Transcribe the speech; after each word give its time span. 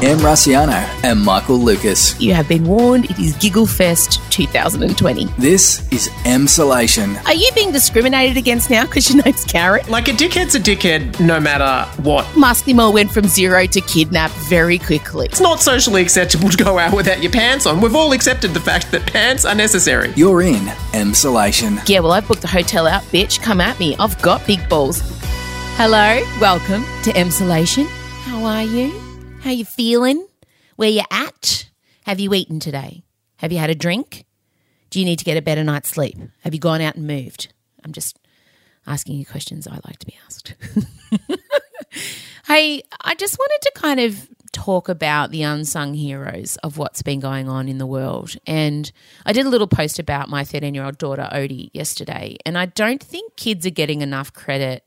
Em 0.00 0.16
Rusciano 0.18 0.88
and 1.02 1.20
Michael 1.20 1.58
Lucas. 1.58 2.18
You 2.20 2.32
have 2.32 2.46
been 2.46 2.64
warned. 2.64 3.06
It 3.06 3.18
is 3.18 3.36
Giggle 3.38 3.66
Fest 3.66 4.20
2020. 4.30 5.24
This 5.38 5.90
is 5.92 6.08
M 6.24 6.42
Emsolation. 6.42 7.20
Are 7.26 7.34
you 7.34 7.50
being 7.52 7.72
discriminated 7.72 8.36
against 8.36 8.70
now 8.70 8.86
because 8.86 9.12
your 9.12 9.24
name's 9.24 9.44
Carrot? 9.44 9.88
Like 9.88 10.06
a 10.06 10.12
dickhead's 10.12 10.54
a 10.54 10.60
dickhead 10.60 11.18
no 11.18 11.40
matter 11.40 11.84
what. 12.02 12.24
Musty 12.36 12.74
went 12.74 13.10
from 13.10 13.24
zero 13.24 13.66
to 13.66 13.80
kidnap 13.80 14.30
very 14.48 14.78
quickly. 14.78 15.26
It's 15.26 15.40
not 15.40 15.58
socially 15.58 16.00
acceptable 16.00 16.48
to 16.48 16.56
go 16.56 16.78
out 16.78 16.94
without 16.94 17.20
your 17.20 17.32
pants 17.32 17.66
on. 17.66 17.80
We've 17.80 17.96
all 17.96 18.12
accepted 18.12 18.54
the 18.54 18.60
fact 18.60 18.92
that 18.92 19.04
pants 19.12 19.44
are 19.44 19.54
necessary. 19.56 20.12
You're 20.14 20.42
in 20.42 20.68
M 20.94 21.08
Emsolation. 21.08 21.86
Yeah, 21.88 22.00
well, 22.00 22.12
I've 22.12 22.28
booked 22.28 22.44
a 22.44 22.48
hotel 22.48 22.86
out, 22.86 23.02
bitch. 23.04 23.42
Come 23.42 23.60
at 23.60 23.80
me. 23.80 23.96
I've 23.98 24.20
got 24.22 24.46
big 24.46 24.68
balls. 24.68 25.02
Hello, 25.74 26.22
welcome 26.40 26.84
to 27.02 27.10
Emsolation. 27.14 27.88
How 28.22 28.44
are 28.44 28.62
you? 28.62 29.07
How 29.48 29.54
you 29.54 29.64
feeling? 29.64 30.26
Where 30.76 30.90
you 30.90 31.00
at? 31.10 31.70
Have 32.04 32.20
you 32.20 32.34
eaten 32.34 32.60
today? 32.60 33.02
Have 33.38 33.50
you 33.50 33.56
had 33.56 33.70
a 33.70 33.74
drink? 33.74 34.26
Do 34.90 35.00
you 35.00 35.06
need 35.06 35.20
to 35.20 35.24
get 35.24 35.38
a 35.38 35.40
better 35.42 35.64
night's 35.64 35.88
sleep? 35.88 36.18
Have 36.40 36.52
you 36.52 36.60
gone 36.60 36.82
out 36.82 36.96
and 36.96 37.06
moved? 37.06 37.50
I'm 37.82 37.92
just 37.92 38.18
asking 38.86 39.16
you 39.16 39.24
questions 39.24 39.66
I 39.66 39.80
like 39.86 40.00
to 40.00 40.06
be 40.06 40.18
asked. 40.26 40.54
hey, 42.46 42.82
I 43.00 43.14
just 43.14 43.38
wanted 43.38 43.58
to 43.62 43.72
kind 43.74 44.00
of 44.00 44.28
talk 44.52 44.90
about 44.90 45.30
the 45.30 45.44
unsung 45.44 45.94
heroes 45.94 46.56
of 46.56 46.76
what's 46.76 47.00
been 47.00 47.18
going 47.18 47.48
on 47.48 47.70
in 47.70 47.78
the 47.78 47.86
world. 47.86 48.36
And 48.46 48.92
I 49.24 49.32
did 49.32 49.46
a 49.46 49.48
little 49.48 49.66
post 49.66 49.98
about 49.98 50.28
my 50.28 50.44
13 50.44 50.74
year 50.74 50.84
old 50.84 50.98
daughter, 50.98 51.26
Odie, 51.32 51.70
yesterday. 51.72 52.36
And 52.44 52.58
I 52.58 52.66
don't 52.66 53.02
think 53.02 53.36
kids 53.36 53.64
are 53.64 53.70
getting 53.70 54.02
enough 54.02 54.30
credit 54.34 54.86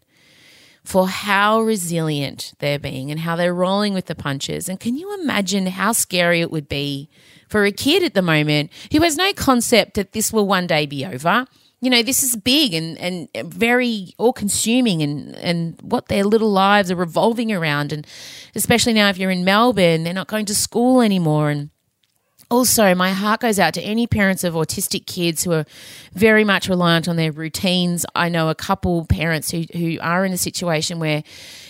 for 0.83 1.07
how 1.07 1.61
resilient 1.61 2.53
they're 2.59 2.79
being 2.79 3.11
and 3.11 3.19
how 3.19 3.35
they're 3.35 3.53
rolling 3.53 3.93
with 3.93 4.07
the 4.07 4.15
punches. 4.15 4.67
And 4.67 4.79
can 4.79 4.97
you 4.97 5.13
imagine 5.21 5.67
how 5.67 5.91
scary 5.91 6.41
it 6.41 6.51
would 6.51 6.67
be 6.67 7.09
for 7.47 7.65
a 7.65 7.71
kid 7.71 8.03
at 8.03 8.13
the 8.13 8.21
moment 8.21 8.71
who 8.91 9.01
has 9.01 9.15
no 9.15 9.31
concept 9.33 9.93
that 9.95 10.13
this 10.13 10.33
will 10.33 10.47
one 10.47 10.67
day 10.67 10.85
be 10.85 11.05
over? 11.05 11.45
You 11.81 11.89
know, 11.89 12.03
this 12.03 12.23
is 12.23 12.35
big 12.35 12.73
and, 12.73 12.97
and 12.99 13.29
very 13.53 14.13
all 14.17 14.33
consuming 14.33 15.01
and, 15.01 15.35
and 15.37 15.79
what 15.81 16.07
their 16.07 16.23
little 16.23 16.51
lives 16.51 16.91
are 16.91 16.95
revolving 16.95 17.51
around. 17.51 17.91
And 17.91 18.05
especially 18.55 18.93
now, 18.93 19.09
if 19.09 19.17
you're 19.17 19.31
in 19.31 19.43
Melbourne, 19.43 20.03
they're 20.03 20.13
not 20.13 20.27
going 20.27 20.45
to 20.45 20.55
school 20.55 21.01
anymore. 21.01 21.49
And 21.49 21.69
also, 22.51 22.93
my 22.93 23.11
heart 23.11 23.39
goes 23.39 23.59
out 23.59 23.73
to 23.75 23.81
any 23.81 24.05
parents 24.05 24.43
of 24.43 24.55
autistic 24.55 25.07
kids 25.07 25.45
who 25.45 25.53
are 25.53 25.65
very 26.13 26.43
much 26.43 26.67
reliant 26.67 27.07
on 27.07 27.15
their 27.15 27.31
routines. 27.31 28.05
I 28.13 28.27
know 28.27 28.49
a 28.49 28.55
couple 28.55 29.05
parents 29.05 29.49
who, 29.49 29.63
who 29.73 29.97
are 30.01 30.25
in 30.25 30.33
a 30.33 30.37
situation 30.37 30.99
where 30.99 31.23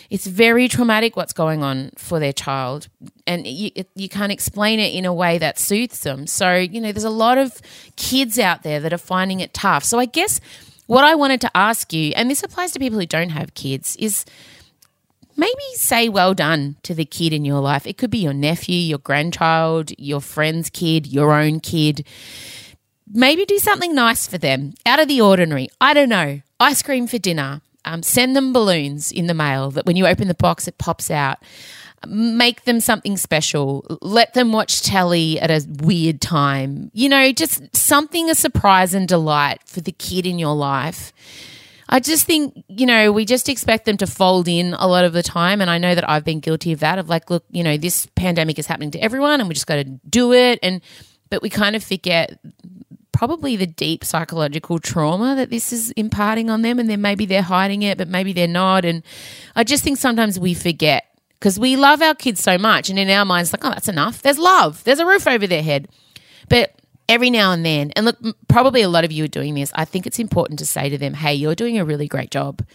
it's 0.09 0.25
very 0.25 0.67
traumatic 0.67 1.15
what's 1.15 1.33
going 1.33 1.63
on 1.63 1.91
for 1.97 2.19
their 2.19 2.33
child, 2.33 2.89
and 3.27 3.45
you, 3.45 3.69
you 3.95 4.09
can't 4.09 4.31
explain 4.31 4.79
it 4.79 4.93
in 4.93 5.05
a 5.05 5.13
way 5.13 5.37
that 5.37 5.59
soothes 5.59 6.01
them. 6.01 6.25
So, 6.25 6.55
you 6.55 6.81
know, 6.81 6.91
there's 6.91 7.03
a 7.03 7.11
lot 7.11 7.37
of 7.37 7.61
kids 7.95 8.39
out 8.39 8.63
there 8.63 8.79
that 8.79 8.91
are 8.91 8.97
finding 8.97 9.39
it 9.39 9.53
tough. 9.53 9.83
So, 9.83 9.99
I 9.99 10.05
guess 10.05 10.41
what 10.87 11.03
I 11.03 11.13
wanted 11.13 11.41
to 11.41 11.51
ask 11.55 11.93
you, 11.93 12.11
and 12.15 12.29
this 12.29 12.43
applies 12.43 12.71
to 12.71 12.79
people 12.79 12.99
who 12.99 13.05
don't 13.05 13.29
have 13.29 13.53
kids, 13.53 13.95
is 13.97 14.25
maybe 15.35 15.61
say 15.73 16.09
well 16.09 16.33
done 16.33 16.77
to 16.83 16.93
the 16.93 17.05
kid 17.05 17.33
in 17.33 17.45
your 17.45 17.59
life. 17.59 17.85
It 17.87 17.97
could 17.97 18.11
be 18.11 18.19
your 18.19 18.33
nephew, 18.33 18.75
your 18.75 18.99
grandchild, 18.99 19.91
your 19.97 20.21
friend's 20.21 20.69
kid, 20.69 21.07
your 21.07 21.33
own 21.33 21.59
kid. 21.59 22.05
Maybe 23.13 23.45
do 23.45 23.57
something 23.57 23.93
nice 23.93 24.27
for 24.27 24.37
them, 24.37 24.73
out 24.85 24.99
of 24.99 25.07
the 25.07 25.21
ordinary. 25.21 25.69
I 25.79 25.93
don't 25.93 26.09
know. 26.09 26.41
Ice 26.59 26.81
cream 26.81 27.07
for 27.07 27.17
dinner. 27.17 27.61
Um, 27.83 28.03
send 28.03 28.35
them 28.35 28.53
balloons 28.53 29.11
in 29.11 29.27
the 29.27 29.33
mail 29.33 29.71
that 29.71 29.85
when 29.85 29.95
you 29.95 30.05
open 30.05 30.27
the 30.27 30.35
box, 30.35 30.67
it 30.67 30.77
pops 30.77 31.09
out. 31.09 31.39
Make 32.07 32.63
them 32.63 32.79
something 32.79 33.17
special. 33.17 33.85
Let 34.01 34.33
them 34.33 34.51
watch 34.51 34.81
telly 34.81 35.39
at 35.39 35.51
a 35.51 35.65
weird 35.67 36.21
time. 36.21 36.89
You 36.93 37.09
know, 37.09 37.31
just 37.31 37.75
something 37.75 38.29
a 38.29 38.35
surprise 38.35 38.93
and 38.93 39.07
delight 39.07 39.61
for 39.65 39.81
the 39.81 39.91
kid 39.91 40.25
in 40.25 40.39
your 40.39 40.55
life. 40.55 41.11
I 41.93 41.99
just 41.99 42.25
think, 42.25 42.63
you 42.69 42.85
know, 42.85 43.11
we 43.11 43.25
just 43.25 43.49
expect 43.49 43.83
them 43.83 43.97
to 43.97 44.07
fold 44.07 44.47
in 44.47 44.73
a 44.73 44.87
lot 44.87 45.03
of 45.03 45.11
the 45.11 45.21
time. 45.21 45.59
And 45.59 45.69
I 45.69 45.77
know 45.77 45.93
that 45.93 46.09
I've 46.09 46.23
been 46.23 46.39
guilty 46.39 46.71
of 46.71 46.79
that 46.79 46.97
of 46.97 47.09
like, 47.09 47.29
look, 47.29 47.43
you 47.51 47.65
know, 47.65 47.75
this 47.75 48.05
pandemic 48.15 48.57
is 48.57 48.65
happening 48.65 48.91
to 48.91 48.99
everyone 48.99 49.41
and 49.41 49.49
we 49.49 49.53
just 49.53 49.67
got 49.67 49.75
to 49.75 49.83
do 49.83 50.31
it. 50.31 50.57
And, 50.63 50.81
but 51.29 51.41
we 51.41 51.49
kind 51.49 51.75
of 51.75 51.83
forget 51.83 52.39
probably 53.11 53.57
the 53.57 53.67
deep 53.67 54.05
psychological 54.05 54.79
trauma 54.79 55.35
that 55.35 55.49
this 55.49 55.73
is 55.73 55.91
imparting 55.91 56.49
on 56.49 56.61
them. 56.61 56.79
And 56.79 56.89
then 56.89 57.01
maybe 57.01 57.25
they're 57.25 57.41
hiding 57.41 57.81
it, 57.81 57.97
but 57.97 58.07
maybe 58.07 58.31
they're 58.31 58.47
not. 58.47 58.85
And 58.85 59.03
I 59.53 59.65
just 59.65 59.83
think 59.83 59.97
sometimes 59.97 60.39
we 60.39 60.53
forget 60.53 61.05
because 61.39 61.59
we 61.59 61.75
love 61.75 62.01
our 62.01 62.15
kids 62.15 62.41
so 62.41 62.57
much. 62.57 62.89
And 62.89 62.97
in 62.97 63.09
our 63.09 63.25
minds, 63.25 63.51
like, 63.51 63.65
oh, 63.65 63.69
that's 63.69 63.89
enough. 63.89 64.21
There's 64.21 64.39
love, 64.39 64.81
there's 64.85 64.99
a 64.99 65.05
roof 65.05 65.27
over 65.27 65.45
their 65.45 65.63
head. 65.63 65.89
But 66.47 66.73
every 67.11 67.29
now 67.29 67.51
and 67.51 67.65
then, 67.65 67.91
and 67.91 68.05
look, 68.05 68.17
probably 68.47 68.81
a 68.81 68.87
lot 68.87 69.03
of 69.03 69.11
you 69.11 69.25
are 69.25 69.27
doing 69.27 69.53
this, 69.53 69.69
I 69.75 69.83
think 69.83 70.07
it's 70.07 70.17
important 70.17 70.59
to 70.59 70.65
say 70.65 70.87
to 70.87 70.97
them, 70.97 71.13
hey, 71.13 71.33
you're 71.33 71.55
doing 71.55 71.77
a 71.77 71.83
really 71.83 72.07
great 72.07 72.31
job. 72.31 72.65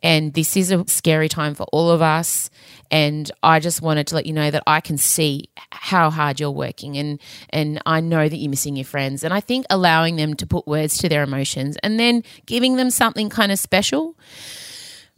And 0.00 0.32
this 0.32 0.56
is 0.56 0.70
a 0.70 0.86
scary 0.86 1.28
time 1.28 1.56
for 1.56 1.64
all 1.72 1.90
of 1.90 2.00
us. 2.00 2.50
And 2.92 3.28
I 3.42 3.58
just 3.58 3.82
wanted 3.82 4.06
to 4.06 4.14
let 4.14 4.26
you 4.26 4.32
know 4.32 4.48
that 4.48 4.62
I 4.64 4.80
can 4.80 4.96
see 4.96 5.50
how 5.72 6.08
hard 6.08 6.38
you're 6.38 6.50
working 6.52 6.96
and 6.98 7.20
and 7.50 7.80
I 7.84 8.00
know 8.00 8.28
that 8.28 8.36
you're 8.36 8.50
missing 8.50 8.76
your 8.76 8.84
friends. 8.84 9.24
And 9.24 9.34
I 9.34 9.40
think 9.40 9.66
allowing 9.70 10.14
them 10.16 10.34
to 10.34 10.46
put 10.46 10.68
words 10.68 10.96
to 10.98 11.08
their 11.08 11.24
emotions 11.24 11.76
and 11.82 11.98
then 11.98 12.22
giving 12.46 12.76
them 12.76 12.90
something 12.90 13.28
kind 13.28 13.50
of 13.50 13.58
special 13.58 14.16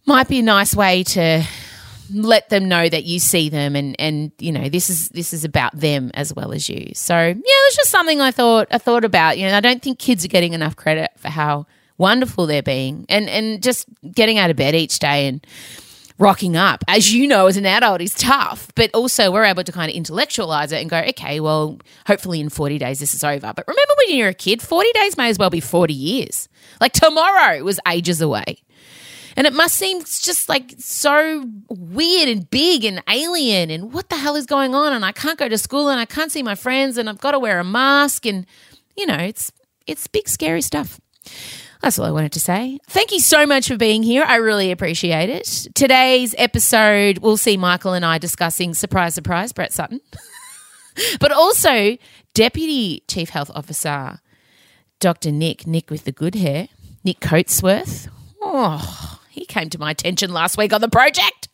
might 0.07 0.29
be 0.29 0.39
a 0.39 0.43
nice 0.43 0.75
way 0.75 1.03
to 1.03 1.45
let 2.11 2.49
them 2.49 2.69
know 2.69 2.89
that 2.89 3.05
you 3.05 3.19
see 3.19 3.49
them 3.49 3.77
and 3.77 3.97
and 3.99 4.33
you 4.39 4.53
know 4.53 4.69
this 4.69 4.91
is 4.91 5.09
this 5.11 5.33
is 5.33 5.45
about 5.45 5.79
them 5.79 6.11
as 6.15 6.35
well 6.35 6.53
as 6.53 6.69
you. 6.69 6.93
So 6.95 7.15
yeah 7.17 7.35
it's 7.37 7.77
just 7.77 7.91
something 7.91 8.21
i 8.21 8.31
thought 8.31 8.69
i 8.71 8.79
thought 8.79 9.05
about. 9.05 9.39
You 9.39 9.47
know 9.49 9.57
i 9.57 9.61
don't 9.61 9.83
think 9.83 9.99
kids 9.99 10.25
are 10.25 10.29
getting 10.29 10.53
enough 10.53 10.77
credit 10.77 11.11
for 11.17 11.29
how 11.29 11.67
wonderful 11.99 12.47
they're 12.47 12.63
being 12.63 13.07
and 13.09 13.29
and 13.29 13.63
just 13.63 13.87
getting 14.13 14.39
out 14.39 14.51
of 14.51 14.57
bed 14.57 14.75
each 14.75 14.99
day 14.99 15.27
and 15.29 15.47
rocking 16.19 16.57
up. 16.57 16.85
As 16.89 17.13
you 17.13 17.27
know 17.27 17.47
as 17.47 17.57
an 17.57 17.67
adult 17.67 18.01
is 18.01 18.15
tough 18.15 18.69
but 18.75 18.91
also 18.95 19.31
we're 19.31 19.45
able 19.45 19.65
to 19.65 19.73
kind 19.73 19.91
of 19.91 19.97
intellectualize 19.97 20.73
it 20.73 20.81
and 20.81 20.91
go 20.91 20.99
okay 20.99 21.41
well 21.41 21.79
hopefully 22.07 22.41
in 22.41 22.49
40 22.49 22.79
days 22.79 23.01
this 23.01 23.15
is 23.15 23.25
over. 23.25 23.53
But 23.55 23.67
remember 23.67 23.93
when 23.99 24.17
you're 24.17 24.29
a 24.29 24.35
kid 24.35 24.63
40 24.63 24.93
days 24.93 25.17
may 25.17 25.29
as 25.29 25.39
well 25.39 25.51
be 25.51 25.61
40 25.61 25.95
years. 25.95 26.49
Like 26.81 26.93
tomorrow 26.93 27.63
was 27.63 27.79
ages 27.89 28.21
away 28.21 28.63
and 29.37 29.47
it 29.47 29.53
must 29.53 29.75
seem 29.75 30.01
just 30.01 30.49
like 30.49 30.75
so 30.79 31.49
weird 31.69 32.29
and 32.29 32.51
big 32.51 32.85
and 32.85 33.03
alien 33.09 33.71
and 33.71 33.93
what 33.93 34.09
the 34.09 34.17
hell 34.17 34.37
is 34.37 34.47
going 34.47 34.75
on? 34.75 34.93
And 34.93 35.05
I 35.05 35.13
can't 35.13 35.39
go 35.39 35.49
to 35.49 35.59
school 35.59 35.89
and 35.89 36.01
I 36.01 36.05
can't 36.05 36.33
see 36.33 36.43
my 36.43 36.55
friends 36.55 36.99
and 36.99 37.09
I've 37.09 37.21
got 37.21 37.33
to 37.33 37.39
wear 37.39 37.59
a 37.61 37.65
mask 37.65 38.27
and 38.27 38.47
you 38.97 39.07
know, 39.07 39.17
it's 39.17 39.53
it's 39.87 40.07
big 40.07 40.29
scary 40.29 40.63
stuff. 40.63 41.01
That's 41.81 41.99
all 41.99 42.07
I 42.07 42.13
wanted 42.13 42.33
to 42.33 42.41
say. 42.41 42.79
Thank 42.89 43.11
you 43.11 43.19
so 43.19 43.45
much 43.45 43.67
for 43.67 43.77
being 43.77 44.05
here. 44.05 44.23
I 44.25 44.37
really 44.37 44.71
appreciate 44.71 45.29
it. 45.29 45.67
Today's 45.75 46.33
episode, 46.39 47.19
we'll 47.19 47.37
see 47.37 47.57
Michael 47.57 47.93
and 47.93 48.05
I 48.05 48.19
discussing 48.19 48.73
surprise, 48.75 49.15
surprise, 49.15 49.53
Brett 49.53 49.73
Sutton, 49.73 50.01
but 51.21 51.33
also 51.33 51.97
Deputy 52.35 53.03
Chief 53.09 53.31
Health 53.31 53.51
Officer 53.53 54.21
Dr. 55.03 55.33
Nick, 55.33 55.67
Nick 55.67 55.91
with 55.91 56.05
the 56.05 56.13
good 56.13 56.37
hair, 56.37 56.69
Nick 57.03 57.19
Coatsworth. 57.19 58.09
Oh, 58.41 59.19
he 59.33 59.47
came 59.47 59.71
to 59.71 59.79
my 59.79 59.91
attention 59.91 60.33
last 60.33 60.59
week 60.59 60.73
on 60.73 60.81
the 60.81 60.89
project. 60.89 61.49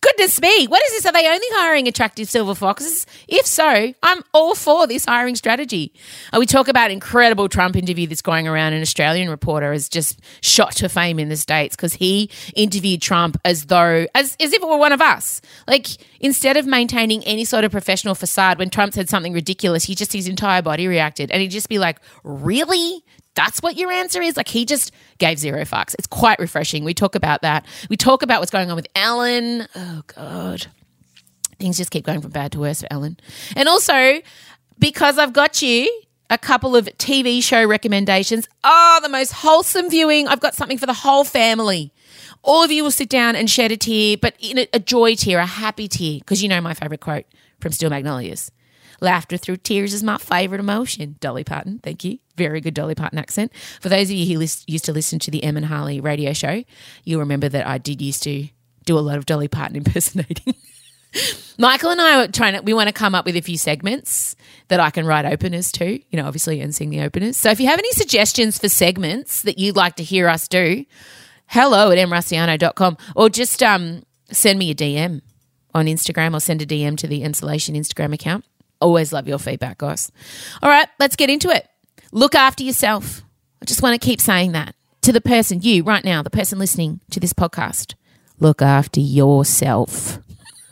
Goodness 0.00 0.40
me, 0.40 0.66
what 0.66 0.82
is 0.84 0.90
this? 0.92 1.06
Are 1.06 1.12
they 1.12 1.26
only 1.26 1.46
hiring 1.50 1.88
attractive 1.88 2.28
silver 2.28 2.54
foxes? 2.54 3.06
If 3.26 3.46
so, 3.46 3.92
I'm 4.02 4.22
all 4.32 4.54
for 4.54 4.86
this 4.86 5.06
hiring 5.06 5.34
strategy. 5.34 5.92
Uh, 6.32 6.38
we 6.38 6.46
talk 6.46 6.68
about 6.68 6.92
incredible 6.92 7.48
Trump 7.48 7.74
interview 7.74 8.06
that's 8.06 8.22
going 8.22 8.46
around. 8.46 8.74
An 8.74 8.82
Australian 8.82 9.28
reporter 9.28 9.72
has 9.72 9.88
just 9.88 10.20
shot 10.42 10.72
to 10.76 10.88
fame 10.88 11.18
in 11.18 11.28
the 11.28 11.36
States 11.36 11.74
because 11.74 11.94
he 11.94 12.30
interviewed 12.54 13.02
Trump 13.02 13.40
as 13.44 13.66
though, 13.66 14.06
as, 14.14 14.36
as 14.38 14.52
if 14.52 14.62
it 14.62 14.68
were 14.68 14.76
one 14.76 14.92
of 14.92 15.00
us. 15.00 15.40
Like, 15.66 15.88
instead 16.20 16.56
of 16.56 16.66
maintaining 16.66 17.24
any 17.24 17.44
sort 17.44 17.64
of 17.64 17.72
professional 17.72 18.14
facade, 18.14 18.58
when 18.58 18.70
Trump 18.70 18.94
said 18.94 19.08
something 19.08 19.32
ridiculous, 19.32 19.84
he 19.84 19.96
just, 19.96 20.12
his 20.12 20.28
entire 20.28 20.62
body 20.62 20.86
reacted. 20.86 21.30
And 21.32 21.40
he'd 21.40 21.48
just 21.48 21.68
be 21.68 21.78
like, 21.78 22.00
really? 22.22 23.02
that's 23.36 23.60
what 23.60 23.76
your 23.76 23.92
answer 23.92 24.20
is? 24.20 24.36
Like 24.36 24.48
he 24.48 24.64
just 24.64 24.90
gave 25.18 25.38
zero 25.38 25.62
fucks. 25.62 25.94
It's 25.98 26.06
quite 26.06 26.38
refreshing. 26.38 26.84
We 26.84 26.94
talk 26.94 27.14
about 27.14 27.42
that. 27.42 27.66
We 27.88 27.96
talk 27.96 28.22
about 28.22 28.40
what's 28.40 28.50
going 28.50 28.70
on 28.70 28.76
with 28.76 28.86
Ellen. 28.94 29.66
Oh, 29.74 30.02
God. 30.14 30.66
Things 31.58 31.76
just 31.78 31.90
keep 31.90 32.04
going 32.04 32.20
from 32.20 32.30
bad 32.30 32.52
to 32.52 32.60
worse 32.60 32.82
for 32.82 32.88
Ellen. 32.90 33.18
And 33.56 33.68
also, 33.68 34.20
because 34.78 35.18
I've 35.18 35.32
got 35.32 35.62
you, 35.62 35.90
a 36.28 36.38
couple 36.38 36.76
of 36.76 36.86
TV 36.98 37.42
show 37.42 37.64
recommendations. 37.66 38.48
Oh, 38.64 39.00
the 39.02 39.08
most 39.08 39.32
wholesome 39.32 39.90
viewing. 39.90 40.28
I've 40.28 40.40
got 40.40 40.54
something 40.54 40.78
for 40.78 40.86
the 40.86 40.92
whole 40.92 41.24
family. 41.24 41.92
All 42.42 42.62
of 42.62 42.70
you 42.70 42.82
will 42.82 42.90
sit 42.90 43.08
down 43.08 43.36
and 43.36 43.50
shed 43.50 43.72
a 43.72 43.76
tear, 43.76 44.16
but 44.20 44.34
in 44.38 44.58
a, 44.58 44.68
a 44.72 44.78
joy 44.78 45.14
tear, 45.14 45.38
a 45.38 45.46
happy 45.46 45.88
tear, 45.88 46.18
because 46.18 46.42
you 46.42 46.48
know 46.48 46.60
my 46.60 46.74
favorite 46.74 47.00
quote 47.00 47.24
from 47.60 47.72
Steel 47.72 47.90
Magnolias. 47.90 48.50
Laughter 49.00 49.36
through 49.36 49.58
tears 49.58 49.94
is 49.94 50.02
my 50.02 50.18
favorite 50.18 50.60
emotion. 50.60 51.16
Dolly 51.20 51.44
Parton, 51.44 51.78
thank 51.78 52.04
you. 52.04 52.18
Very 52.36 52.60
good 52.60 52.74
Dolly 52.74 52.94
Parton 52.94 53.18
accent. 53.18 53.52
For 53.80 53.88
those 53.88 54.10
of 54.10 54.16
you 54.16 54.32
who 54.32 54.38
list, 54.38 54.68
used 54.68 54.84
to 54.86 54.92
listen 54.92 55.18
to 55.20 55.30
the 55.30 55.42
Em 55.44 55.56
and 55.56 55.66
Harley 55.66 56.00
radio 56.00 56.32
show, 56.32 56.62
you'll 57.04 57.20
remember 57.20 57.48
that 57.48 57.66
I 57.66 57.78
did 57.78 58.00
used 58.02 58.22
to 58.24 58.48
do 58.84 58.98
a 58.98 59.00
lot 59.00 59.18
of 59.18 59.26
Dolly 59.26 59.48
Parton 59.48 59.76
impersonating. 59.84 60.54
Michael 61.58 61.90
and 61.90 62.00
I 62.00 62.24
are 62.24 62.28
trying 62.28 62.54
to, 62.54 62.60
we 62.62 62.74
want 62.74 62.88
to 62.88 62.92
come 62.92 63.14
up 63.14 63.24
with 63.24 63.36
a 63.36 63.40
few 63.40 63.56
segments 63.56 64.36
that 64.68 64.80
I 64.80 64.90
can 64.90 65.06
write 65.06 65.24
openers 65.24 65.72
to, 65.72 65.92
you 65.92 66.16
know, 66.20 66.26
obviously, 66.26 66.60
and 66.60 66.74
sing 66.74 66.90
the 66.90 67.00
openers. 67.00 67.36
So 67.36 67.50
if 67.50 67.60
you 67.60 67.66
have 67.68 67.78
any 67.78 67.90
suggestions 67.92 68.58
for 68.58 68.68
segments 68.68 69.42
that 69.42 69.58
you'd 69.58 69.76
like 69.76 69.96
to 69.96 70.02
hear 70.02 70.28
us 70.28 70.48
do, 70.48 70.84
hello 71.46 71.90
at 71.90 71.98
emrusciano.com 71.98 72.98
or 73.14 73.30
just 73.30 73.62
um, 73.62 74.02
send 74.30 74.58
me 74.58 74.70
a 74.70 74.74
DM 74.74 75.22
on 75.74 75.86
Instagram 75.86 76.34
or 76.34 76.40
send 76.40 76.60
a 76.60 76.66
DM 76.66 76.96
to 76.98 77.06
the 77.06 77.22
Emsolation 77.22 77.76
Instagram 77.76 78.12
account. 78.12 78.44
Always 78.80 79.12
love 79.12 79.26
your 79.26 79.38
feedback, 79.38 79.78
guys. 79.78 80.12
All 80.62 80.68
right, 80.70 80.88
let's 80.98 81.16
get 81.16 81.30
into 81.30 81.50
it. 81.50 81.68
Look 82.12 82.34
after 82.34 82.62
yourself. 82.62 83.22
I 83.62 83.64
just 83.64 83.82
want 83.82 84.00
to 84.00 84.04
keep 84.04 84.20
saying 84.20 84.52
that 84.52 84.74
to 85.02 85.12
the 85.12 85.20
person, 85.20 85.60
you 85.62 85.82
right 85.82 86.04
now, 86.04 86.22
the 86.22 86.30
person 86.30 86.58
listening 86.58 87.00
to 87.10 87.20
this 87.20 87.32
podcast. 87.32 87.94
Look 88.38 88.60
after 88.60 89.00
yourself. 89.00 90.18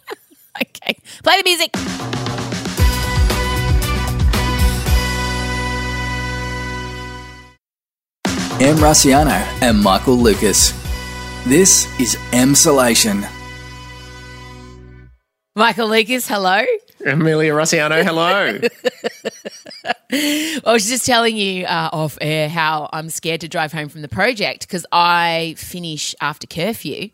okay, 0.63 0.99
play 1.23 1.41
the 1.41 1.45
music. 1.45 1.71
Em 8.61 8.77
Rusciano 8.77 9.45
and 9.63 9.83
Michael 9.83 10.17
Lucas. 10.17 10.73
This 11.45 11.87
is 11.99 12.17
Emsolation. 12.33 13.29
Michael 15.57 15.89
Lucas, 15.89 16.29
hello. 16.29 16.65
Amelia 17.05 17.53
Rusciano, 17.53 18.03
hello. 18.03 18.59
I 20.67 20.73
was 20.73 20.89
just 20.89 21.05
telling 21.05 21.37
you 21.37 21.65
uh, 21.67 21.91
off 21.93 22.17
air 22.21 22.49
how 22.49 22.89
I'm 22.93 23.11
scared 23.11 23.43
to 23.43 23.49
drive 23.49 23.73
home 23.73 23.89
from 23.89 24.03
the 24.03 24.09
project 24.09 24.67
because 24.67 24.87
I 24.91 25.55
finish 25.59 26.15
after 26.21 26.47
curfew, 26.47 27.11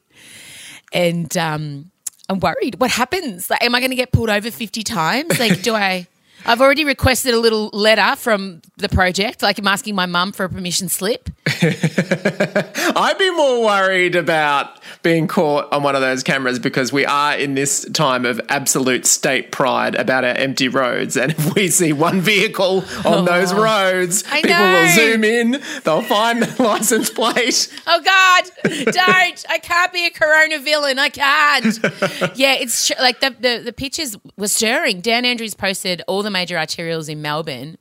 and 0.93 1.37
um, 1.37 1.91
I'm 2.29 2.39
worried. 2.41 2.81
What 2.81 2.91
happens? 2.91 3.51
Like, 3.51 3.65
am 3.65 3.75
I 3.75 3.81
going 3.81 3.91
to 3.91 3.97
get 3.97 4.13
pulled 4.13 4.31
over 4.31 4.51
50 4.51 4.83
times? 4.83 5.39
Like, 5.39 5.63
do 5.63 5.75
I? 5.75 6.07
I've 6.47 6.61
already 6.61 6.85
requested 6.85 7.35
a 7.35 7.39
little 7.39 7.69
letter 7.73 8.17
from 8.17 8.63
the 8.77 8.89
project, 8.89 9.43
like 9.43 9.59
I'm 9.59 9.67
asking 9.67 9.95
my 9.95 10.07
mum 10.07 10.33
for 10.33 10.45
a 10.45 10.49
permission 10.49 10.89
slip. 10.89 11.31
I'd 11.63 13.17
be 13.19 13.31
more 13.31 13.65
worried 13.65 14.17
about 14.17 14.81
being 15.03 15.27
caught 15.27 15.73
on 15.73 15.83
one 15.83 15.95
of 15.95 16.01
those 16.01 16.23
cameras 16.23 16.59
because 16.59 16.93
we 16.93 17.07
are 17.07 17.35
in 17.37 17.55
this 17.55 17.89
time 17.93 18.25
of 18.25 18.41
absolute 18.49 19.07
state 19.07 19.53
pride 19.53 19.95
about 19.95 20.25
our 20.25 20.35
empty 20.35 20.69
roads. 20.69 21.17
And 21.17 21.33
if 21.33 21.55
we 21.55 21.69
see 21.69 21.93
one 21.93 22.21
vehicle 22.21 22.85
on 23.05 23.21
oh. 23.21 23.25
those 23.25 23.53
roads, 23.53 24.25
I 24.31 24.43
people 24.43 24.57
know. 24.57 24.83
will 24.83 24.89
zoom 24.89 25.25
in, 25.25 25.63
they'll 25.85 26.03
find 26.03 26.43
the 26.43 26.63
license 26.63 27.11
plate. 27.11 27.69
Oh 27.87 28.01
God, 28.01 28.45
don't! 28.93 29.45
I 29.49 29.59
can't 29.63 29.93
be 29.93 30.07
a 30.07 30.11
Corona 30.11 30.59
villain. 30.59 30.99
I 30.99 31.09
can't. 31.09 31.79
Yeah, 32.35 32.55
it's 32.55 32.91
like 32.99 33.21
the, 33.21 33.35
the 33.39 33.63
the 33.65 33.73
pictures 33.73 34.17
were 34.37 34.49
stirring. 34.49 35.01
Dan 35.01 35.25
Andrews 35.25 35.55
posted 35.55 36.03
all 36.07 36.23
the 36.23 36.30
major 36.31 36.57
arterials 36.57 37.09
in 37.09 37.23
Melbourne 37.23 37.79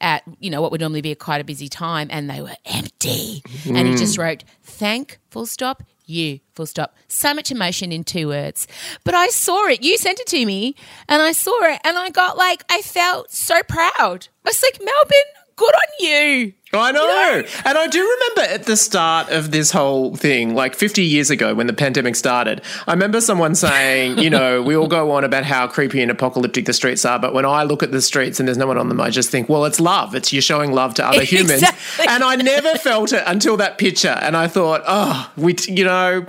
at 0.00 0.22
you 0.38 0.50
know 0.50 0.62
what 0.62 0.70
would 0.70 0.80
normally 0.80 1.02
be 1.02 1.12
a 1.12 1.16
quite 1.16 1.40
a 1.40 1.44
busy 1.44 1.68
time, 1.68 2.08
and 2.10 2.30
they 2.30 2.40
were 2.40 2.56
empty. 2.64 3.42
And 3.66 3.88
he 3.88 3.96
just 3.96 4.16
mm. 4.16 4.22
wrote, 4.22 4.44
"Thank 4.62 5.18
full 5.30 5.46
stop." 5.46 5.82
You, 6.10 6.40
full 6.54 6.64
stop. 6.64 6.96
So 7.08 7.34
much 7.34 7.50
emotion 7.50 7.92
in 7.92 8.02
two 8.02 8.28
words. 8.28 8.66
But 9.04 9.14
I 9.14 9.28
saw 9.28 9.66
it. 9.66 9.82
You 9.82 9.98
sent 9.98 10.18
it 10.18 10.26
to 10.28 10.46
me, 10.46 10.74
and 11.06 11.20
I 11.20 11.32
saw 11.32 11.64
it, 11.64 11.82
and 11.84 11.98
I 11.98 12.08
got 12.08 12.38
like, 12.38 12.64
I 12.70 12.80
felt 12.80 13.30
so 13.30 13.62
proud. 13.62 14.28
I 14.42 14.48
was 14.48 14.62
like, 14.62 14.78
Melbourne, 14.80 15.47
good 15.58 15.74
on 15.74 16.06
you. 16.06 16.52
I 16.72 16.92
know. 16.92 17.42
And 17.64 17.78
I 17.78 17.86
do 17.86 18.00
remember 18.00 18.52
at 18.52 18.64
the 18.64 18.76
start 18.76 19.30
of 19.30 19.50
this 19.52 19.70
whole 19.70 20.16
thing, 20.16 20.54
like 20.54 20.74
50 20.74 21.02
years 21.02 21.30
ago 21.30 21.54
when 21.54 21.66
the 21.66 21.72
pandemic 21.72 22.14
started, 22.14 22.60
I 22.86 22.92
remember 22.92 23.20
someone 23.22 23.54
saying, 23.54 24.18
you 24.18 24.28
know, 24.28 24.62
we 24.62 24.76
all 24.76 24.86
go 24.86 25.12
on 25.12 25.24
about 25.24 25.44
how 25.44 25.66
creepy 25.66 26.02
and 26.02 26.10
apocalyptic 26.10 26.66
the 26.66 26.74
streets 26.74 27.04
are, 27.06 27.18
but 27.18 27.32
when 27.32 27.46
I 27.46 27.62
look 27.62 27.82
at 27.82 27.90
the 27.90 28.02
streets 28.02 28.38
and 28.38 28.46
there's 28.46 28.58
no 28.58 28.66
one 28.66 28.76
on 28.76 28.88
them, 28.90 29.00
I 29.00 29.08
just 29.08 29.30
think, 29.30 29.48
well, 29.48 29.64
it's 29.64 29.80
love. 29.80 30.14
It's 30.14 30.32
you're 30.32 30.42
showing 30.42 30.72
love 30.72 30.94
to 30.94 31.06
other 31.06 31.24
humans. 31.24 31.62
Exactly. 31.62 32.06
And 32.06 32.22
I 32.22 32.36
never 32.36 32.74
felt 32.76 33.12
it 33.12 33.22
until 33.26 33.56
that 33.56 33.78
picture. 33.78 34.18
And 34.20 34.36
I 34.36 34.46
thought, 34.46 34.82
oh, 34.86 35.30
we, 35.36 35.56
you 35.68 35.84
know, 35.84 36.26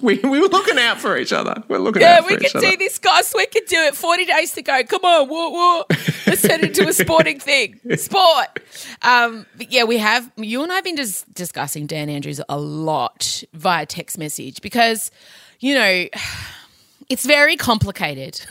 we, 0.00 0.18
we 0.18 0.40
were 0.40 0.48
looking 0.48 0.78
out 0.78 1.00
for 1.00 1.16
each 1.16 1.32
other. 1.32 1.62
We're 1.68 1.78
looking 1.78 2.02
Yeah, 2.02 2.18
out 2.18 2.26
for 2.26 2.32
each 2.34 2.54
other. 2.54 2.64
Yeah, 2.64 2.70
we 2.70 2.76
can 2.76 2.78
do 2.78 2.84
this, 2.84 2.98
guys. 2.98 3.32
We 3.36 3.46
can 3.46 3.62
do 3.66 3.76
it. 3.82 3.94
40 3.96 4.24
days 4.24 4.52
to 4.52 4.62
go. 4.62 4.82
Come 4.84 5.04
on, 5.04 5.28
whoa, 5.28 5.50
whoa. 5.50 5.84
Let's 6.26 6.42
turn 6.42 6.60
it 6.60 6.78
into 6.78 6.88
a 6.88 6.92
sporting 6.92 7.40
thing. 7.40 7.80
Sport. 7.96 8.60
Um, 9.02 9.46
yeah, 9.58 9.84
we 9.84 9.98
have, 9.98 10.30
you 10.36 10.62
and 10.62 10.70
I 10.70 10.76
have 10.76 10.84
been 10.84 10.94
dis- 10.94 11.24
discussing 11.32 11.86
Dan 11.86 12.08
Andrews 12.08 12.40
a 12.48 12.58
lot 12.58 13.42
via 13.54 13.86
text 13.86 14.18
message 14.18 14.60
because, 14.62 15.10
you 15.60 15.74
know, 15.74 16.06
it's 17.08 17.26
very 17.26 17.56
complicated. 17.56 18.40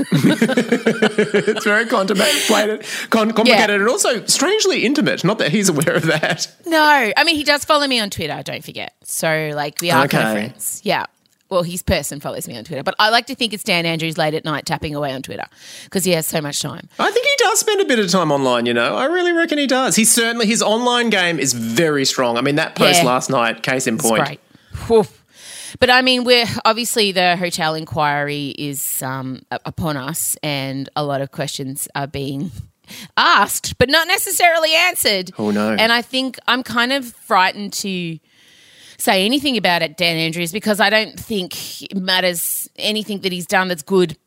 It's 1.49 1.63
very 1.63 1.85
contemplated, 1.85 2.85
con- 3.09 3.31
complicated, 3.31 3.79
and 3.81 3.88
also 3.89 4.25
strangely 4.25 4.85
intimate. 4.85 5.23
Not 5.23 5.38
that 5.39 5.51
he's 5.51 5.69
aware 5.69 5.95
of 5.95 6.03
that. 6.03 6.47
no, 6.65 7.11
I 7.15 7.23
mean, 7.23 7.35
he 7.35 7.44
does 7.44 7.63
follow 7.65 7.88
me 7.88 7.99
on 7.99 8.09
Twitter, 8.09 8.41
don't 8.44 8.63
forget. 8.63 8.94
So, 9.03 9.51
like, 9.55 9.79
we 9.81 9.91
are 9.91 10.07
kind 10.07 10.27
of 10.27 10.33
friends. 10.33 10.81
Yeah. 10.83 11.05
Well, 11.49 11.63
his 11.63 11.81
person 11.81 12.19
follows 12.19 12.47
me 12.47 12.57
on 12.57 12.63
Twitter, 12.65 12.83
but 12.83 12.94
I 12.99 13.09
like 13.09 13.25
to 13.27 13.35
think 13.35 13.53
it's 13.53 13.63
Dan 13.63 13.85
Andrews 13.85 14.17
late 14.17 14.33
at 14.33 14.44
night 14.44 14.65
tapping 14.65 14.94
away 14.95 15.13
on 15.13 15.21
Twitter 15.21 15.45
because 15.85 16.03
he 16.03 16.11
has 16.11 16.27
so 16.27 16.41
much 16.41 16.61
time. 16.61 16.89
I 16.99 17.09
think 17.09 17.25
he 17.25 17.33
does 17.38 17.59
spend 17.59 17.79
a 17.81 17.85
bit 17.85 17.99
of 17.99 18.09
time 18.11 18.31
online, 18.31 18.65
you 18.65 18.73
know. 18.73 18.95
I 18.95 19.05
really 19.05 19.31
reckon 19.31 19.57
he 19.57 19.67
does. 19.67 19.95
He 19.95 20.03
certainly 20.05 20.45
his 20.45 20.61
online 20.61 21.09
game 21.09 21.39
is 21.39 21.53
very 21.53 22.03
strong. 22.05 22.38
I 22.38 22.41
mean, 22.41 22.55
that 22.55 22.75
post 22.75 22.99
Yeah. 22.99 23.05
last 23.05 23.29
night, 23.29 23.63
case 23.63 23.88
in 23.88 23.95
It's 23.95 24.03
point. 24.03 24.23
great. 24.25 24.39
Whew. 24.88 25.05
But 25.79 25.89
I 25.89 26.01
mean, 26.01 26.23
we're 26.23 26.45
obviously 26.65 27.11
the 27.11 27.35
hotel 27.38 27.75
inquiry 27.75 28.53
is 28.57 29.01
um, 29.03 29.41
upon 29.65 29.95
us, 29.97 30.38
and 30.41 30.89
a 30.95 31.03
lot 31.03 31.21
of 31.21 31.31
questions 31.31 31.88
are 31.95 32.07
being 32.07 32.51
asked, 33.17 33.77
but 33.77 33.89
not 33.89 34.07
necessarily 34.07 34.73
answered. 34.73 35.31
Oh, 35.38 35.51
no. 35.51 35.73
And 35.73 35.91
I 35.91 36.01
think 36.01 36.38
I'm 36.47 36.63
kind 36.63 36.94
of 36.94 37.05
frightened 37.05 37.73
to 37.73 38.17
say 38.97 39.25
anything 39.25 39.57
about 39.57 39.81
it, 39.81 39.97
Dan 39.97 40.17
Andrews, 40.17 40.51
because 40.51 40.79
I 40.79 40.89
don't 40.89 41.19
think 41.19 41.83
it 41.83 41.97
matters 41.97 42.69
anything 42.77 43.21
that 43.21 43.31
he's 43.31 43.45
done 43.45 43.67
that's 43.67 43.83
good. 43.83 44.17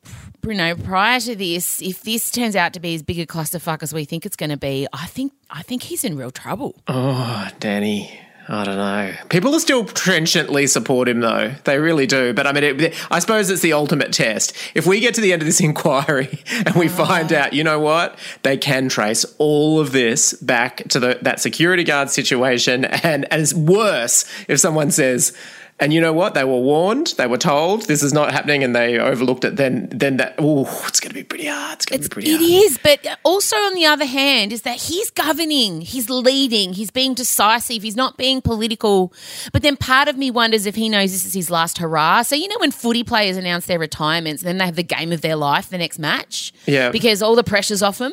You 0.43 0.55
know, 0.55 0.75
prior 0.75 1.21
to 1.21 1.37
this, 1.37 1.83
if 1.83 2.03
this 2.03 2.31
turns 2.31 2.57
out 2.57 2.73
to 2.73 2.81
be 2.81 2.95
as 2.95 3.03
big 3.03 3.19
a 3.19 3.27
clusterfuck 3.27 3.83
as 3.83 3.93
we 3.93 4.07
think 4.07 4.25
it's 4.25 4.37
going 4.37 4.51
to 4.51 4.57
be, 4.57 4.87
I 4.93 5.07
think 5.07 5.33
I 5.51 5.63
think 5.63 5.83
he's 5.83 6.03
in 6.03 6.17
real 6.17 6.31
trouble. 6.31 6.77
Oh, 6.89 7.49
Danny. 7.59 8.19
I 8.53 8.65
don't 8.65 8.79
know. 8.79 9.15
People 9.29 9.55
are 9.55 9.61
still 9.61 9.85
trenchantly 9.85 10.67
support 10.67 11.09
him, 11.09 11.21
though. 11.21 11.55
They 11.63 11.79
really 11.79 12.09
do. 12.09 12.35
But 12.35 12.49
I 12.49 12.53
mean, 12.53 12.65
it, 12.65 13.07
I 13.09 13.21
suppose 13.21 13.49
it's 13.49 13.63
the 13.63 13.75
ultimate 13.75 14.13
test. 14.13 14.57
If 14.75 14.89
we 14.89 14.99
get 14.99 15.15
to 15.15 15.21
the 15.21 15.33
end 15.33 15.41
of 15.41 15.47
this 15.47 15.61
inquiry 15.61 16.43
and 16.67 16.75
we 16.75 16.89
find 16.89 17.33
out, 17.33 17.53
you 17.53 17.63
know 17.63 17.79
what, 17.79 18.19
they 18.43 18.57
can 18.57 18.89
trace 18.89 19.25
all 19.39 19.79
of 19.79 19.93
this 19.93 20.33
back 20.33 20.79
to 20.89 20.99
the, 20.99 21.19
that 21.23 21.39
security 21.39 21.85
guard 21.85 22.11
situation, 22.11 22.85
and, 22.85 23.33
and 23.33 23.41
it's 23.41 23.55
worse 23.55 24.25
if 24.49 24.59
someone 24.59 24.91
says. 24.91 25.33
And 25.81 25.95
you 25.95 26.01
know 26.01 26.13
what? 26.13 26.35
They 26.35 26.45
were 26.45 26.59
warned. 26.61 27.15
They 27.17 27.27
were 27.27 27.39
told 27.39 27.87
this 27.87 28.03
is 28.03 28.13
not 28.13 28.31
happening, 28.33 28.63
and 28.63 28.77
they 28.77 28.99
overlooked 28.99 29.45
it. 29.45 29.57
Then, 29.57 29.89
then 29.91 30.19
that 30.19 30.35
oh, 30.39 30.65
it's 30.87 31.01
going 31.01 31.09
to 31.11 31.15
be 31.15 31.23
pretty 31.25 31.47
hard. 31.47 31.77
It's 31.77 31.87
going 31.87 32.03
to 32.03 32.09
be 32.09 32.13
pretty 32.13 32.31
It 32.33 32.37
hard. 32.39 32.51
is, 32.65 32.79
but 32.83 33.07
uh, 33.07 33.17
also 33.25 33.57
on 33.57 33.75
the 33.75 33.87
other 33.87 34.05
hand, 34.05 34.53
is 34.53 34.63
that 34.63 34.77
he's 34.77 35.11
governing, 35.11 35.81
he's 35.81 36.11
leading, 36.11 36.75
he's 36.75 36.91
being 36.91 37.15
decisive, 37.15 37.83
he's 37.83 37.97
not 37.97 38.19
being 38.19 38.43
political. 38.43 39.13
But 39.53 39.63
then 39.63 39.77
part 39.79 40.07
of 40.09 40.19
me 40.19 40.31
wonders 40.31 40.67
if 40.67 40.75
he 40.75 40.89
knows 40.91 41.13
this 41.13 41.25
is 41.25 41.33
his 41.33 41.51
last 41.51 41.79
hurrah. 41.79 42.23
So 42.23 42.37
you 42.37 42.49
know 42.49 42.57
when 42.61 42.73
footy 42.73 43.03
players 43.03 43.39
announce 43.39 43.65
their 43.65 43.79
retirements, 43.79 44.43
then 44.43 44.59
they 44.59 44.67
have 44.67 44.77
the 44.77 44.83
game 44.83 45.13
of 45.13 45.23
their 45.23 45.37
life 45.37 45.71
the 45.71 45.79
next 45.79 45.99
match, 45.99 46.53
Yeah. 46.67 46.91
because 46.91 47.23
all 47.23 47.35
the 47.37 47.43
pressure's 47.45 47.83
off 47.83 47.97
them. 47.97 48.13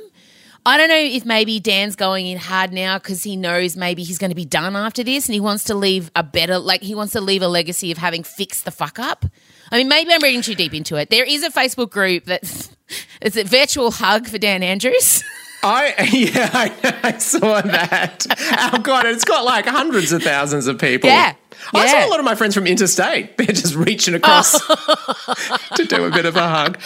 I 0.68 0.78
don't 0.78 0.90
know 0.90 0.98
if 0.98 1.26
maybe 1.26 1.62
Dan's 1.62 1.96
going 1.96 2.28
in 2.28 2.38
hard 2.38 2.74
now 2.74 2.98
because 2.98 3.24
he 3.24 3.38
knows 3.38 3.78
maybe 3.78 4.04
he's 4.04 4.18
going 4.18 4.32
to 4.32 4.36
be 4.36 4.44
done 4.44 4.76
after 4.76 5.02
this 5.02 5.28
and 5.28 5.34
he 5.34 5.40
wants 5.40 5.64
to 5.66 5.74
leave 5.74 6.12
a 6.14 6.24
better, 6.24 6.60
like, 6.60 6.82
he 6.82 6.94
wants 6.94 7.14
to 7.14 7.22
leave 7.22 7.42
a 7.42 7.48
legacy 7.48 7.90
of 7.90 7.98
having 7.98 8.22
fixed 8.22 8.66
the 8.66 8.72
fuck 8.72 9.00
up. 9.00 9.26
I 9.72 9.78
mean, 9.78 9.88
maybe 9.88 10.14
I'm 10.14 10.22
reading 10.22 10.42
too 10.42 10.56
deep 10.56 10.74
into 10.74 10.98
it. 10.98 11.10
There 11.10 11.24
is 11.24 11.42
a 11.42 11.50
Facebook 11.50 11.90
group 11.90 12.26
that's 12.26 12.76
it's 13.22 13.38
a 13.38 13.44
virtual 13.44 13.92
hug 13.92 14.28
for 14.28 14.38
Dan 14.38 14.62
Andrews. 14.62 15.24
I 15.64 16.10
yeah, 16.14 16.50
I, 16.54 17.00
I 17.04 17.18
saw 17.18 17.62
that. 17.62 18.26
oh 18.74 18.80
god, 18.80 19.06
it's 19.06 19.26
got 19.26 19.44
like 19.46 19.66
hundreds 19.66 20.12
of 20.12 20.22
thousands 20.24 20.68
of 20.68 20.80
people. 20.80 21.10
Yeah. 21.10 21.34
I 21.74 21.86
Yeah. 21.86 21.92
saw 22.04 22.08
a 22.08 22.10
lot 22.12 22.20
of 22.20 22.26
my 22.26 22.36
friends 22.36 22.54
from 22.54 22.68
interstate. 22.68 23.36
They're 23.38 23.48
just 23.48 23.76
reaching 23.76 24.14
across 24.14 24.56
oh. 24.70 25.58
to 25.76 25.86
do 25.86 26.06
a 26.06 26.12
bit 26.12 26.26
of 26.26 26.36
a 26.36 26.48
hug. 26.48 26.80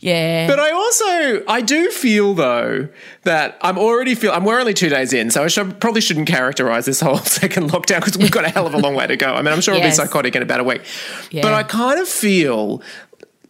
yeah. 0.00 0.46
But 0.46 0.60
I 0.60 0.70
also 0.70 1.44
I 1.48 1.60
do 1.60 1.90
feel 1.90 2.34
though 2.34 2.88
that 3.24 3.58
I'm 3.60 3.78
already 3.78 4.14
feel 4.14 4.30
I'm 4.32 4.44
we're 4.44 4.60
only 4.60 4.74
two 4.74 4.88
days 4.88 5.12
in, 5.12 5.30
so 5.30 5.42
I 5.44 5.48
should, 5.48 5.80
probably 5.80 6.00
shouldn't 6.00 6.28
characterize 6.28 6.86
this 6.86 7.00
whole 7.00 7.18
second 7.18 7.70
lockdown 7.70 7.98
because 8.00 8.16
we've 8.16 8.30
got 8.30 8.44
a 8.44 8.48
hell 8.48 8.66
of 8.66 8.74
a 8.74 8.78
long 8.78 8.94
way 8.94 9.06
to 9.08 9.16
go. 9.16 9.34
I 9.34 9.42
mean, 9.42 9.52
I'm 9.52 9.60
sure 9.60 9.74
Yes. 9.74 9.94
it'll 9.94 10.04
be 10.04 10.08
psychotic 10.08 10.36
in 10.36 10.42
about 10.42 10.60
a 10.60 10.64
week. 10.64 10.82
Yeah. 11.30 11.42
But 11.42 11.54
I 11.54 11.62
kind 11.64 11.98
of 12.00 12.08
feel 12.08 12.80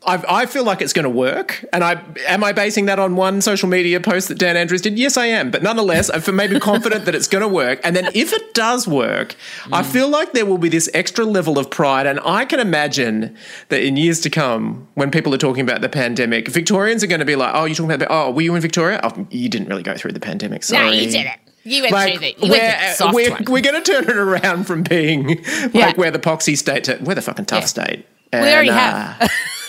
I, 0.07 0.43
I 0.43 0.47
feel 0.47 0.65
like 0.65 0.83
it's 0.83 0.93
going 0.93 1.05
to 1.05 1.11
work, 1.11 1.65
and 1.73 1.85
I 1.85 2.03
am 2.27 2.43
I 2.43 2.53
basing 2.53 2.87
that 2.87 2.99
on 2.99 3.17
one 3.17 3.41
social 3.41 3.69
media 3.69 4.01
post 4.01 4.29
that 4.29 4.39
Dan 4.39 4.57
Andrews 4.57 4.81
did. 4.81 4.99
Yes, 4.99 5.17
I 5.17 5.27
am, 5.27 5.51
but 5.51 5.63
nonetheless, 5.63 6.11
I 6.11 6.19
feel 6.21 6.35
maybe 6.35 6.59
confident 6.61 7.05
that 7.05 7.15
it's 7.15 7.29
going 7.29 7.43
to 7.43 7.49
work. 7.49 7.81
And 7.85 7.95
then 7.95 8.09
if 8.15 8.33
it 8.33 8.55
does 8.55 8.89
work, 8.89 9.37
mm. 9.63 9.73
I 9.73 9.83
feel 9.83 10.09
like 10.09 10.33
there 10.33 10.47
will 10.47 10.59
be 10.59 10.69
this 10.69 10.91
extra 10.95 11.25
level 11.25 11.59
of 11.59 11.71
pride, 11.71 12.07
and 12.07 12.21
I 12.25 12.45
can 12.45 12.61
imagine 12.61 13.37
that 13.69 13.83
in 13.83 13.97
years 13.97 14.21
to 14.21 14.31
come, 14.31 14.89
when 14.95 15.11
people 15.11 15.35
are 15.35 15.39
talking 15.39 15.63
about 15.63 15.81
the 15.81 15.89
pandemic, 15.89 16.49
Victorians 16.49 17.05
are 17.05 17.09
going 17.09 17.21
to 17.21 17.27
be 17.27 17.37
like, 17.37 17.55
"Oh, 17.55 17.65
you're 17.65 17.75
talking 17.75 17.93
about? 17.93 18.01
The, 18.01 18.13
oh, 18.13 18.31
were 18.31 18.43
you 18.43 18.55
in 18.55 18.61
Victoria? 18.61 19.01
Oh, 19.03 19.27
you 19.31 19.49
didn't 19.49 19.69
really 19.69 19.83
go 19.83 19.97
through 19.97 20.13
the 20.13 20.21
pandemic. 20.21 20.65
Sorry, 20.65 20.87
no, 20.87 20.93
you 20.93 21.11
did 21.11 21.27
it." 21.27 21.39
You 21.65 21.83
went 21.83 21.93
like, 21.93 22.13
through 22.13 22.21
the, 22.21 22.29
you 22.45 22.51
we're, 22.51 22.59
went 22.59 22.99
the 22.99 23.11
we're, 23.15 23.31
one. 23.31 23.45
we're 23.49 23.63
going 23.63 23.81
to 23.81 23.93
turn 23.93 24.05
it 24.05 24.17
around 24.17 24.65
from 24.65 24.83
being 24.83 25.29
like 25.29 25.75
yeah. 25.75 25.93
we're 25.97 26.11
the 26.11 26.19
poxy 26.19 26.59
state 26.59 26.85
to 26.85 26.99
we're 27.03 27.15
the 27.15 27.23
fucking 27.23 27.45
tough 27.45 27.63
yeah. 27.63 27.67
state. 27.67 28.07
And, 28.33 28.45
we 28.45 28.53
already 28.53 28.71
uh, 28.71 28.75
have. 28.75 29.31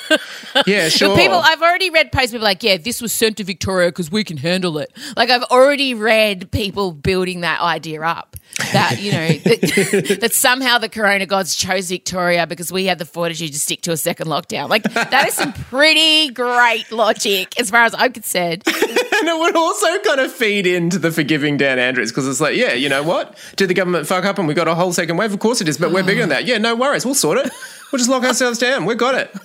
yeah, 0.66 0.90
sure. 0.90 1.10
But 1.10 1.18
people, 1.18 1.38
I've 1.38 1.62
already 1.62 1.90
read 1.90 2.12
posts 2.12 2.32
people 2.32 2.44
like, 2.46 2.64
yeah, 2.64 2.78
this 2.78 3.02
was 3.02 3.12
sent 3.12 3.38
to 3.38 3.44
Victoria 3.44 3.90
because 3.90 4.12
we 4.12 4.24
can 4.24 4.38
handle 4.38 4.78
it. 4.78 4.92
Like 5.16 5.30
I've 5.30 5.44
already 5.44 5.94
read 5.94 6.52
people 6.52 6.92
building 6.92 7.42
that 7.42 7.62
idea 7.62 8.02
up 8.02 8.36
that 8.72 9.02
you 9.02 9.12
know 9.12 9.28
that, 9.44 10.18
that, 10.22 10.34
somehow 10.34 10.78
the 10.78 10.90
Corona 10.90 11.26
gods 11.26 11.56
chose 11.56 11.90
Victoria 11.90 12.46
because 12.46 12.72
we 12.72 12.86
had 12.86 13.00
the 13.00 13.06
fortitude 13.06 13.54
to 13.54 13.60
stick 13.60 13.82
to 13.82 13.92
a 13.92 13.98
second 13.98 14.28
lockdown. 14.28 14.70
Like 14.70 14.84
that 14.84 15.28
is 15.28 15.34
some 15.34 15.54
pretty 15.54 16.30
great 16.30 16.92
logic 16.92 17.60
as 17.60 17.70
far 17.70 17.86
as 17.86 17.96
I'm 17.98 18.14
concerned. 18.14 18.64
and 18.66 19.28
it 19.28 19.40
would 19.40 19.56
also 19.56 20.00
kind 20.00 20.20
of 20.20 20.32
feed 20.32 20.68
into 20.68 21.00
the 21.00 21.12
forgiving 21.12 21.58
Dan 21.58 21.80
Andrews 21.80 22.12
because 22.12 22.28
it's 22.28 22.42
like, 22.42 22.56
yeah, 22.56 22.74
you 22.74 22.90
know 22.90 23.04
what? 23.04 23.38
Did 23.56 23.70
the 23.70 23.74
government 23.74 24.08
fuck 24.08 24.26
up 24.26 24.38
and 24.38 24.48
we 24.48 24.54
got 24.54 24.68
a 24.68 24.76
whole 24.76 24.94
second 24.94 25.18
wave? 25.18 25.34
Of 25.34 25.40
course 25.40 25.62
it 25.62 25.68
is, 25.68 25.78
but 25.78 25.92
we're 25.92 26.04
oh. 26.04 26.06
bigger 26.06 26.22
than 26.22 26.30
that. 26.30 26.46
Yeah, 26.46 26.58
no 26.58 26.76
worries. 26.76 27.06
We'll 27.06 27.16
sort 27.16 27.38
it. 27.38 27.52
We'll 27.92 27.98
just 27.98 28.10
lock 28.10 28.24
ourselves 28.24 28.60
down. 28.60 28.86
We've 28.86 28.98
got 28.98 29.16
it. 29.16 29.36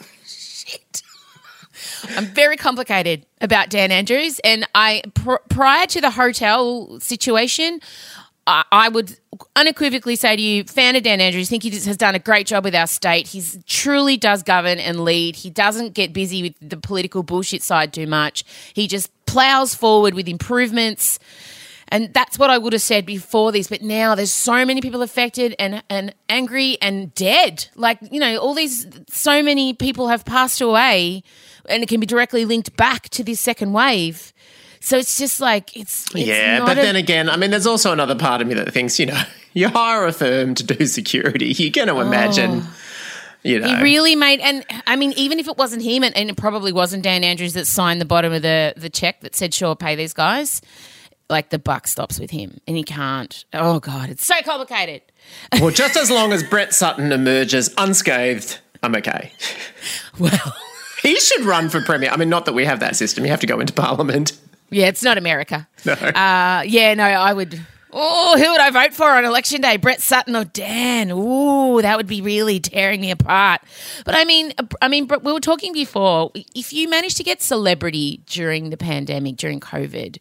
Shit. 0.68 1.02
I'm 2.16 2.26
very 2.26 2.56
complicated 2.56 3.26
about 3.40 3.70
Dan 3.70 3.90
Andrews, 3.92 4.40
and 4.40 4.68
I 4.74 5.02
pr- 5.14 5.36
prior 5.48 5.86
to 5.86 6.00
the 6.00 6.10
hotel 6.10 6.98
situation, 7.00 7.80
I, 8.46 8.64
I 8.72 8.88
would 8.88 9.18
unequivocally 9.54 10.16
say 10.16 10.34
to 10.34 10.42
you, 10.42 10.64
fan 10.64 10.96
of 10.96 11.02
Dan 11.02 11.20
Andrews, 11.20 11.48
think 11.48 11.62
he 11.62 11.70
has 11.70 11.96
done 11.96 12.14
a 12.14 12.18
great 12.18 12.46
job 12.46 12.64
with 12.64 12.74
our 12.74 12.86
state. 12.86 13.28
He 13.28 13.42
truly 13.66 14.16
does 14.16 14.42
govern 14.42 14.78
and 14.78 15.04
lead. 15.04 15.36
He 15.36 15.50
doesn't 15.50 15.94
get 15.94 16.12
busy 16.12 16.42
with 16.42 16.54
the 16.60 16.76
political 16.78 17.22
bullshit 17.22 17.62
side 17.62 17.92
too 17.92 18.06
much. 18.06 18.44
He 18.72 18.88
just 18.88 19.10
plows 19.26 19.74
forward 19.74 20.14
with 20.14 20.28
improvements. 20.28 21.18
And 21.90 22.12
that's 22.12 22.38
what 22.38 22.50
I 22.50 22.58
would 22.58 22.72
have 22.72 22.82
said 22.82 23.06
before 23.06 23.52
this. 23.52 23.68
But 23.68 23.82
now 23.82 24.14
there's 24.14 24.32
so 24.32 24.64
many 24.64 24.80
people 24.80 25.02
affected 25.02 25.54
and, 25.58 25.82
and 25.88 26.14
angry 26.28 26.76
and 26.82 27.14
dead. 27.14 27.68
Like, 27.74 27.98
you 28.10 28.20
know, 28.20 28.36
all 28.38 28.54
these, 28.54 28.86
so 29.08 29.42
many 29.42 29.72
people 29.72 30.08
have 30.08 30.24
passed 30.24 30.60
away 30.60 31.22
and 31.68 31.82
it 31.82 31.88
can 31.88 32.00
be 32.00 32.06
directly 32.06 32.44
linked 32.44 32.76
back 32.76 33.08
to 33.10 33.24
this 33.24 33.40
second 33.40 33.72
wave. 33.72 34.32
So 34.80 34.96
it's 34.96 35.18
just 35.18 35.40
like 35.40 35.76
it's, 35.76 36.06
it's 36.14 36.26
yeah. 36.26 36.64
But 36.64 36.78
a- 36.78 36.82
then 36.82 36.96
again, 36.96 37.28
I 37.28 37.36
mean, 37.36 37.50
there's 37.50 37.66
also 37.66 37.92
another 37.92 38.14
part 38.14 38.40
of 38.40 38.46
me 38.46 38.54
that 38.54 38.72
thinks, 38.72 38.98
you 38.98 39.06
know, 39.06 39.20
you 39.52 39.68
hire 39.68 40.06
a 40.06 40.12
firm 40.12 40.54
to 40.54 40.64
do 40.64 40.86
security. 40.86 41.46
You're 41.56 41.70
going 41.70 41.88
to 41.88 42.00
imagine. 42.00 42.62
Oh. 42.64 42.74
You 43.44 43.60
know. 43.60 43.68
He 43.68 43.82
really 43.82 44.16
made, 44.16 44.40
and 44.40 44.64
I 44.86 44.96
mean, 44.96 45.12
even 45.16 45.38
if 45.38 45.46
it 45.46 45.56
wasn't 45.56 45.82
him, 45.82 46.02
and, 46.02 46.14
and, 46.16 46.28
it 46.28 46.36
probably 46.36 46.72
wasn't 46.72 47.04
Dan 47.04 47.22
Andrews 47.22 47.52
that 47.52 47.66
signed 47.66 48.00
the 48.00 48.04
bottom 48.04 48.32
of 48.32 48.42
the 48.42 48.74
the 48.76 48.90
check 48.90 49.20
that 49.20 49.36
said, 49.36 49.54
"Sure, 49.54 49.76
pay 49.76 49.94
these 49.94 50.12
guys." 50.12 50.60
Like 51.30 51.50
the 51.50 51.58
buck 51.58 51.86
stops 51.86 52.18
with 52.18 52.30
him, 52.30 52.58
and 52.66 52.76
he 52.76 52.82
can't. 52.82 53.44
Oh 53.52 53.80
God, 53.80 54.08
it's 54.08 54.24
so 54.24 54.40
complicated. 54.42 55.02
well, 55.60 55.70
just 55.70 55.96
as 55.96 56.10
long 56.10 56.32
as 56.32 56.42
Brett 56.42 56.72
Sutton 56.72 57.12
emerges 57.12 57.74
unscathed, 57.76 58.58
I'm 58.82 58.94
okay. 58.96 59.32
Well, 60.18 60.56
he 61.00 61.18
should 61.20 61.44
run 61.44 61.68
for 61.68 61.80
premier. 61.80 62.10
I 62.10 62.16
mean, 62.16 62.28
not 62.28 62.44
that 62.46 62.52
we 62.52 62.64
have 62.64 62.80
that 62.80 62.96
system. 62.96 63.24
You 63.24 63.30
have 63.30 63.38
to 63.40 63.46
go 63.46 63.60
into 63.60 63.72
Parliament. 63.72 64.32
Yeah, 64.70 64.86
it's 64.86 65.02
not 65.02 65.16
America. 65.16 65.68
No. 65.84 65.92
Uh, 65.92 66.62
yeah, 66.66 66.94
no, 66.94 67.04
I 67.04 67.32
would. 67.32 67.60
Oh, 67.90 68.36
who 68.36 68.50
would 68.50 68.60
I 68.60 68.70
vote 68.70 68.92
for 68.92 69.08
on 69.08 69.24
election 69.24 69.62
day? 69.62 69.78
Brett 69.78 70.02
Sutton 70.02 70.36
or 70.36 70.44
Dan? 70.44 71.10
Ooh, 71.10 71.80
that 71.80 71.96
would 71.96 72.06
be 72.06 72.20
really 72.20 72.60
tearing 72.60 73.00
me 73.00 73.10
apart. 73.10 73.62
But 74.04 74.14
I 74.14 74.24
mean, 74.24 74.52
I 74.82 74.88
mean, 74.88 75.08
we 75.22 75.32
were 75.32 75.40
talking 75.40 75.72
before. 75.72 76.30
If 76.54 76.72
you 76.72 76.88
manage 76.88 77.14
to 77.14 77.22
get 77.22 77.40
celebrity 77.40 78.20
during 78.26 78.68
the 78.70 78.76
pandemic, 78.76 79.36
during 79.36 79.60
COVID, 79.60 80.18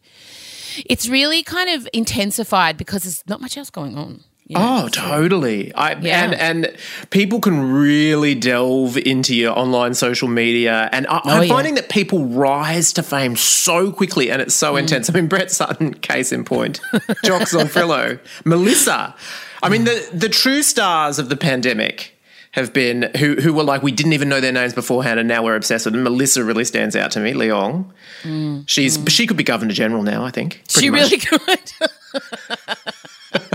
it's 0.86 1.08
really 1.08 1.42
kind 1.42 1.70
of 1.70 1.88
intensified 1.92 2.76
because 2.76 3.04
there's 3.04 3.22
not 3.26 3.40
much 3.40 3.56
else 3.56 3.70
going 3.70 3.96
on. 3.96 4.24
You 4.48 4.56
know, 4.56 4.84
oh, 4.84 4.88
totally. 4.88 5.74
I 5.74 5.92
yeah. 6.00 6.24
and 6.24 6.34
and 6.34 6.76
people 7.10 7.38
can 7.38 7.70
really 7.70 8.34
delve 8.34 8.96
into 8.96 9.34
your 9.34 9.56
online 9.56 9.92
social 9.92 10.26
media, 10.26 10.88
and 10.90 11.06
I, 11.06 11.16
am 11.16 11.42
oh, 11.42 11.48
finding 11.48 11.74
that 11.74 11.90
people 11.90 12.24
rise 12.24 12.94
to 12.94 13.02
fame 13.02 13.36
so 13.36 13.92
quickly, 13.92 14.30
and 14.30 14.40
it's 14.40 14.54
so 14.54 14.74
mm. 14.74 14.80
intense. 14.80 15.10
I 15.10 15.12
mean, 15.12 15.26
Brett 15.26 15.50
Sutton, 15.50 15.92
case 15.92 16.32
in 16.32 16.44
point, 16.44 16.80
Jock 17.24 17.42
Zonfrillo, 17.42 18.18
Melissa. 18.46 19.14
I 19.62 19.68
mean, 19.68 19.84
the 19.84 20.08
the 20.14 20.30
true 20.30 20.62
stars 20.62 21.18
of 21.18 21.28
the 21.28 21.36
pandemic 21.36 22.17
have 22.58 22.72
been 22.72 23.10
who 23.18 23.36
who 23.36 23.54
were 23.54 23.62
like 23.62 23.82
we 23.82 23.92
didn't 23.92 24.12
even 24.12 24.28
know 24.28 24.40
their 24.40 24.52
names 24.52 24.74
beforehand, 24.74 25.18
and 25.18 25.28
now 25.28 25.42
we're 25.44 25.56
obsessed 25.56 25.86
with 25.86 25.94
them. 25.94 26.02
Melissa 26.02 26.44
really 26.44 26.64
stands 26.64 26.96
out 26.96 27.10
to 27.12 27.20
me. 27.20 27.32
Leong, 27.32 27.90
mm. 28.22 28.68
she's 28.68 28.98
mm. 28.98 29.08
she 29.08 29.26
could 29.26 29.36
be 29.36 29.44
governor 29.44 29.72
general 29.72 30.02
now. 30.02 30.24
I 30.24 30.30
think 30.30 30.62
she 30.68 30.90
much. 30.90 31.00
really 31.00 31.18
could. 31.18 31.72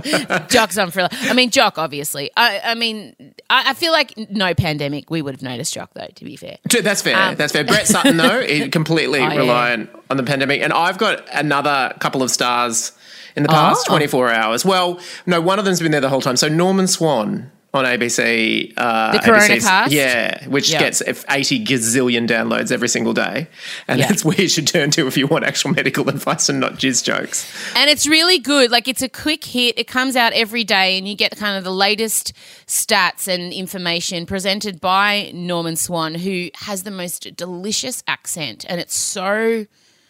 Jock's 0.50 0.78
on 0.78 0.92
for. 0.92 1.08
I 1.12 1.34
mean, 1.34 1.50
Jock, 1.50 1.78
obviously. 1.78 2.32
I, 2.38 2.62
I 2.64 2.76
mean, 2.76 3.16
I, 3.50 3.72
I, 3.72 3.74
feel 3.74 3.92
like 3.92 4.16
no 4.30 4.54
pandemic, 4.54 5.10
we 5.10 5.22
would 5.22 5.34
have 5.34 5.42
noticed 5.42 5.74
Jock, 5.74 5.92
though, 5.94 6.10
to 6.14 6.26
be 6.26 6.36
fair. 6.36 6.58
That's 6.70 7.02
fair. 7.02 7.16
Um, 7.18 7.36
That's 7.36 7.54
fair. 7.54 7.64
Brett 7.64 7.88
Sutton, 7.94 8.18
though, 8.18 8.70
completely 8.70 9.20
oh, 9.22 9.36
reliant 9.36 9.90
yeah. 9.92 10.02
on 10.10 10.18
the 10.18 10.24
pandemic. 10.24 10.62
And 10.62 10.74
I've 10.74 10.98
got 10.98 11.28
another 11.34 11.96
couple 12.00 12.22
of 12.22 12.30
stars 12.30 12.92
in 13.36 13.44
the 13.44 13.50
past 13.50 13.86
oh. 13.88 13.92
24 13.92 14.32
hours. 14.32 14.66
Well, 14.66 15.00
no, 15.26 15.42
one 15.42 15.58
of 15.58 15.66
them's 15.66 15.80
been 15.80 15.92
there 15.92 16.02
the 16.02 16.10
whole 16.10 16.22
time. 16.22 16.38
So 16.38 16.48
Norman 16.48 16.88
Swan 16.88 17.52
on 17.74 17.86
ABC. 17.86 18.72
Uh, 18.78 19.14
the 19.14 19.18
Coronacast? 19.20 19.90
Yeah, 19.90 20.48
which 20.48 20.72
yep. 20.72 20.80
gets 20.80 21.02
80 21.02 21.66
gazillion 21.66 22.28
downloads 22.28 22.72
every 22.72 22.88
single 22.88 23.14
day. 23.14 23.48
And 23.88 24.00
yep. 24.00 24.10
that's 24.10 24.24
where 24.26 24.40
you 24.40 24.48
should 24.48 24.68
turn 24.68 24.92
to 24.92 25.08
if 25.08 25.18
you 25.18 25.26
want 25.26 25.44
actual 25.44 25.72
medical 25.72 26.08
advice 26.10 26.50
and 26.50 26.60
not 26.60 26.74
jizz 26.74 27.04
jokes. 27.04 27.52
And 27.76 27.90
it's 27.90 28.06
really 28.06 28.38
good. 28.38 28.70
Like, 28.70 28.88
it's 28.88 29.02
a 29.02 29.10
quick 29.10 29.44
hit. 29.44 29.78
It 29.80 29.88
comes 29.88 30.16
out 30.16 30.34
every 30.34 30.64
day, 30.64 30.98
and 30.98 31.08
you 31.08 31.16
get 31.16 31.36
kind 31.36 31.58
of 31.58 31.64
the 31.64 31.72
latest 31.72 32.34
stats 32.68 33.28
and 33.28 33.52
information 33.52 34.26
presented 34.26 34.80
by 34.80 35.32
Norman 35.34 35.76
Swan, 35.76 36.14
who 36.16 36.50
has 36.56 36.84
the 36.84 36.92
most 36.92 37.36
delicious 37.36 38.04
accent. 38.08 38.66
And 38.70 38.80
it's 38.80 38.96
so, 38.96 39.66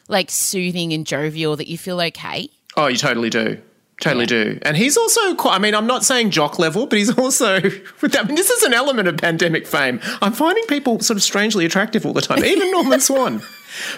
like, 0.10 0.30
soothing 0.30 0.92
and 0.92 1.08
jovial 1.08 1.56
that 1.56 1.70
you 1.70 1.78
feel 1.78 2.02
okay. 2.02 2.50
Oh, 2.76 2.88
you 2.88 2.98
totally 2.98 3.30
do. 3.30 3.62
Totally 4.04 4.24
yeah. 4.24 4.54
do. 4.56 4.60
And 4.64 4.76
he's 4.76 4.98
also 4.98 5.34
quite, 5.36 5.56
I 5.56 5.60
mean, 5.60 5.74
I'm 5.74 5.88
not 5.88 6.04
saying 6.04 6.32
jock 6.32 6.60
level, 6.60 6.88
but 6.88 7.00
he's 7.00 7.18
also, 7.18 7.56
I 7.58 8.24
mean, 8.24 8.36
this 8.36 8.50
is 8.50 8.64
an 8.64 8.74
element 8.74 9.08
of 9.08 9.18
pandemic 9.18 9.66
fame. 9.66 10.02
I'm 10.22 10.34
finding 10.34 10.66
people 10.66 11.00
sort 11.00 11.16
of 11.16 11.24
strangely 11.24 11.64
attractive 11.64 12.06
all 12.06 12.12
the 12.12 12.22
time, 12.22 12.44
even 12.44 12.70
Norman 12.72 13.00
Swan. 13.00 13.42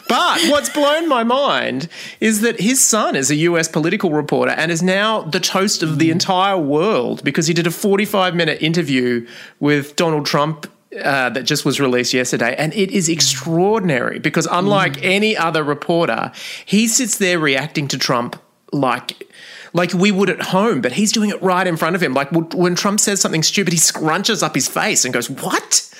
But 0.08 0.42
what's 0.48 0.70
blown 0.70 1.10
my 1.10 1.24
mind 1.24 1.90
is 2.22 2.42
that 2.42 2.60
his 2.62 2.82
son 2.82 3.16
is 3.16 3.32
a 3.32 3.36
US 3.36 3.68
political 3.68 4.12
reporter 4.12 4.52
and 4.52 4.72
is 4.72 4.84
now 4.84 5.24
the 5.24 5.40
toast 5.40 5.82
of 5.82 5.98
the 5.98 6.12
entire 6.12 6.58
world 6.58 7.24
because 7.24 7.48
he 7.48 7.54
did 7.54 7.68
a 7.68 7.72
45 7.72 8.36
minute 8.36 8.62
interview 8.62 9.28
with 9.60 9.96
Donald 9.96 10.28
Trump 10.28 10.68
uh, 11.04 11.30
that 11.32 11.44
just 11.44 11.66
was 11.66 11.82
released 11.82 12.14
yesterday, 12.14 12.56
and 12.58 12.74
it 12.74 12.90
is 12.92 13.10
extraordinary 13.10 14.18
because 14.18 14.48
unlike 14.50 14.94
mm. 14.94 15.04
any 15.04 15.36
other 15.36 15.62
reporter, 15.62 16.32
he 16.64 16.88
sits 16.88 17.18
there 17.18 17.38
reacting 17.38 17.90
to 17.90 17.98
Trump 17.98 18.42
like 18.72 19.28
like 19.76 19.94
we 19.94 20.10
would 20.10 20.30
at 20.30 20.42
home, 20.42 20.80
but 20.80 20.94
he's 20.94 21.12
doing 21.12 21.30
it 21.30 21.42
right 21.42 21.68
in 21.68 21.76
front 21.76 21.98
of 21.98 22.02
him. 22.02 22.14
Like 22.14 22.32
when 22.32 22.76
Trump 22.76 23.02
says 23.02 23.20
something 23.20 23.44
stupid, 23.44 23.74
he 23.74 23.80
scrunches 23.80 24.42
up 24.42 24.56
his 24.56 24.70
face 24.70 25.04
and 25.04 25.14
goes, 25.14 25.30
What? 25.30 25.94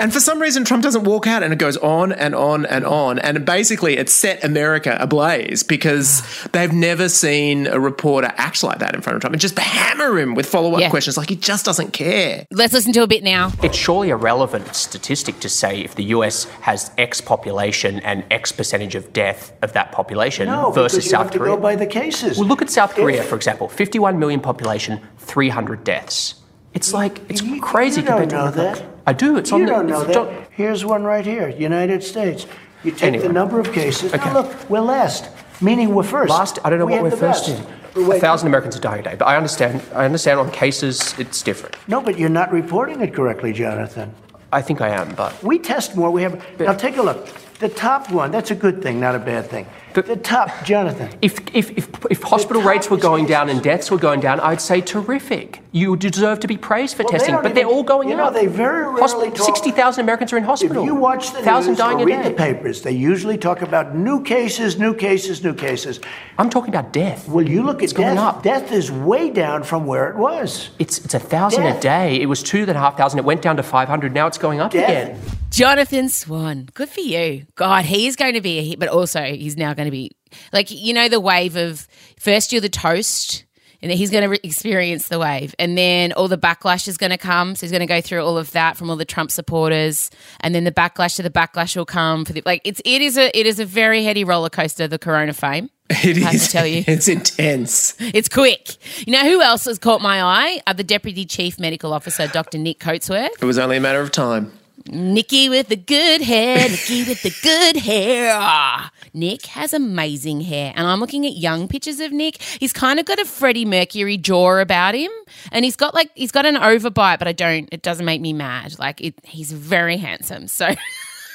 And 0.00 0.14
for 0.14 0.18
some 0.18 0.40
reason, 0.40 0.64
Trump 0.64 0.82
doesn't 0.82 1.04
walk 1.04 1.26
out 1.26 1.42
and 1.42 1.52
it 1.52 1.58
goes 1.58 1.76
on 1.76 2.10
and 2.10 2.34
on 2.34 2.64
and 2.64 2.86
on. 2.86 3.18
And 3.18 3.44
basically, 3.44 3.98
it 3.98 4.08
set 4.08 4.42
America 4.42 4.96
ablaze 4.98 5.62
because 5.62 6.22
they've 6.52 6.72
never 6.72 7.10
seen 7.10 7.66
a 7.66 7.78
reporter 7.78 8.32
act 8.36 8.62
like 8.62 8.78
that 8.78 8.94
in 8.94 9.02
front 9.02 9.16
of 9.16 9.20
Trump 9.20 9.34
and 9.34 9.40
just 9.40 9.58
hammer 9.58 10.18
him 10.18 10.34
with 10.34 10.46
follow 10.46 10.72
up 10.72 10.80
yeah. 10.80 10.88
questions 10.88 11.18
like 11.18 11.28
he 11.28 11.36
just 11.36 11.66
doesn't 11.66 11.92
care. 11.92 12.46
Let's 12.50 12.72
listen 12.72 12.94
to 12.94 13.02
a 13.02 13.06
bit 13.06 13.22
now. 13.22 13.52
It's 13.62 13.76
surely 13.76 14.08
a 14.08 14.16
relevant 14.16 14.74
statistic 14.74 15.38
to 15.40 15.50
say 15.50 15.82
if 15.82 15.94
the 15.96 16.04
US 16.04 16.44
has 16.62 16.90
X 16.96 17.20
population 17.20 18.00
and 18.00 18.24
X 18.30 18.52
percentage 18.52 18.94
of 18.94 19.12
death 19.12 19.52
of 19.60 19.74
that 19.74 19.92
population 19.92 20.46
no, 20.46 20.70
versus 20.70 21.04
you 21.04 21.10
South 21.10 21.24
have 21.24 21.32
to 21.32 21.38
Korea. 21.38 21.56
Go 21.56 21.60
by 21.60 21.76
the 21.76 21.86
cases. 21.86 22.38
Well, 22.38 22.48
look 22.48 22.62
at 22.62 22.70
South 22.70 22.94
Korea, 22.94 23.20
if, 23.20 23.28
for 23.28 23.36
example 23.36 23.68
51 23.68 24.18
million 24.18 24.40
population, 24.40 25.00
300 25.18 25.84
deaths. 25.84 26.36
It's 26.72 26.94
like, 26.94 27.20
it's 27.28 27.42
you, 27.42 27.60
crazy 27.60 28.00
you 28.00 28.06
don't 28.06 28.28
compared 28.28 28.56
know 28.56 28.72
to 28.72 28.80
that. 28.80 28.99
I 29.10 29.12
do. 29.12 29.36
It's 29.36 29.50
you 29.50 29.56
on 29.56 29.60
the. 29.62 29.66
You 29.66 29.72
don't 29.72 29.86
know 29.88 30.04
that. 30.04 30.48
Here's 30.52 30.84
one 30.84 31.02
right 31.02 31.26
here 31.26 31.48
United 31.48 32.04
States. 32.04 32.46
You 32.84 32.92
take 32.92 33.02
anyway. 33.02 33.26
the 33.26 33.32
number 33.32 33.58
of 33.58 33.72
cases. 33.72 34.14
Okay. 34.14 34.24
Now, 34.24 34.42
look, 34.42 34.70
we're 34.70 34.78
last, 34.78 35.28
meaning 35.60 35.92
we're 35.96 36.04
first. 36.04 36.30
Last, 36.30 36.60
I 36.64 36.70
don't 36.70 36.78
know 36.78 36.86
we 36.86 36.92
what 36.92 37.02
we're 37.02 37.10
first 37.10 37.48
best. 37.48 37.96
in. 37.96 38.12
A 38.12 38.20
thousand 38.20 38.46
Americans 38.46 38.76
are 38.76 38.80
dying 38.80 39.00
a 39.00 39.02
day, 39.02 39.16
but 39.16 39.26
I 39.26 39.36
understand. 39.36 39.82
I 39.92 40.04
understand 40.04 40.38
on 40.38 40.52
cases 40.52 41.18
it's 41.18 41.42
different. 41.42 41.76
No, 41.88 42.00
but 42.00 42.20
you're 42.20 42.28
not 42.28 42.52
reporting 42.52 43.00
it 43.00 43.12
correctly, 43.12 43.52
Jonathan. 43.52 44.14
I 44.52 44.62
think 44.62 44.80
I 44.80 44.90
am, 44.90 45.12
but 45.16 45.42
We 45.42 45.58
test 45.58 45.96
more. 45.96 46.12
We 46.12 46.22
have. 46.22 46.60
Now 46.60 46.74
take 46.74 46.96
a 46.96 47.02
look. 47.02 47.26
The 47.58 47.68
top 47.68 48.12
one. 48.12 48.30
That's 48.30 48.52
a 48.52 48.54
good 48.54 48.80
thing, 48.80 49.00
not 49.00 49.16
a 49.16 49.18
bad 49.18 49.50
thing. 49.50 49.66
The, 49.94 50.16
top, 50.16 50.64
Jonathan. 50.64 51.08
if 51.22 51.38
if 51.54 51.70
if, 51.76 51.88
if 52.10 52.22
hospital 52.22 52.62
rates 52.62 52.88
were 52.90 52.96
is 52.96 53.02
going 53.02 53.26
down 53.26 53.48
and 53.48 53.62
deaths 53.62 53.90
were 53.90 53.98
going 53.98 54.20
down, 54.20 54.40
I'd 54.40 54.60
say 54.60 54.80
terrific. 54.80 55.60
You 55.72 55.96
deserve 55.96 56.40
to 56.40 56.48
be 56.48 56.56
praised 56.56 56.96
for 56.96 57.04
Well, 57.04 57.12
testing, 57.12 57.34
don't 57.34 57.42
but 57.44 57.54
they're 57.54 57.64
all 57.64 57.84
going 57.84 58.08
you 58.08 58.16
know, 58.16 58.24
up. 58.24 58.34
they 58.34 58.46
very 58.46 58.82
rarely 58.84 59.30
talk- 59.30 59.46
Sixty 59.46 59.70
thousand 59.70 60.02
Americans 60.04 60.32
are 60.32 60.36
in 60.38 60.44
hospital. 60.44 60.82
If 60.82 60.86
you 60.86 60.94
watch 60.96 61.32
the 61.32 61.42
thousand 61.42 61.72
news 61.72 61.78
dying 61.78 62.00
or 62.00 62.04
read 62.06 62.22
day. 62.22 62.28
the 62.30 62.34
papers, 62.34 62.82
they 62.82 62.92
usually 62.92 63.38
talk 63.38 63.62
about 63.62 63.94
new 63.94 64.22
cases, 64.22 64.78
new 64.78 64.94
cases, 64.94 65.44
new 65.44 65.54
cases. 65.54 66.00
I'm 66.38 66.50
talking 66.50 66.70
about 66.70 66.92
death. 66.92 67.28
Well, 67.28 67.46
you 67.48 67.62
look 67.62 67.82
It's 67.82 67.92
at 67.92 67.96
going 67.98 68.14
death. 68.16 68.24
up. 68.36 68.42
Death 68.42 68.72
is 68.72 68.90
way 68.90 69.30
down 69.30 69.62
from 69.62 69.86
where 69.86 70.08
it 70.10 70.16
was. 70.16 70.70
It's 70.78 70.98
it's 71.04 71.14
a 71.14 71.20
thousand 71.20 71.64
a 71.66 71.78
day. 71.80 72.20
It 72.20 72.26
was 72.26 72.42
two 72.42 72.60
and 72.62 72.70
a 72.70 72.74
half 72.80 72.96
thousand. 72.96 73.18
It 73.20 73.24
went 73.24 73.42
down 73.42 73.56
to 73.56 73.62
five 73.62 73.88
hundred. 73.88 74.12
Now 74.14 74.26
it's 74.26 74.38
going 74.38 74.60
up 74.60 74.72
Death. 74.72 74.88
again. 75.10 75.20
Jonathan 75.50 76.08
Swan, 76.08 76.68
good 76.74 76.88
for 76.88 77.00
you. 77.00 77.44
God, 77.56 77.84
he 77.84 78.06
is 78.06 78.14
going 78.14 78.34
to 78.34 78.40
be 78.40 78.58
a 78.60 78.62
hit, 78.62 78.78
but 78.78 78.88
also 78.88 79.20
he's 79.24 79.56
now 79.56 79.74
going 79.80 79.86
to 79.86 79.90
be 79.90 80.10
like 80.52 80.70
you 80.70 80.92
know 80.92 81.08
the 81.08 81.20
wave 81.20 81.56
of 81.56 81.86
first 82.18 82.52
you're 82.52 82.60
the 82.60 82.68
toast, 82.68 83.44
and 83.82 83.90
then 83.90 83.96
he's 83.98 84.10
going 84.10 84.22
to 84.22 84.28
re- 84.28 84.40
experience 84.42 85.08
the 85.08 85.18
wave, 85.18 85.54
and 85.58 85.76
then 85.76 86.12
all 86.12 86.28
the 86.28 86.38
backlash 86.38 86.86
is 86.86 86.96
going 86.96 87.10
to 87.10 87.18
come. 87.18 87.54
So 87.54 87.62
he's 87.66 87.70
going 87.72 87.80
to 87.80 87.86
go 87.86 88.00
through 88.00 88.24
all 88.24 88.36
of 88.38 88.50
that 88.52 88.76
from 88.76 88.90
all 88.90 88.96
the 88.96 89.04
Trump 89.04 89.30
supporters, 89.30 90.10
and 90.40 90.54
then 90.54 90.64
the 90.64 90.72
backlash 90.72 91.16
to 91.16 91.22
the 91.22 91.30
backlash 91.30 91.76
will 91.76 91.86
come 91.86 92.24
for 92.24 92.32
the 92.32 92.42
like. 92.44 92.60
It's 92.64 92.80
it 92.84 93.00
is 93.02 93.16
a 93.16 93.36
it 93.38 93.46
is 93.46 93.58
a 93.58 93.64
very 93.64 94.04
heady 94.04 94.22
roller 94.24 94.50
coaster. 94.50 94.86
The 94.86 94.98
Corona 94.98 95.32
fame. 95.32 95.70
It 96.04 96.18
I 96.18 96.20
have 96.20 96.34
is. 96.34 96.46
to 96.46 96.52
tell 96.52 96.66
you. 96.66 96.84
It's 96.86 97.08
intense. 97.08 97.96
It's 97.98 98.28
quick. 98.28 98.76
You 99.08 99.12
know 99.12 99.24
who 99.24 99.42
else 99.42 99.64
has 99.64 99.78
caught 99.80 100.00
my 100.00 100.22
eye? 100.22 100.60
Uh, 100.64 100.72
the 100.72 100.84
Deputy 100.84 101.24
Chief 101.24 101.58
Medical 101.58 101.92
Officer, 101.92 102.28
Dr. 102.28 102.58
Nick 102.58 102.78
Coatsworth. 102.78 103.30
It 103.42 103.44
was 103.44 103.58
only 103.58 103.78
a 103.78 103.80
matter 103.80 104.00
of 104.00 104.12
time. 104.12 104.52
Nikki 104.90 105.48
with 105.48 105.68
the 105.68 105.76
good 105.76 106.22
hair, 106.22 106.68
Nikki 106.68 107.04
with 107.04 107.22
the 107.22 107.34
good 107.42 107.76
hair. 107.76 108.32
Ah, 108.34 108.90
Nick 109.14 109.46
has 109.46 109.72
amazing 109.72 110.40
hair, 110.42 110.72
and 110.74 110.86
I'm 110.86 111.00
looking 111.00 111.26
at 111.26 111.34
young 111.36 111.68
pictures 111.68 112.00
of 112.00 112.12
Nick. 112.12 112.42
He's 112.42 112.72
kind 112.72 112.98
of 112.98 113.06
got 113.06 113.18
a 113.18 113.24
Freddie 113.24 113.64
Mercury 113.64 114.16
jaw 114.16 114.58
about 114.58 114.94
him, 114.94 115.10
and 115.52 115.64
he's 115.64 115.76
got 115.76 115.94
like 115.94 116.10
he's 116.14 116.32
got 116.32 116.46
an 116.46 116.56
overbite, 116.56 117.18
but 117.18 117.28
I 117.28 117.32
don't. 117.32 117.68
It 117.72 117.82
doesn't 117.82 118.04
make 118.04 118.20
me 118.20 118.32
mad. 118.32 118.78
Like 118.78 119.00
it, 119.00 119.14
he's 119.24 119.52
very 119.52 119.96
handsome. 119.96 120.48
So 120.48 120.74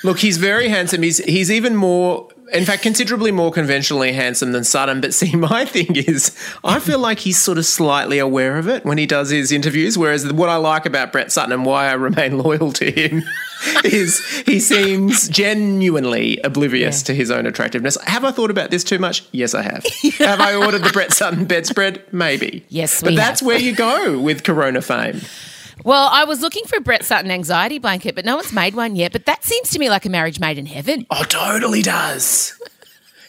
Look, 0.04 0.20
he's 0.20 0.38
very 0.38 0.68
handsome. 0.68 1.02
He's 1.02 1.18
he's 1.18 1.50
even 1.50 1.76
more, 1.76 2.30
in 2.52 2.66
fact, 2.66 2.84
considerably 2.84 3.32
more 3.32 3.52
conventionally 3.52 4.14
handsome 4.14 4.52
than 4.52 4.64
Sutton. 4.64 5.02
But 5.02 5.14
see, 5.14 5.36
my 5.36 5.66
thing 5.66 5.96
is, 5.96 6.36
I 6.64 6.80
feel 6.80 7.00
like 7.00 7.20
he's 7.20 7.40
sort 7.40 7.58
of 7.58 7.66
slightly 7.66 8.20
aware 8.20 8.58
of 8.58 8.68
it 8.68 8.86
when 8.86 8.98
he 8.98 9.06
does 9.06 9.30
his 9.30 9.52
interviews. 9.52 9.98
Whereas 9.98 10.32
what 10.32 10.50
I 10.50 10.58
like 10.58 10.86
about 10.86 11.12
Brett 11.12 11.32
Sutton 11.32 11.52
and 11.52 11.66
why 11.66 11.88
I 11.88 11.94
remain 11.94 12.38
loyal 12.46 12.72
to 12.74 12.92
him 12.92 13.24
is 13.84 14.26
he 14.46 14.60
seems 14.60 15.28
genuinely 15.30 16.40
oblivious 16.44 17.04
to 17.04 17.14
his 17.14 17.32
own 17.32 17.46
attractiveness. 17.46 17.98
Have 18.04 18.24
I 18.24 18.32
thought 18.32 18.52
about 18.52 18.72
this 18.72 18.84
too 18.84 19.00
much? 19.00 19.24
Yes, 19.32 19.54
I 19.54 19.64
have. 19.64 19.86
have 20.20 20.40
I 20.40 20.56
ordered 20.56 20.84
the 20.84 20.92
Brett 20.92 21.14
Sutton 21.14 21.46
bedspread? 21.46 22.04
Maybe. 22.12 22.66
Yes, 22.70 23.02
but 23.02 23.16
that's 23.16 23.40
have. 23.40 23.48
where 23.48 23.60
you 23.60 23.76
go 23.76 24.20
with 24.20 24.44
Corona 24.44 24.82
fame. 24.82 25.22
Well, 25.86 26.10
I 26.12 26.26
was 26.26 26.42
looking 26.42 26.66
for 26.66 26.78
a 26.78 26.82
Brett 26.82 27.06
Sutton 27.06 27.30
anxiety 27.30 27.78
blanket, 27.78 28.16
but 28.16 28.26
no 28.26 28.38
one's 28.38 28.52
made 28.52 28.74
one 28.74 28.96
yet. 28.96 29.12
But 29.12 29.28
that 29.28 29.44
seems 29.44 29.70
to 29.70 29.78
me 29.78 29.88
like 29.88 30.04
a 30.04 30.10
marriage 30.10 30.40
made 30.40 30.58
in 30.58 30.66
heaven. 30.66 31.06
Oh, 31.12 31.24
totally 31.24 31.84
does. 31.84 32.60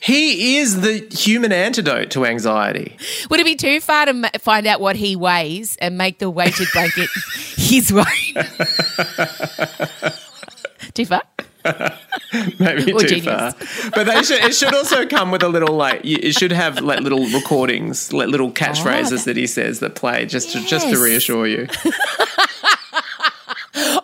He 0.01 0.57
is 0.57 0.81
the 0.81 1.07
human 1.15 1.53
antidote 1.53 2.09
to 2.13 2.25
anxiety. 2.25 2.97
Would 3.29 3.41
it 3.41 3.45
be 3.45 3.57
too 3.57 3.79
far 3.81 4.07
to 4.07 4.15
ma- 4.15 4.31
find 4.39 4.67
out 4.67 4.81
what 4.81 4.97
he 4.97 5.17
weighs 5.17 5.77
and 5.83 5.99
make 5.99 6.19
the 6.19 6.31
weighted 6.31 6.69
blanket 6.73 7.11
his 7.57 7.93
weight? 7.93 8.07
too 10.95 11.05
far? 11.05 11.25
Maybe 12.59 12.93
Or 12.93 13.01
too 13.01 13.07
genius. 13.09 13.25
far. 13.25 13.55
But 13.95 14.05
they 14.05 14.23
should, 14.23 14.45
it 14.45 14.55
should 14.55 14.75
also 14.75 15.07
come 15.07 15.31
with 15.31 15.43
a 15.43 15.49
little 15.49 15.75
like 15.75 16.05
you- 16.05 16.19
it 16.23 16.33
should 16.35 16.53
have 16.53 16.81
like 16.81 17.01
little 17.01 17.27
recordings, 17.29 18.13
like 18.13 18.29
little 18.29 18.51
catchphrases 18.51 19.25
that 19.25 19.37
he 19.37 19.47
says 19.47 19.81
that 19.81 19.95
play 19.95 20.27
just 20.27 20.53
to 20.53 20.61
just 20.67 20.89
to 20.91 20.99
reassure 21.03 21.47
you. 21.47 21.67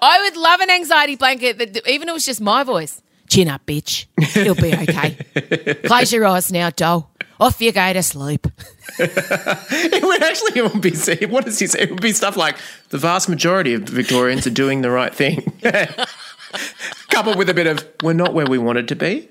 I 0.04 0.20
would 0.24 0.36
love 0.36 0.60
an 0.60 0.70
anxiety 0.70 1.16
blanket 1.16 1.58
that 1.58 1.86
even 1.88 2.08
if 2.08 2.12
it 2.12 2.14
was 2.14 2.26
just 2.26 2.40
my 2.40 2.62
voice. 2.64 3.00
Chin 3.28 3.48
up, 3.48 3.64
bitch. 3.64 4.04
You'll 4.44 4.54
be 4.54 4.74
okay. 4.74 5.74
Close 5.86 6.12
your 6.12 6.26
eyes 6.26 6.52
now, 6.52 6.68
doll. 6.70 7.10
Off 7.40 7.60
you 7.62 7.72
go 7.72 7.92
to 7.92 8.02
sleep. 8.02 8.46
It 8.98 10.02
would 10.04 10.22
actually 10.22 10.58
it 10.60 10.70
would 10.72 10.82
be 10.82 10.94
see 10.94 11.24
what 11.26 11.44
does 11.46 11.58
he 11.58 11.66
say? 11.66 11.80
It 11.82 11.90
would 11.90 12.02
be 12.02 12.12
stuff 12.12 12.36
like 12.36 12.56
the 12.90 12.98
vast 12.98 13.28
majority 13.30 13.72
of 13.74 13.82
Victorians 13.84 14.46
are 14.46 14.50
doing 14.50 14.82
the 14.82 14.90
right 14.90 15.14
thing. 15.14 15.50
Coupled 17.10 17.36
with 17.36 17.48
a 17.48 17.54
bit 17.54 17.66
of 17.66 17.86
we're 18.02 18.12
not 18.12 18.34
where 18.34 18.46
we 18.46 18.58
wanted 18.58 18.88
to 18.88 18.96
be. 18.96 19.28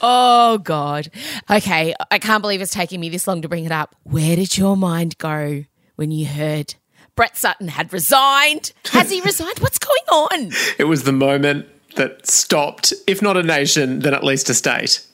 Oh 0.00 0.58
God. 0.58 1.10
Okay, 1.50 1.94
I 2.10 2.18
can't 2.18 2.40
believe 2.40 2.60
it's 2.62 2.72
taking 2.72 3.00
me 3.00 3.08
this 3.08 3.26
long 3.26 3.42
to 3.42 3.48
bring 3.48 3.64
it 3.64 3.72
up. 3.72 3.94
Where 4.04 4.36
did 4.36 4.56
your 4.56 4.76
mind 4.76 5.18
go 5.18 5.64
when 5.96 6.10
you 6.10 6.26
heard 6.26 6.74
Brett 7.14 7.36
Sutton 7.36 7.68
had 7.68 7.92
resigned? 7.92 8.72
Has 8.86 9.10
he 9.10 9.20
resigned? 9.20 9.58
What's 9.58 9.78
going 9.78 10.04
on? 10.10 10.52
It 10.78 10.84
was 10.84 11.04
the 11.04 11.12
moment 11.12 11.66
that 11.96 12.26
stopped, 12.26 12.94
if 13.06 13.20
not 13.20 13.36
a 13.36 13.42
nation, 13.42 14.00
then 14.00 14.14
at 14.14 14.24
least 14.24 14.48
a 14.48 14.54
state. 14.54 15.06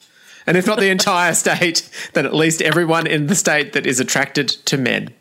And 0.46 0.56
if 0.56 0.66
not 0.66 0.78
the 0.78 0.90
entire 0.90 1.34
state, 1.42 1.90
then 2.12 2.24
at 2.26 2.34
least 2.34 2.62
everyone 2.62 3.06
in 3.06 3.26
the 3.26 3.34
state 3.34 3.72
that 3.72 3.86
is 3.86 3.98
attracted 3.98 4.48
to 4.48 4.76
men. 4.76 5.12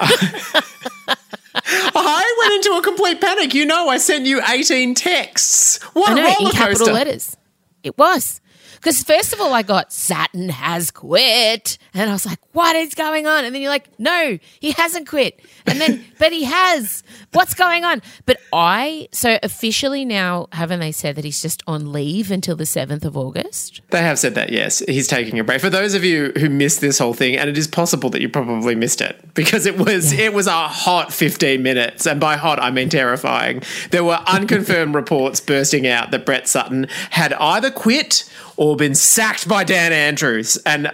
I 1.64 2.36
went 2.40 2.54
into 2.54 2.78
a 2.78 2.82
complete 2.82 3.20
panic. 3.20 3.54
You 3.54 3.64
know, 3.66 3.88
I 3.88 3.98
sent 3.98 4.26
you 4.26 4.40
18 4.46 4.94
texts. 4.94 5.82
What 5.94 6.10
I 6.10 6.12
a 6.12 6.14
know, 6.16 6.22
roller 6.22 6.50
in 6.50 6.50
capital 6.50 6.78
coaster. 6.78 6.92
letters. 6.92 7.36
It 7.82 7.96
was. 7.98 8.40
Because 8.76 9.02
first 9.02 9.32
of 9.32 9.40
all, 9.40 9.52
I 9.52 9.62
got 9.62 9.92
Sutton 9.92 10.50
has 10.50 10.90
quit. 10.90 11.78
And 11.94 12.08
I 12.10 12.12
was 12.12 12.26
like, 12.26 12.38
what 12.58 12.74
is 12.74 12.92
going 12.92 13.24
on? 13.24 13.44
And 13.44 13.54
then 13.54 13.62
you're 13.62 13.70
like, 13.70 13.88
no, 14.00 14.36
he 14.58 14.72
hasn't 14.72 15.06
quit. 15.06 15.38
And 15.64 15.80
then, 15.80 16.04
but 16.18 16.32
he 16.32 16.42
has. 16.42 17.04
What's 17.30 17.54
going 17.54 17.84
on? 17.84 18.02
But 18.26 18.40
I, 18.52 19.08
so 19.12 19.38
officially 19.44 20.04
now, 20.04 20.48
haven't 20.50 20.80
they 20.80 20.90
said 20.90 21.14
that 21.14 21.24
he's 21.24 21.40
just 21.40 21.62
on 21.68 21.92
leave 21.92 22.32
until 22.32 22.56
the 22.56 22.64
7th 22.64 23.04
of 23.04 23.16
August? 23.16 23.80
They 23.90 24.02
have 24.02 24.18
said 24.18 24.34
that, 24.34 24.50
yes. 24.50 24.80
He's 24.80 25.06
taking 25.06 25.38
a 25.38 25.44
break. 25.44 25.60
For 25.60 25.70
those 25.70 25.94
of 25.94 26.02
you 26.02 26.32
who 26.36 26.50
missed 26.50 26.80
this 26.80 26.98
whole 26.98 27.14
thing, 27.14 27.36
and 27.36 27.48
it 27.48 27.56
is 27.56 27.68
possible 27.68 28.10
that 28.10 28.20
you 28.20 28.28
probably 28.28 28.74
missed 28.74 29.00
it 29.00 29.34
because 29.34 29.64
it 29.64 29.78
was 29.78 30.12
it 30.12 30.34
was 30.34 30.48
a 30.48 30.66
hot 30.66 31.12
15 31.12 31.62
minutes. 31.62 32.08
And 32.08 32.18
by 32.18 32.36
hot, 32.36 32.60
I 32.60 32.72
mean 32.72 32.88
terrifying. 32.88 33.62
There 33.92 34.02
were 34.02 34.18
unconfirmed 34.26 34.94
reports 34.96 35.38
bursting 35.38 35.86
out 35.86 36.10
that 36.10 36.26
Brett 36.26 36.48
Sutton 36.48 36.88
had 37.10 37.34
either 37.34 37.70
quit 37.70 38.28
or 38.56 38.74
been 38.74 38.96
sacked 38.96 39.46
by 39.46 39.62
Dan 39.62 39.92
Andrews. 39.92 40.56
And 40.66 40.90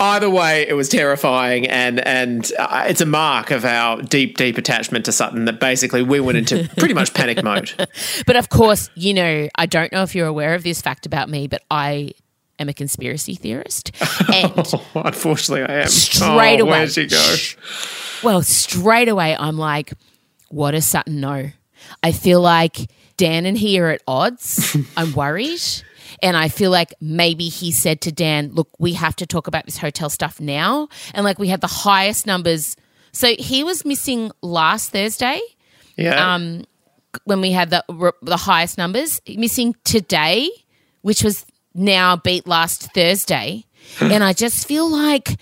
either 0.00 0.30
way, 0.30 0.66
it 0.68 0.74
was 0.74 0.88
terrifying. 0.88 1.66
And, 1.66 2.00
and 2.06 2.50
uh, 2.58 2.84
it's 2.88 3.00
a 3.00 3.06
mark 3.06 3.50
of 3.50 3.64
our 3.64 4.02
deep, 4.02 4.36
deep 4.36 4.58
attachment 4.58 5.04
to 5.06 5.12
Sutton 5.12 5.44
that 5.46 5.60
basically 5.60 6.02
we 6.02 6.20
went 6.20 6.38
into 6.38 6.68
pretty 6.78 6.94
much 6.94 7.14
panic 7.14 7.42
mode. 7.42 7.72
But 8.26 8.36
of 8.36 8.48
course, 8.48 8.90
you 8.94 9.14
know, 9.14 9.48
I 9.54 9.66
don't 9.66 9.92
know 9.92 10.02
if 10.02 10.14
you're 10.14 10.26
aware 10.26 10.54
of 10.54 10.62
this 10.62 10.80
fact 10.80 11.06
about 11.06 11.28
me, 11.28 11.46
but 11.46 11.62
I 11.70 12.12
am 12.58 12.68
a 12.68 12.74
conspiracy 12.74 13.34
theorist. 13.34 13.90
And 14.32 14.72
Unfortunately, 14.94 15.62
I 15.62 15.82
am. 15.82 15.88
Straight 15.88 16.60
oh, 16.60 16.64
away. 16.64 16.70
Where'd 16.70 16.92
she 16.92 17.06
go? 17.06 17.36
well, 18.22 18.42
straight 18.42 19.08
away, 19.08 19.36
I'm 19.36 19.58
like, 19.58 19.92
what 20.48 20.70
does 20.72 20.86
Sutton 20.86 21.20
know? 21.20 21.50
I 22.02 22.12
feel 22.12 22.40
like 22.40 22.90
Dan 23.16 23.46
and 23.46 23.56
he 23.56 23.78
are 23.80 23.90
at 23.90 24.02
odds. 24.06 24.76
I'm 24.96 25.12
worried. 25.12 25.60
And 26.24 26.36
I 26.36 26.48
feel 26.48 26.70
like 26.70 26.94
maybe 27.00 27.48
he 27.48 27.70
said 27.70 28.00
to 28.00 28.10
Dan, 28.12 28.50
look, 28.54 28.68
we 28.78 28.94
have 28.94 29.14
to 29.16 29.26
talk 29.26 29.46
about 29.46 29.66
this 29.66 29.76
hotel 29.78 30.08
stuff 30.08 30.40
now. 30.40 30.88
And 31.12 31.22
like 31.24 31.38
we 31.38 31.48
had 31.48 31.60
the 31.60 31.66
highest 31.68 32.26
numbers. 32.26 32.76
So 33.12 33.34
he 33.38 33.62
was 33.62 33.84
missing 33.84 34.32
last 34.42 34.90
Thursday 34.90 35.38
Yeah. 35.96 36.34
um, 36.34 36.64
when 37.24 37.40
we 37.42 37.52
had 37.52 37.68
the 37.70 37.84
the 38.22 38.38
highest 38.38 38.78
numbers. 38.78 39.20
Missing 39.28 39.76
today, 39.84 40.48
which 41.02 41.22
was 41.22 41.44
now 41.74 42.16
beat 42.16 42.46
last 42.46 42.92
Thursday, 42.94 43.66
and 44.00 44.24
I 44.24 44.32
just 44.32 44.66
feel 44.66 44.88
like 44.90 45.36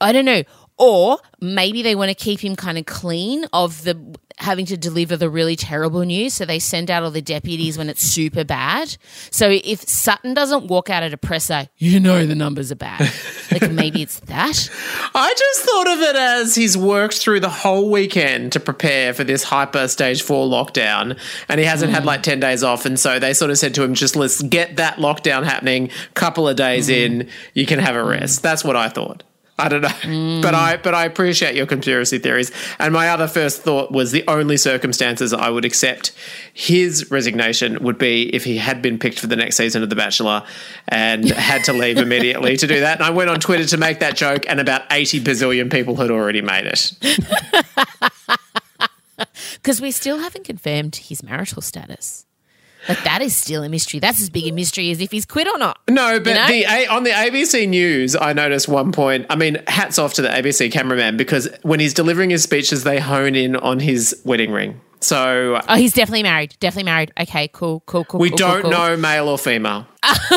I 0.00 0.12
don't 0.12 0.24
know. 0.24 0.44
Or 0.76 1.18
maybe 1.40 1.82
they 1.82 1.94
want 1.94 2.10
to 2.10 2.14
keep 2.14 2.40
him 2.40 2.56
kind 2.56 2.78
of 2.78 2.86
clean 2.86 3.46
of 3.52 3.84
the 3.84 4.16
having 4.38 4.66
to 4.66 4.76
deliver 4.76 5.16
the 5.16 5.30
really 5.30 5.54
terrible 5.54 6.00
news. 6.00 6.34
So 6.34 6.44
they 6.44 6.58
send 6.58 6.90
out 6.90 7.02
all 7.02 7.10
the 7.10 7.22
deputies 7.22 7.78
when 7.78 7.88
it's 7.88 8.02
super 8.02 8.44
bad. 8.44 8.96
So 9.30 9.48
if 9.48 9.88
Sutton 9.88 10.34
doesn't 10.34 10.66
walk 10.66 10.90
out 10.90 11.02
at 11.02 11.12
a 11.12 11.16
presser, 11.16 11.68
you 11.78 12.00
know 12.00 12.26
the 12.26 12.34
numbers 12.34 12.72
are 12.72 12.76
bad. 12.76 13.12
like 13.52 13.70
maybe 13.70 14.02
it's 14.02 14.20
that. 14.20 14.70
I 15.14 15.34
just 15.36 15.60
thought 15.60 15.86
of 15.88 16.00
it 16.00 16.16
as 16.16 16.54
he's 16.54 16.76
worked 16.76 17.18
through 17.18 17.40
the 17.40 17.48
whole 17.48 17.90
weekend 17.90 18.52
to 18.52 18.60
prepare 18.60 19.14
for 19.14 19.24
this 19.24 19.44
hyper 19.44 19.86
stage 19.88 20.22
four 20.22 20.46
lockdown, 20.48 21.18
and 21.48 21.60
he 21.60 21.66
hasn't 21.66 21.92
had 21.92 22.02
mm. 22.02 22.06
like 22.06 22.22
10 22.22 22.40
days 22.40 22.64
off. 22.64 22.84
And 22.84 22.98
so 22.98 23.18
they 23.18 23.34
sort 23.34 23.50
of 23.50 23.58
said 23.58 23.74
to 23.76 23.82
him, 23.84 23.94
just 23.94 24.16
let's 24.16 24.42
get 24.42 24.76
that 24.76 24.96
lockdown 24.96 25.44
happening, 25.44 25.90
couple 26.14 26.48
of 26.48 26.56
days 26.56 26.88
mm-hmm. 26.88 27.20
in, 27.20 27.30
you 27.54 27.66
can 27.66 27.78
have 27.78 27.94
a 27.94 28.02
rest. 28.02 28.42
That's 28.42 28.64
what 28.64 28.76
I 28.76 28.88
thought. 28.88 29.22
I 29.56 29.68
don't 29.68 29.82
know, 29.82 29.88
mm. 29.88 30.42
but 30.42 30.54
I 30.54 30.76
but 30.78 30.94
I 30.94 31.04
appreciate 31.04 31.54
your 31.54 31.66
conspiracy 31.66 32.18
theories. 32.18 32.50
And 32.78 32.92
my 32.92 33.08
other 33.08 33.28
first 33.28 33.62
thought 33.62 33.92
was 33.92 34.10
the 34.10 34.24
only 34.26 34.56
circumstances 34.56 35.32
I 35.32 35.48
would 35.48 35.64
accept 35.64 36.12
his 36.52 37.10
resignation 37.10 37.82
would 37.84 37.98
be 37.98 38.34
if 38.34 38.44
he 38.44 38.56
had 38.56 38.82
been 38.82 38.98
picked 38.98 39.20
for 39.20 39.28
the 39.28 39.36
next 39.36 39.56
season 39.56 39.82
of 39.82 39.90
The 39.90 39.96
Bachelor 39.96 40.44
and 40.88 41.28
had 41.30 41.64
to 41.64 41.72
leave 41.72 41.98
immediately 41.98 42.56
to 42.56 42.66
do 42.66 42.80
that. 42.80 42.98
And 42.98 43.06
I 43.06 43.10
went 43.10 43.30
on 43.30 43.38
Twitter 43.38 43.64
to 43.66 43.76
make 43.76 44.00
that 44.00 44.16
joke, 44.16 44.44
and 44.48 44.58
about 44.58 44.82
eighty 44.90 45.20
bazillion 45.20 45.70
people 45.70 45.96
had 45.96 46.10
already 46.10 46.42
made 46.42 46.66
it. 46.66 46.92
Because 49.54 49.80
we 49.80 49.92
still 49.92 50.18
haven't 50.18 50.44
confirmed 50.44 50.96
his 50.96 51.22
marital 51.22 51.62
status. 51.62 52.26
Like 52.88 53.02
that 53.04 53.22
is 53.22 53.34
still 53.34 53.62
a 53.62 53.68
mystery. 53.68 54.00
That's 54.00 54.20
as 54.20 54.30
big 54.30 54.46
a 54.46 54.52
mystery 54.52 54.90
as 54.90 55.00
if 55.00 55.10
he's 55.10 55.24
quit 55.24 55.48
or 55.48 55.58
not. 55.58 55.78
No, 55.88 56.20
but 56.20 56.28
you 56.28 56.34
know? 56.34 56.46
the 56.48 56.86
on 56.88 57.04
the 57.04 57.10
ABC 57.10 57.68
News, 57.68 58.16
I 58.16 58.32
noticed 58.32 58.68
one 58.68 58.92
point. 58.92 59.26
I 59.30 59.36
mean, 59.36 59.62
hats 59.66 59.98
off 59.98 60.14
to 60.14 60.22
the 60.22 60.28
ABC 60.28 60.70
cameraman 60.70 61.16
because 61.16 61.48
when 61.62 61.80
he's 61.80 61.94
delivering 61.94 62.30
his 62.30 62.42
speeches, 62.42 62.84
they 62.84 63.00
hone 63.00 63.34
in 63.34 63.56
on 63.56 63.80
his 63.80 64.20
wedding 64.24 64.52
ring. 64.52 64.80
So, 65.04 65.60
oh, 65.68 65.74
he's 65.76 65.92
definitely 65.92 66.22
married. 66.22 66.56
Definitely 66.60 66.84
married. 66.84 67.12
Okay, 67.20 67.48
cool, 67.48 67.80
cool, 67.84 68.06
cool. 68.06 68.20
We 68.20 68.30
cool, 68.30 68.38
don't 68.38 68.62
cool, 68.62 68.70
cool. 68.70 68.80
know 68.80 68.96
male 68.96 69.28
or 69.28 69.36
female. 69.36 69.86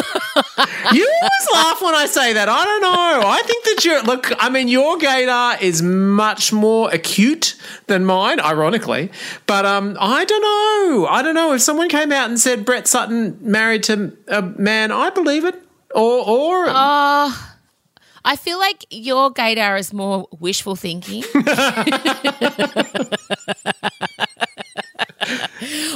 you 0.91 1.10
always 1.21 1.47
laugh 1.53 1.82
when 1.82 1.95
I 1.95 2.06
say 2.06 2.34
that. 2.34 2.49
I 2.49 2.65
don't 2.65 2.82
know. 2.82 3.30
I 3.30 3.41
think 3.43 3.63
that 3.63 3.86
you 3.86 4.01
look. 4.03 4.30
I 4.43 4.49
mean, 4.49 4.67
your 4.67 4.97
gaydar 4.97 5.62
is 5.62 5.82
much 5.82 6.51
more 6.51 6.89
acute 6.93 7.56
than 7.86 8.03
mine, 8.03 8.41
ironically. 8.41 9.10
But 9.45 9.65
um, 9.65 9.95
I 10.01 10.25
don't 10.25 10.41
know. 10.41 11.08
I 11.08 11.21
don't 11.23 11.36
know 11.36 11.53
if 11.53 11.62
someone 11.62 11.88
came 11.88 12.12
out 12.12 12.27
and 12.30 12.38
said 12.38 12.65
Brett 12.65 12.89
Sutton 12.89 13.38
married 13.39 13.84
to 13.84 14.17
a 14.27 14.41
man. 14.41 14.91
I 14.91 15.12
believe 15.12 15.45
it. 15.45 15.56
Or 15.95 16.27
or. 16.27 16.65
Uh, 16.67 17.32
I 18.25 18.36
feel 18.36 18.60
like 18.60 18.86
your 18.89 19.32
gaydar 19.34 19.80
is 19.80 19.93
more 19.93 20.27
wishful 20.38 20.75
thinking. 20.75 21.23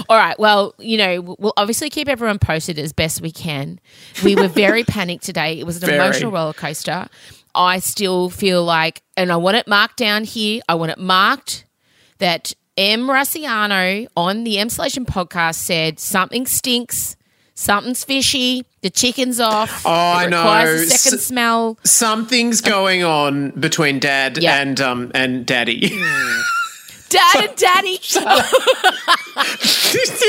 All 0.10 0.18
right. 0.18 0.38
Well, 0.40 0.74
you 0.80 0.98
know, 0.98 1.22
we'll 1.22 1.54
obviously 1.58 1.90
keep 1.90 2.08
everyone 2.08 2.40
posted 2.40 2.78
as 2.80 2.94
best 2.94 3.22
we 3.22 3.32
can. 3.32 3.80
We 4.24 4.36
were 4.36 4.48
very 4.48 4.84
panicked 4.86 5.24
today. 5.24 5.60
It 5.60 5.66
was 5.66 5.78
an 5.82 5.90
very. 5.90 5.98
emotional 5.98 6.32
roller 6.32 6.54
coaster. 6.54 7.08
I 7.54 7.80
still 7.80 8.30
feel 8.30 8.64
like, 8.64 9.02
and 9.18 9.32
I 9.32 9.36
want 9.36 9.58
it 9.58 9.68
marked 9.68 9.98
down 9.98 10.24
here. 10.24 10.62
I 10.70 10.76
want 10.76 10.92
it 10.92 10.98
marked 10.98 11.66
that 12.20 12.54
Em 12.78 13.02
Rusciano 13.08 14.08
on 14.16 14.44
the 14.46 14.58
M 14.58 14.70
Emsolation 14.70 15.06
podcast 15.06 15.56
said 15.56 16.00
something 16.00 16.46
stinks, 16.46 17.18
something's 17.54 18.06
fishy, 18.06 18.66
the 18.82 18.90
chicken's 18.90 19.40
off. 19.42 19.86
Oh, 19.86 19.92
I 19.92 20.28
know. 20.28 20.42
A 20.48 20.78
second 20.86 21.20
S- 21.20 21.26
smell. 21.26 21.78
Something's 21.84 22.62
going 22.62 23.04
on 23.04 23.50
between 23.52 24.00
Dad 24.00 24.42
and 24.44 24.80
um 24.80 25.12
and 25.14 25.46
Daddy. 25.46 25.92
Dad 27.12 27.50
and 27.50 27.58
Daddy. 27.58 27.92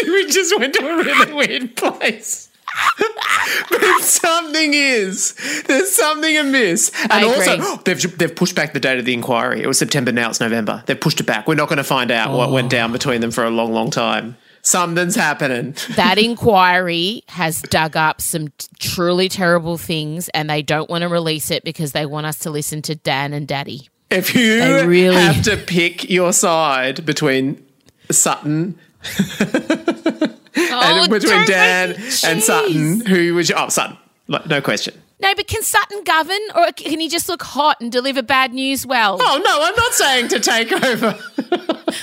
we 0.08 0.26
just 0.30 0.58
went 0.58 0.74
to 0.74 0.86
a 0.86 0.96
really 0.96 1.32
weird 1.32 1.76
place. 1.76 2.48
but 3.70 4.00
something 4.00 4.72
is. 4.74 5.34
There's 5.66 5.94
something 5.94 6.36
amiss. 6.38 6.90
And 7.02 7.12
I 7.12 7.24
also, 7.24 7.54
agree. 7.54 7.78
they've, 7.84 8.18
they've 8.18 8.34
pushed 8.34 8.54
back 8.54 8.72
the 8.72 8.80
date 8.80 8.98
of 8.98 9.04
the 9.04 9.14
inquiry. 9.14 9.62
It 9.62 9.66
was 9.66 9.78
September, 9.78 10.12
now 10.12 10.30
it's 10.30 10.40
November. 10.40 10.82
They've 10.86 11.00
pushed 11.00 11.20
it 11.20 11.24
back. 11.24 11.46
We're 11.46 11.54
not 11.54 11.68
going 11.68 11.78
to 11.78 11.84
find 11.84 12.10
out 12.10 12.30
oh. 12.30 12.36
what 12.36 12.50
went 12.50 12.66
oh. 12.66 12.70
down 12.70 12.92
between 12.92 13.20
them 13.20 13.30
for 13.30 13.44
a 13.44 13.50
long, 13.50 13.72
long 13.72 13.90
time. 13.90 14.36
Something's 14.64 15.16
happening. 15.16 15.74
That 15.96 16.18
inquiry 16.18 17.24
has 17.28 17.62
dug 17.62 17.96
up 17.96 18.20
some 18.20 18.48
t- 18.48 18.68
truly 18.78 19.28
terrible 19.28 19.76
things, 19.76 20.28
and 20.28 20.48
they 20.48 20.62
don't 20.62 20.88
want 20.88 21.02
to 21.02 21.08
release 21.08 21.50
it 21.50 21.64
because 21.64 21.90
they 21.90 22.06
want 22.06 22.26
us 22.26 22.38
to 22.40 22.50
listen 22.50 22.80
to 22.82 22.94
Dan 22.94 23.32
and 23.32 23.48
Daddy. 23.48 23.88
If 24.12 24.34
you 24.34 24.86
really... 24.86 25.14
have 25.14 25.42
to 25.44 25.56
pick 25.56 26.08
your 26.10 26.32
side 26.32 27.04
between 27.06 27.64
Sutton 28.10 28.78
oh, 29.50 30.38
and 30.56 31.10
between 31.10 31.46
Dan 31.46 31.94
and 32.24 32.42
Sutton, 32.42 33.04
who 33.06 33.34
was 33.34 33.48
your, 33.48 33.58
oh 33.58 33.68
Sutton, 33.68 33.96
no 34.28 34.60
question. 34.60 35.00
No, 35.20 35.32
but 35.36 35.46
can 35.46 35.62
Sutton 35.62 36.02
govern, 36.02 36.40
or 36.56 36.72
can 36.72 36.98
he 36.98 37.08
just 37.08 37.28
look 37.28 37.42
hot 37.44 37.80
and 37.80 37.92
deliver 37.92 38.22
bad 38.22 38.52
news 38.52 38.84
well? 38.84 39.18
Oh 39.20 39.40
no, 39.44 39.62
I'm 39.62 39.76
not 39.76 39.92
saying 39.92 40.28
to 40.28 40.40
take 40.40 40.72
over. 40.84 41.16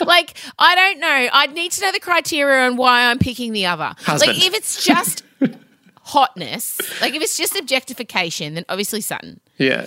like 0.05 0.35
I 0.57 0.75
don't 0.75 0.99
know. 0.99 1.29
I'd 1.33 1.53
need 1.53 1.73
to 1.73 1.81
know 1.81 1.91
the 1.91 1.99
criteria 1.99 2.65
and 2.65 2.77
why 2.77 3.11
I'm 3.11 3.19
picking 3.19 3.51
the 3.51 3.65
other. 3.65 3.93
Husband. 3.99 4.37
Like 4.37 4.45
if 4.45 4.53
it's 4.53 4.85
just 4.85 5.23
hotness, 6.01 6.79
like 7.01 7.13
if 7.13 7.21
it's 7.21 7.37
just 7.37 7.57
objectification, 7.57 8.53
then 8.53 8.63
obviously 8.69 9.01
Sutton. 9.01 9.41
Yeah. 9.57 9.85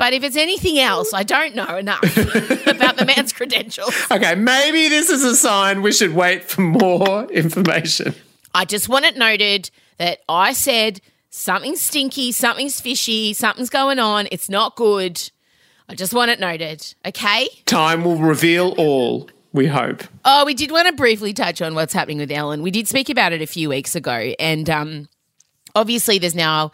But 0.00 0.14
if 0.14 0.24
it's 0.24 0.36
anything 0.36 0.78
else, 0.78 1.12
I 1.12 1.24
don't 1.24 1.54
know 1.54 1.76
enough 1.76 2.02
about 2.66 2.96
the 2.96 3.04
man's 3.04 3.34
credentials. 3.34 3.94
Okay, 4.10 4.34
maybe 4.34 4.88
this 4.88 5.10
is 5.10 5.22
a 5.22 5.36
sign 5.36 5.82
we 5.82 5.92
should 5.92 6.14
wait 6.14 6.44
for 6.44 6.62
more 6.62 7.30
information. 7.30 8.14
I 8.54 8.64
just 8.64 8.88
want 8.88 9.04
it 9.04 9.18
noted 9.18 9.70
that 9.98 10.20
I 10.26 10.54
said 10.54 11.02
something's 11.28 11.82
stinky, 11.82 12.32
something's 12.32 12.80
fishy, 12.80 13.34
something's 13.34 13.68
going 13.68 13.98
on. 13.98 14.26
It's 14.32 14.48
not 14.48 14.74
good. 14.74 15.20
I 15.86 15.94
just 15.96 16.14
want 16.14 16.30
it 16.30 16.40
noted. 16.40 16.94
Okay? 17.04 17.48
Time 17.66 18.02
will 18.02 18.16
reveal 18.16 18.74
all. 18.78 19.28
We 19.52 19.66
hope. 19.66 20.04
Oh, 20.24 20.46
we 20.46 20.54
did 20.54 20.70
want 20.70 20.86
to 20.88 20.94
briefly 20.94 21.34
touch 21.34 21.60
on 21.60 21.74
what's 21.74 21.92
happening 21.92 22.16
with 22.16 22.30
Ellen. 22.30 22.62
We 22.62 22.70
did 22.70 22.88
speak 22.88 23.10
about 23.10 23.34
it 23.34 23.42
a 23.42 23.46
few 23.46 23.68
weeks 23.68 23.94
ago, 23.94 24.32
and 24.40 24.70
um, 24.70 25.08
obviously 25.74 26.18
there's 26.18 26.34
now 26.34 26.72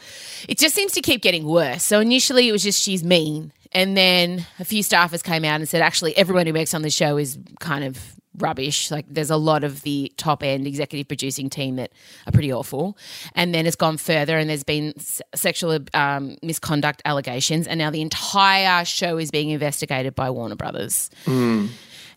it 0.49 0.59
just 0.59 0.75
seems 0.75 0.93
to 0.93 1.01
keep 1.01 1.23
getting 1.23 1.47
worse. 1.47 1.83
So 1.83 2.01
initially 2.01 2.49
it 2.49 2.53
was 2.53 2.63
just 2.63 2.83
she's 2.83 3.05
mean. 3.05 3.53
And 3.73 3.97
then 3.97 4.47
a 4.59 4.65
few 4.65 4.83
staffers 4.83 5.23
came 5.23 5.45
out 5.45 5.57
and 5.57 5.69
said 5.69 5.83
actually 5.83 6.17
everyone 6.17 6.47
who 6.47 6.53
works 6.53 6.73
on 6.73 6.83
the 6.83 6.91
show 6.91 7.17
is 7.17 7.39
kind 7.61 7.85
of 7.85 8.17
rubbish. 8.39 8.91
Like 8.91 9.07
there's 9.09 9.31
a 9.31 9.37
lot 9.37 9.65
of 9.65 9.83
the 9.83 10.13
top 10.17 10.43
end 10.43 10.67
executive 10.67 11.09
producing 11.09 11.51
team 11.51 11.77
that 11.77 11.93
are 12.27 12.33
pretty 12.33 12.53
awful. 12.53 12.97
And 13.35 13.55
then 13.55 13.67
it's 13.67 13.77
gone 13.77 13.97
further 13.97 14.39
and 14.39 14.49
there's 14.49 14.65
been 14.65 14.93
s- 14.97 15.23
sexual 15.35 15.79
um, 15.95 16.37
misconduct 16.43 17.03
allegations. 17.05 17.67
And 17.67 17.79
now 17.79 17.91
the 17.91 18.03
entire 18.03 18.85
show 18.85 19.19
is 19.19 19.31
being 19.31 19.51
investigated 19.51 20.15
by 20.15 20.31
warner 20.31 20.57
brothers. 20.57 21.11
Mm. 21.25 21.69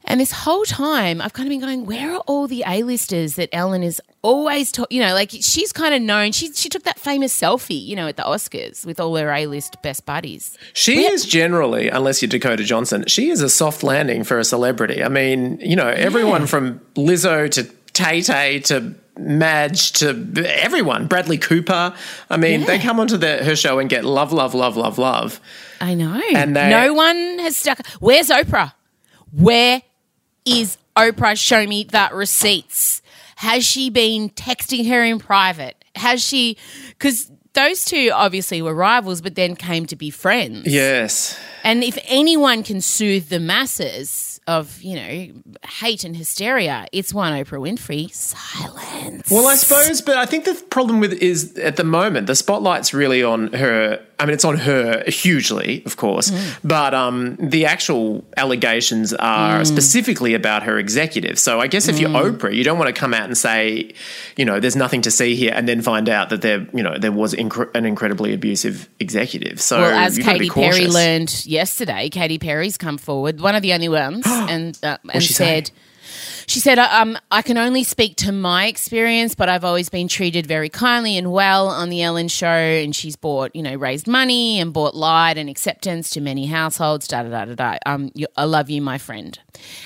And 0.05 0.19
this 0.19 0.31
whole 0.31 0.63
time, 0.63 1.21
I've 1.21 1.33
kind 1.33 1.47
of 1.47 1.51
been 1.51 1.59
going, 1.59 1.85
where 1.85 2.13
are 2.13 2.23
all 2.25 2.47
the 2.47 2.63
A-listers 2.65 3.35
that 3.35 3.49
Ellen 3.51 3.83
is 3.83 4.01
always, 4.21 4.71
ta- 4.71 4.85
you 4.89 5.01
know, 5.01 5.13
like 5.13 5.31
she's 5.31 5.71
kind 5.71 5.93
of 5.93 6.01
known. 6.01 6.31
She 6.31 6.51
she 6.53 6.69
took 6.69 6.83
that 6.83 6.99
famous 6.99 7.37
selfie, 7.37 7.83
you 7.83 7.95
know, 7.95 8.07
at 8.07 8.17
the 8.17 8.23
Oscars 8.23 8.85
with 8.85 8.99
all 8.99 9.15
her 9.15 9.31
A-list 9.31 9.81
best 9.81 10.05
buddies. 10.05 10.57
She 10.73 11.05
is 11.05 11.25
generally, 11.25 11.89
unless 11.89 12.21
you're 12.21 12.29
Dakota 12.29 12.63
Johnson, 12.63 13.05
she 13.07 13.29
is 13.29 13.41
a 13.41 13.49
soft 13.49 13.83
landing 13.83 14.23
for 14.23 14.39
a 14.39 14.43
celebrity. 14.43 15.03
I 15.03 15.09
mean, 15.09 15.59
you 15.61 15.75
know, 15.75 15.87
everyone 15.87 16.41
yeah. 16.41 16.47
from 16.47 16.79
Lizzo 16.95 17.49
to 17.51 17.63
Tay 17.93 18.21
Tay 18.21 18.59
to 18.61 18.95
Madge 19.17 19.91
to 19.93 20.09
everyone, 20.45 21.07
Bradley 21.07 21.37
Cooper. 21.37 21.93
I 22.29 22.37
mean, 22.37 22.61
yeah. 22.61 22.67
they 22.67 22.79
come 22.79 22.99
onto 22.99 23.17
the, 23.17 23.43
her 23.43 23.55
show 23.55 23.79
and 23.79 23.89
get 23.89 24.05
love, 24.05 24.31
love, 24.31 24.53
love, 24.53 24.77
love, 24.77 24.97
love. 24.97 25.41
I 25.81 25.93
know. 25.93 26.21
And 26.33 26.55
they, 26.55 26.69
no 26.69 26.93
one 26.93 27.39
has 27.39 27.57
stuck. 27.57 27.85
Where's 27.99 28.29
Oprah? 28.29 28.73
Where 29.33 29.81
is 30.45 30.77
Oprah 30.95 31.37
show 31.37 31.67
me 31.67 31.83
that 31.85 32.13
receipts? 32.13 33.01
Has 33.39 33.65
she 33.65 33.89
been 33.89 34.29
texting 34.31 34.89
her 34.89 35.01
in 35.01 35.17
private? 35.17 35.83
Has 35.95 36.21
she, 36.21 36.57
because 36.89 37.31
those 37.53 37.85
two 37.85 38.11
obviously 38.13 38.61
were 38.61 38.73
rivals, 38.73 39.21
but 39.21 39.35
then 39.35 39.55
came 39.55 39.85
to 39.85 39.95
be 39.95 40.09
friends. 40.09 40.67
Yes. 40.67 41.39
And 41.63 41.81
if 41.83 41.97
anyone 42.05 42.63
can 42.63 42.81
soothe 42.81 43.29
the 43.29 43.39
masses, 43.39 44.29
of 44.49 44.81
you 44.81 44.95
know 44.95 45.27
hate 45.67 46.03
and 46.03 46.17
hysteria. 46.17 46.87
It's 46.91 47.13
one 47.13 47.33
Oprah 47.33 47.61
Winfrey 47.61 48.11
silence. 48.11 49.29
Well, 49.29 49.45
I 49.45 49.55
suppose, 49.55 50.01
but 50.01 50.17
I 50.17 50.25
think 50.25 50.45
the 50.45 50.55
problem 50.71 50.99
with 50.99 51.13
is 51.13 51.55
at 51.57 51.75
the 51.75 51.83
moment 51.83 52.25
the 52.25 52.35
spotlight's 52.35 52.91
really 52.91 53.21
on 53.23 53.53
her. 53.53 54.03
I 54.19 54.25
mean, 54.25 54.33
it's 54.33 54.43
on 54.43 54.57
her 54.57 55.03
hugely, 55.07 55.81
of 55.85 55.95
course, 55.95 56.29
mm. 56.29 56.59
but 56.61 56.93
um, 56.93 57.37
the 57.37 57.65
actual 57.65 58.25
allegations 58.35 59.13
are 59.13 59.61
mm. 59.61 59.65
specifically 59.65 60.33
about 60.33 60.63
her 60.63 60.77
executive. 60.77 61.39
So 61.39 61.61
I 61.61 61.67
guess 61.67 61.87
if 61.87 61.95
mm. 61.95 62.01
you're 62.01 62.09
Oprah, 62.09 62.53
you 62.53 62.65
don't 62.65 62.77
want 62.77 62.93
to 62.93 62.99
come 62.99 63.13
out 63.13 63.23
and 63.23 63.37
say, 63.37 63.93
you 64.35 64.43
know, 64.43 64.59
there's 64.59 64.75
nothing 64.75 65.01
to 65.03 65.11
see 65.11 65.35
here, 65.35 65.53
and 65.55 65.69
then 65.69 65.81
find 65.81 66.09
out 66.09 66.29
that 66.31 66.41
there, 66.41 66.67
you 66.73 66.83
know, 66.83 66.97
there 66.97 67.13
was 67.13 67.33
inc- 67.33 67.73
an 67.73 67.85
incredibly 67.85 68.33
abusive 68.33 68.89
executive. 68.99 69.61
So 69.61 69.79
well, 69.79 69.97
as 69.97 70.17
Katy 70.17 70.49
Perry 70.49 70.87
learned 70.87 71.45
yesterday, 71.45 72.09
Katy 72.09 72.39
Perry's 72.39 72.77
come 72.77 72.97
forward, 72.97 73.39
one 73.39 73.55
of 73.55 73.61
the 73.61 73.73
only 73.73 73.89
ones 73.89 74.23
and 74.27 74.77
uh, 74.83 74.97
and 75.13 75.23
said. 75.23 75.67
Say? 75.67 75.73
She 76.49 76.59
said, 76.59 76.79
um, 76.79 77.15
I 77.29 77.43
can 77.43 77.59
only 77.59 77.83
speak 77.83 78.15
to 78.17 78.31
my 78.31 78.65
experience, 78.65 79.35
but 79.35 79.49
I've 79.49 79.63
always 79.63 79.87
been 79.87 80.07
treated 80.07 80.47
very 80.47 80.67
kindly 80.67 81.15
and 81.15 81.31
well 81.31 81.67
on 81.67 81.89
the 81.89 82.01
Ellen 82.01 82.27
show. 82.27 82.47
And 82.47 82.95
she's 82.95 83.15
bought, 83.15 83.55
you 83.55 83.61
know, 83.61 83.75
raised 83.75 84.07
money 84.07 84.59
and 84.59 84.73
bought 84.73 84.95
light 84.95 85.37
and 85.37 85.47
acceptance 85.47 86.09
to 86.09 86.21
many 86.21 86.47
households, 86.47 87.07
da 87.07 87.21
da 87.21 87.29
da 87.29 87.45
da 87.45 87.53
da. 87.53 87.77
Um, 87.85 88.09
I 88.35 88.45
love 88.45 88.71
you, 88.71 88.81
my 88.81 88.97
friend. 88.97 89.37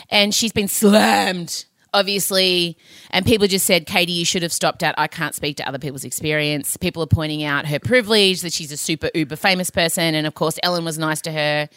And 0.10 0.34
she's 0.34 0.54
been 0.54 0.70
slammed 0.70 1.66
obviously, 1.94 2.76
and 3.12 3.26
people 3.26 3.48
just 3.48 3.66
said, 3.66 3.86
Katy, 3.86 4.12
you 4.12 4.26
should 4.26 4.42
have 4.42 4.52
stopped 4.52 4.84
at 4.84 4.96
I 4.98 5.08
can't 5.08 5.36
speak 5.36 5.58
to 5.58 5.68
other 5.68 5.78
people's 5.78 6.04
experience. 6.04 6.76
People 6.76 7.04
are 7.04 7.08
pointing 7.08 7.44
out 7.44 7.68
her 7.68 7.80
privilege, 7.80 8.42
that 8.42 8.52
she's 8.52 8.72
a 8.72 8.78
super 8.78 9.12
uber 9.14 9.36
famous 9.36 9.70
person. 9.70 10.16
And 10.16 10.26
of 10.26 10.34
course, 10.34 10.58
Ellen 10.64 10.84
was 10.84 10.98
nice 10.98 11.22
to 11.22 11.32
her. 11.32 11.70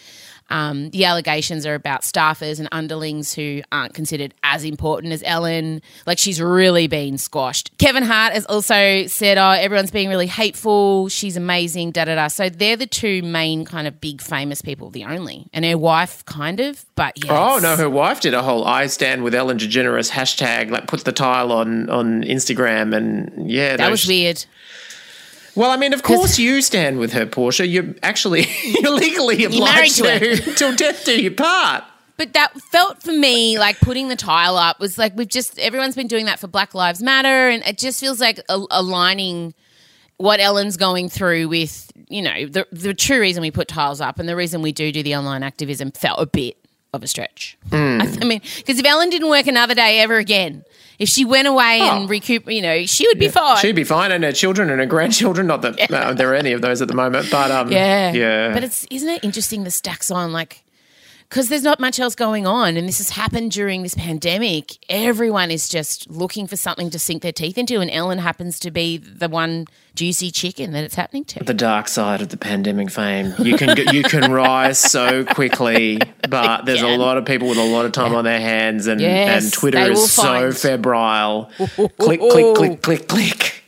Um, 0.49 0.91
the 0.91 1.05
allegations 1.05 1.67
are 1.67 1.75
about 1.75 2.03
staffers 2.03 2.59
and 2.59 2.69
underlings 2.71 3.35
who 3.35 3.63
aren't 3.73 3.95
considered 3.95 4.35
as 4.43 4.65
important 4.65 5.13
as 5.13 5.23
Ellen. 5.25 5.83
Like 6.07 6.19
she's 6.19 6.41
really 6.41 6.87
been 6.87 7.19
squashed. 7.19 7.77
Kevin 7.79 8.03
Hart 8.03 8.33
has 8.33 8.47
also 8.47 9.07
said, 9.07 9.39
"Oh, 9.39 9.51
everyone's 9.51 9.91
being 9.91 10.09
really 10.09 10.27
hateful. 10.27 11.09
She's 11.09 11.37
amazing." 11.37 11.91
Da 11.91 12.05
da 12.05 12.15
da. 12.15 12.29
So 12.29 12.49
they're 12.49 12.77
the 12.77 12.87
two 12.87 13.23
main 13.23 13.65
kind 13.65 13.87
of 13.87 14.01
big 14.01 14.21
famous 14.21 14.63
people. 14.63 14.91
The 14.91 15.05
only, 15.05 15.49
and 15.53 15.65
her 15.65 15.79
wife, 15.79 16.25
kind 16.27 16.61
of, 16.61 16.85
but 16.95 17.25
yeah. 17.25 17.33
Oh 17.33 17.59
no, 17.59 17.77
her 17.77 17.91
wife 17.91 18.21
did 18.21 18.35
a 18.35 18.43
whole 18.43 18.65
"I 18.65 18.87
stand 18.87 19.25
with 19.25 19.35
Ellen 19.35 19.59
DeGeneres" 19.59 20.11
hashtag, 20.11 20.71
like 20.71 20.87
put 20.87 21.05
the 21.05 21.13
tile 21.13 21.53
on 21.53 21.91
on 21.91 22.23
Instagram, 22.23 22.95
and 22.95 23.51
yeah, 23.51 23.77
that 23.77 23.91
was 23.91 24.07
weird. 24.07 24.45
Well, 25.57 25.71
I 25.71 25.77
mean, 25.77 25.93
of 25.95 26.03
course 26.03 26.39
you 26.39 26.61
stand 26.61 26.99
with 26.99 27.13
her, 27.15 27.27
Portia. 27.27 27.67
You're 27.67 27.95
actually 28.03 28.47
you're 28.65 28.93
legally 28.93 29.45
obliged 29.45 30.03
married 30.03 30.43
to 30.43 30.55
till 30.55 30.77
death 30.77 31.05
do 31.05 31.21
you 31.21 31.31
part. 31.31 31.85
But 32.19 32.33
that 32.35 32.59
felt 32.61 33.03
for 33.03 33.13
me 33.13 33.59
like 33.59 33.79
putting 33.81 34.09
the 34.09 34.17
tile 34.17 34.57
up 34.57 34.81
was 34.81 34.97
like 34.99 35.17
we've 35.17 35.29
just 35.29 35.59
everyone's 35.59 35.97
been 35.97 36.07
doing 36.07 36.27
that 36.27 36.39
for 36.39 36.47
Black 36.47 36.75
Lives 36.75 37.03
Matter, 37.03 37.49
and 37.49 37.65
it 37.67 37.79
just 37.79 38.01
feels 38.01 38.21
like 38.21 38.39
a- 38.49 38.67
aligning 38.71 39.55
what 40.19 40.41
Ellen's 40.41 40.77
going 40.77 41.09
through 41.09 41.49
with 41.49 41.91
you 42.09 42.23
know 42.23 42.47
the 42.47 42.67
the 42.73 42.95
true 42.95 43.21
reason 43.21 43.41
we 43.43 43.51
put 43.51 43.69
tiles 43.69 44.01
up 44.01 44.19
and 44.19 44.29
the 44.29 44.37
reason 44.37 44.63
we 44.63 44.73
do 44.73 44.93
do 44.93 45.03
the 45.03 45.17
online 45.17 45.43
activism 45.43 45.91
felt 45.91 46.21
a 46.21 46.27
bit 46.27 46.57
of 46.93 47.03
a 47.03 47.07
stretch. 47.07 47.59
Hmm. 47.71 48.01
I, 48.01 48.19
I 48.21 48.25
mean, 48.25 48.41
because 48.57 48.79
if 48.79 48.87
Ellen 48.87 49.11
didn't 49.11 49.29
work 49.29 49.47
another 49.47 49.75
day 49.75 50.01
ever 50.01 50.17
again, 50.17 50.65
if 50.99 51.09
she 51.09 51.25
went 51.25 51.47
away 51.49 51.81
and 51.81 52.05
Oh. 52.05 52.09
recoup, 52.09 52.51
you 52.51 52.63
know, 52.63 52.87
she 52.87 53.07
would 53.09 53.19
be 53.19 53.29
fine. 53.29 53.59
She'd 53.59 53.77
be 53.77 53.85
fine, 53.85 54.13
and 54.13 54.25
her 54.25 54.33
children 54.33 54.71
and 54.71 54.81
her 54.81 54.87
grandchildren. 54.87 55.47
Not 55.47 55.63
that 55.63 55.91
uh, 55.93 56.15
there 56.15 56.31
are 56.31 56.35
any 56.35 56.53
of 56.53 56.63
those 56.63 56.81
at 56.83 56.89
the 56.89 56.95
moment, 56.95 57.29
but 57.31 57.51
um, 57.51 57.71
Yeah. 57.71 58.13
yeah. 58.13 58.53
But 58.53 58.65
it's 58.65 58.87
isn't 58.91 59.09
it 59.09 59.23
interesting 59.25 59.65
the 59.65 59.71
stacks 59.71 60.11
on 60.11 60.33
like 60.33 60.63
because 61.29 61.49
there's 61.49 61.65
not 61.65 61.81
much 61.81 61.99
else 61.99 62.15
going 62.15 62.47
on 62.47 62.77
and 62.77 62.87
this 62.89 62.99
has 62.99 63.11
happened 63.11 63.51
during 63.51 63.83
this 63.83 63.95
pandemic. 63.97 64.79
Everyone 64.89 65.51
is 65.51 65.69
just 65.69 66.09
looking 66.09 66.47
for 66.47 66.57
something 66.57 66.89
to 66.91 66.99
sink 67.01 67.23
their 67.23 67.33
teeth 67.33 67.59
into 67.59 67.81
and 67.81 67.91
Ellen 67.91 68.19
happens 68.19 68.61
to 68.61 68.71
be 68.71 68.97
the 68.97 69.29
one 69.29 69.67
juicy 69.97 70.31
chicken 70.31 70.71
that 70.73 70.85
it's 70.85 70.95
happening 70.95 71.25
to. 71.25 71.43
the 71.43 71.55
dark 71.55 71.89
side 71.89 72.21
of 72.23 72.29
the 72.29 72.37
pandemic 72.37 72.91
fame. 72.91 73.35
You 73.39 73.57
can 73.57 73.77
you 73.93 74.03
can 74.05 74.31
rise 74.31 74.79
so 74.79 75.25
quickly, 75.25 75.99
but 76.29 76.65
there's 76.67 76.83
a 76.83 76.97
lot 76.97 77.17
of 77.17 77.25
people 77.25 77.49
with 77.49 77.59
a 77.59 77.65
lot 77.65 77.85
of 77.85 77.93
time 77.93 78.15
on 78.15 78.25
their 78.25 78.41
hands, 78.41 78.87
and 78.87 79.01
Yes, 79.01 79.45
and 79.45 79.53
Twitter 79.53 79.79
is 79.91 80.13
so 80.13 80.53
febrile. 80.53 81.51
click 81.99 82.21
click 82.21 82.55
click 82.57 82.83
click 82.83 83.09
click. 83.09 83.63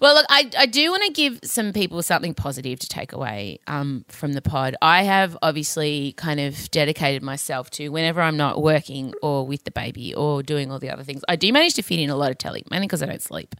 Well, 0.00 0.14
look, 0.14 0.26
I, 0.28 0.50
I 0.58 0.66
do 0.66 0.90
want 0.90 1.04
to 1.04 1.12
give 1.12 1.38
some 1.44 1.72
people 1.72 2.02
something 2.02 2.34
positive 2.34 2.80
to 2.80 2.88
take 2.88 3.12
away 3.12 3.60
um, 3.68 4.04
from 4.08 4.32
the 4.32 4.42
pod. 4.42 4.74
I 4.82 5.04
have 5.04 5.38
obviously 5.42 6.12
kind 6.14 6.40
of 6.40 6.68
dedicated 6.72 7.22
myself 7.22 7.70
to 7.72 7.88
whenever 7.90 8.20
I'm 8.20 8.36
not 8.36 8.60
working 8.60 9.14
or 9.22 9.46
with 9.46 9.62
the 9.62 9.70
baby 9.70 10.12
or 10.12 10.42
doing 10.42 10.72
all 10.72 10.80
the 10.80 10.90
other 10.90 11.04
things, 11.04 11.22
I 11.28 11.36
do 11.36 11.52
manage 11.52 11.74
to 11.74 11.82
fit 11.82 12.00
in 12.00 12.10
a 12.10 12.16
lot 12.16 12.32
of 12.32 12.38
telly, 12.38 12.64
mainly 12.68 12.88
because 12.88 13.00
I 13.00 13.06
don't 13.06 13.22
sleep. 13.22 13.54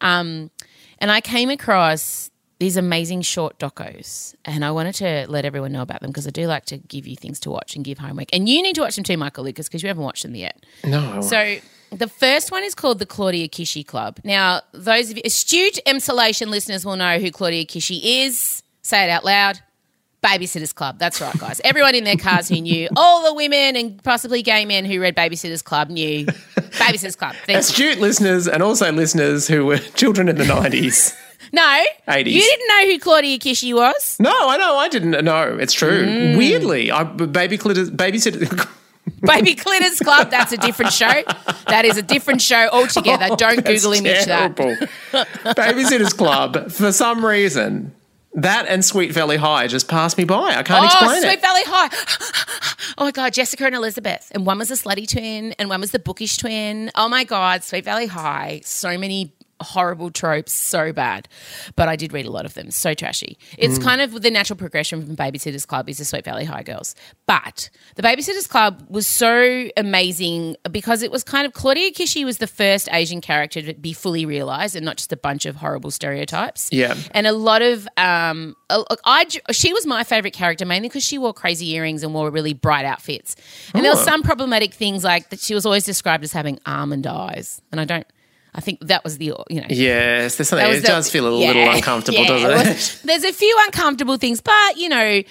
Um, 0.00 0.50
and 0.98 1.10
I 1.10 1.20
came 1.20 1.50
across 1.50 2.30
these 2.58 2.76
amazing 2.76 3.22
short 3.22 3.58
docos, 3.58 4.34
and 4.44 4.64
I 4.64 4.70
wanted 4.70 4.94
to 4.96 5.26
let 5.28 5.46
everyone 5.46 5.72
know 5.72 5.80
about 5.80 6.00
them 6.00 6.10
because 6.10 6.26
I 6.26 6.30
do 6.30 6.46
like 6.46 6.66
to 6.66 6.76
give 6.76 7.06
you 7.06 7.16
things 7.16 7.40
to 7.40 7.50
watch 7.50 7.74
and 7.74 7.84
give 7.84 7.98
homework. 7.98 8.28
And 8.34 8.48
you 8.48 8.62
need 8.62 8.74
to 8.74 8.82
watch 8.82 8.96
them 8.96 9.04
too, 9.04 9.16
Michael 9.16 9.44
Lucas, 9.44 9.66
because 9.66 9.82
you 9.82 9.88
haven't 9.88 10.04
watched 10.04 10.22
them 10.22 10.34
yet. 10.34 10.64
No. 10.84 11.22
So 11.22 11.56
the 11.90 12.06
first 12.06 12.52
one 12.52 12.62
is 12.62 12.74
called 12.74 12.98
the 12.98 13.06
Claudia 13.06 13.48
Kishi 13.48 13.84
Club. 13.84 14.20
Now, 14.24 14.60
those 14.72 15.10
of 15.10 15.16
you 15.16 15.22
astute 15.24 15.78
Emsolation 15.86 16.48
listeners 16.48 16.84
will 16.84 16.96
know 16.96 17.18
who 17.18 17.30
Claudia 17.30 17.64
Kishi 17.64 18.00
is. 18.02 18.62
Say 18.82 19.04
it 19.04 19.10
out 19.10 19.24
loud. 19.24 19.60
Babysitters 20.22 20.74
Club. 20.74 20.98
That's 20.98 21.20
right, 21.20 21.36
guys. 21.38 21.60
Everyone 21.64 21.94
in 21.94 22.04
their 22.04 22.16
cars 22.16 22.48
who 22.48 22.60
knew, 22.60 22.88
all 22.96 23.24
the 23.24 23.34
women 23.34 23.76
and 23.76 24.02
possibly 24.02 24.42
gay 24.42 24.64
men 24.64 24.84
who 24.84 25.00
read 25.00 25.16
Babysitters 25.16 25.64
Club 25.64 25.88
knew 25.88 26.26
Babysitters 26.26 27.16
Club. 27.16 27.34
Thank 27.46 27.56
you. 27.56 27.58
Astute 27.58 27.98
listeners 27.98 28.46
and 28.46 28.62
also 28.62 28.92
listeners 28.92 29.48
who 29.48 29.66
were 29.66 29.78
children 29.94 30.28
in 30.28 30.36
the 30.36 30.44
90s. 30.44 31.16
No, 31.52 31.84
80s. 32.06 32.30
you 32.30 32.40
didn't 32.40 32.68
know 32.68 32.86
who 32.92 32.98
Claudia 33.00 33.38
Kishi 33.38 33.74
was. 33.74 34.16
No, 34.20 34.30
I 34.32 34.56
know, 34.56 34.76
I 34.76 34.88
didn't 34.88 35.24
know. 35.24 35.56
It's 35.58 35.72
true. 35.72 36.06
Mm. 36.06 36.36
Weirdly, 36.36 36.92
I 36.92 37.02
baby 37.02 37.58
clitters, 37.58 37.90
babysitter. 37.90 38.68
Baby 39.22 39.54
Clitters 39.54 39.98
Club. 39.98 40.30
That's 40.30 40.52
a 40.52 40.56
different 40.56 40.92
show. 40.92 41.22
That 41.66 41.84
is 41.84 41.96
a 41.96 42.02
different 42.02 42.40
show 42.40 42.68
altogether. 42.70 43.28
Don't 43.36 43.64
That's 43.64 43.82
Google 43.82 43.92
image 43.98 44.24
that. 44.26 44.56
terrible. 44.56 44.86
Babysitters 45.54 46.16
Club, 46.16 46.70
for 46.70 46.92
some 46.92 47.24
reason, 47.24 47.92
that 48.34 48.66
and 48.68 48.84
Sweet 48.84 49.12
Valley 49.12 49.36
High 49.36 49.66
just 49.66 49.88
passed 49.88 50.16
me 50.18 50.24
by. 50.24 50.54
I 50.56 50.62
can't 50.62 50.82
Oh, 50.82 50.84
explain 50.86 51.08
Sweet 51.20 51.28
it. 51.28 51.32
Sweet 51.32 51.40
Valley 51.42 51.62
High. 51.66 52.94
oh 52.98 53.04
my 53.04 53.10
God, 53.10 53.32
Jessica 53.32 53.66
and 53.66 53.74
Elizabeth. 53.74 54.30
And 54.32 54.46
one 54.46 54.58
was 54.58 54.68
the 54.68 54.74
slutty 54.76 55.08
twin 55.10 55.52
and 55.58 55.68
one 55.68 55.80
was 55.80 55.90
the 55.90 55.98
bookish 55.98 56.36
twin. 56.36 56.90
Oh 56.94 57.08
my 57.08 57.24
God, 57.24 57.64
Sweet 57.64 57.84
Valley 57.84 58.06
High. 58.06 58.60
So 58.64 58.96
many 58.98 59.32
horrible 59.60 60.10
tropes, 60.10 60.52
so 60.52 60.92
bad. 60.92 61.28
But 61.76 61.88
I 61.88 61.96
did 61.96 62.12
read 62.12 62.26
a 62.26 62.30
lot 62.30 62.44
of 62.46 62.54
them. 62.54 62.70
So 62.70 62.94
trashy. 62.94 63.38
It's 63.58 63.78
Mm. 63.78 63.82
kind 63.82 64.00
of 64.00 64.22
the 64.22 64.30
natural 64.30 64.56
progression 64.56 65.04
from 65.04 65.16
Babysitters 65.16 65.66
Club 65.66 65.88
is 65.88 65.98
the 65.98 66.04
Sweet 66.04 66.24
Valley 66.24 66.44
High 66.44 66.62
girls. 66.62 66.94
But 67.26 67.70
the 67.96 68.02
Babysitters 68.02 68.48
Club 68.48 68.84
was 68.88 69.06
so 69.06 69.68
amazing 69.76 70.56
because 70.70 71.02
it 71.02 71.10
was 71.10 71.22
kind 71.24 71.46
of 71.46 71.52
Claudia 71.52 71.92
Kishi 71.92 72.24
was 72.24 72.38
the 72.38 72.46
first 72.46 72.88
Asian 72.92 73.20
character 73.20 73.60
to 73.62 73.74
be 73.74 73.92
fully 73.92 74.24
realized 74.26 74.76
and 74.76 74.84
not 74.84 74.96
just 74.96 75.12
a 75.12 75.16
bunch 75.16 75.46
of 75.46 75.56
horrible 75.56 75.90
stereotypes. 75.90 76.68
Yeah. 76.72 76.94
And 77.12 77.26
a 77.26 77.32
lot 77.32 77.62
of 77.62 77.86
um, 77.96 78.56
I 79.04 79.26
she 79.52 79.72
was 79.72 79.86
my 79.86 80.04
favorite 80.04 80.32
character 80.34 80.64
mainly 80.64 80.88
because 80.88 81.04
she 81.04 81.18
wore 81.18 81.32
crazy 81.34 81.70
earrings 81.70 82.02
and 82.02 82.14
wore 82.14 82.30
really 82.30 82.54
bright 82.54 82.84
outfits. 82.84 83.36
And 83.74 83.84
there 83.84 83.92
were 83.92 84.00
Oh. 84.00 84.04
some 84.04 84.22
problematic 84.22 84.72
things 84.74 85.04
like 85.04 85.30
that 85.30 85.40
she 85.40 85.54
was 85.54 85.66
always 85.66 85.84
described 85.84 86.24
as 86.24 86.32
having 86.32 86.58
almond 86.66 87.06
eyes, 87.06 87.60
and 87.72 87.80
I 87.80 87.84
don't. 87.84 88.06
I 88.54 88.60
think 88.60 88.80
that 88.82 89.04
was 89.04 89.18
the 89.18 89.26
you 89.48 89.60
know. 89.60 89.66
Yes, 89.70 90.36
there's 90.36 90.48
something. 90.48 90.70
It 90.70 90.80
the- 90.80 90.86
does 90.88 91.10
feel 91.10 91.26
a 91.26 91.38
yeah, 91.38 91.46
little 91.48 91.70
uncomfortable, 91.70 92.22
yeah, 92.22 92.28
doesn't 92.28 92.50
it 92.50 92.66
it? 92.66 92.66
was- 92.74 93.02
there's 93.02 93.24
a 93.24 93.32
few 93.32 93.56
uncomfortable 93.66 94.16
things, 94.16 94.40
but 94.40 94.76
you 94.76 94.88
know, 94.88 95.22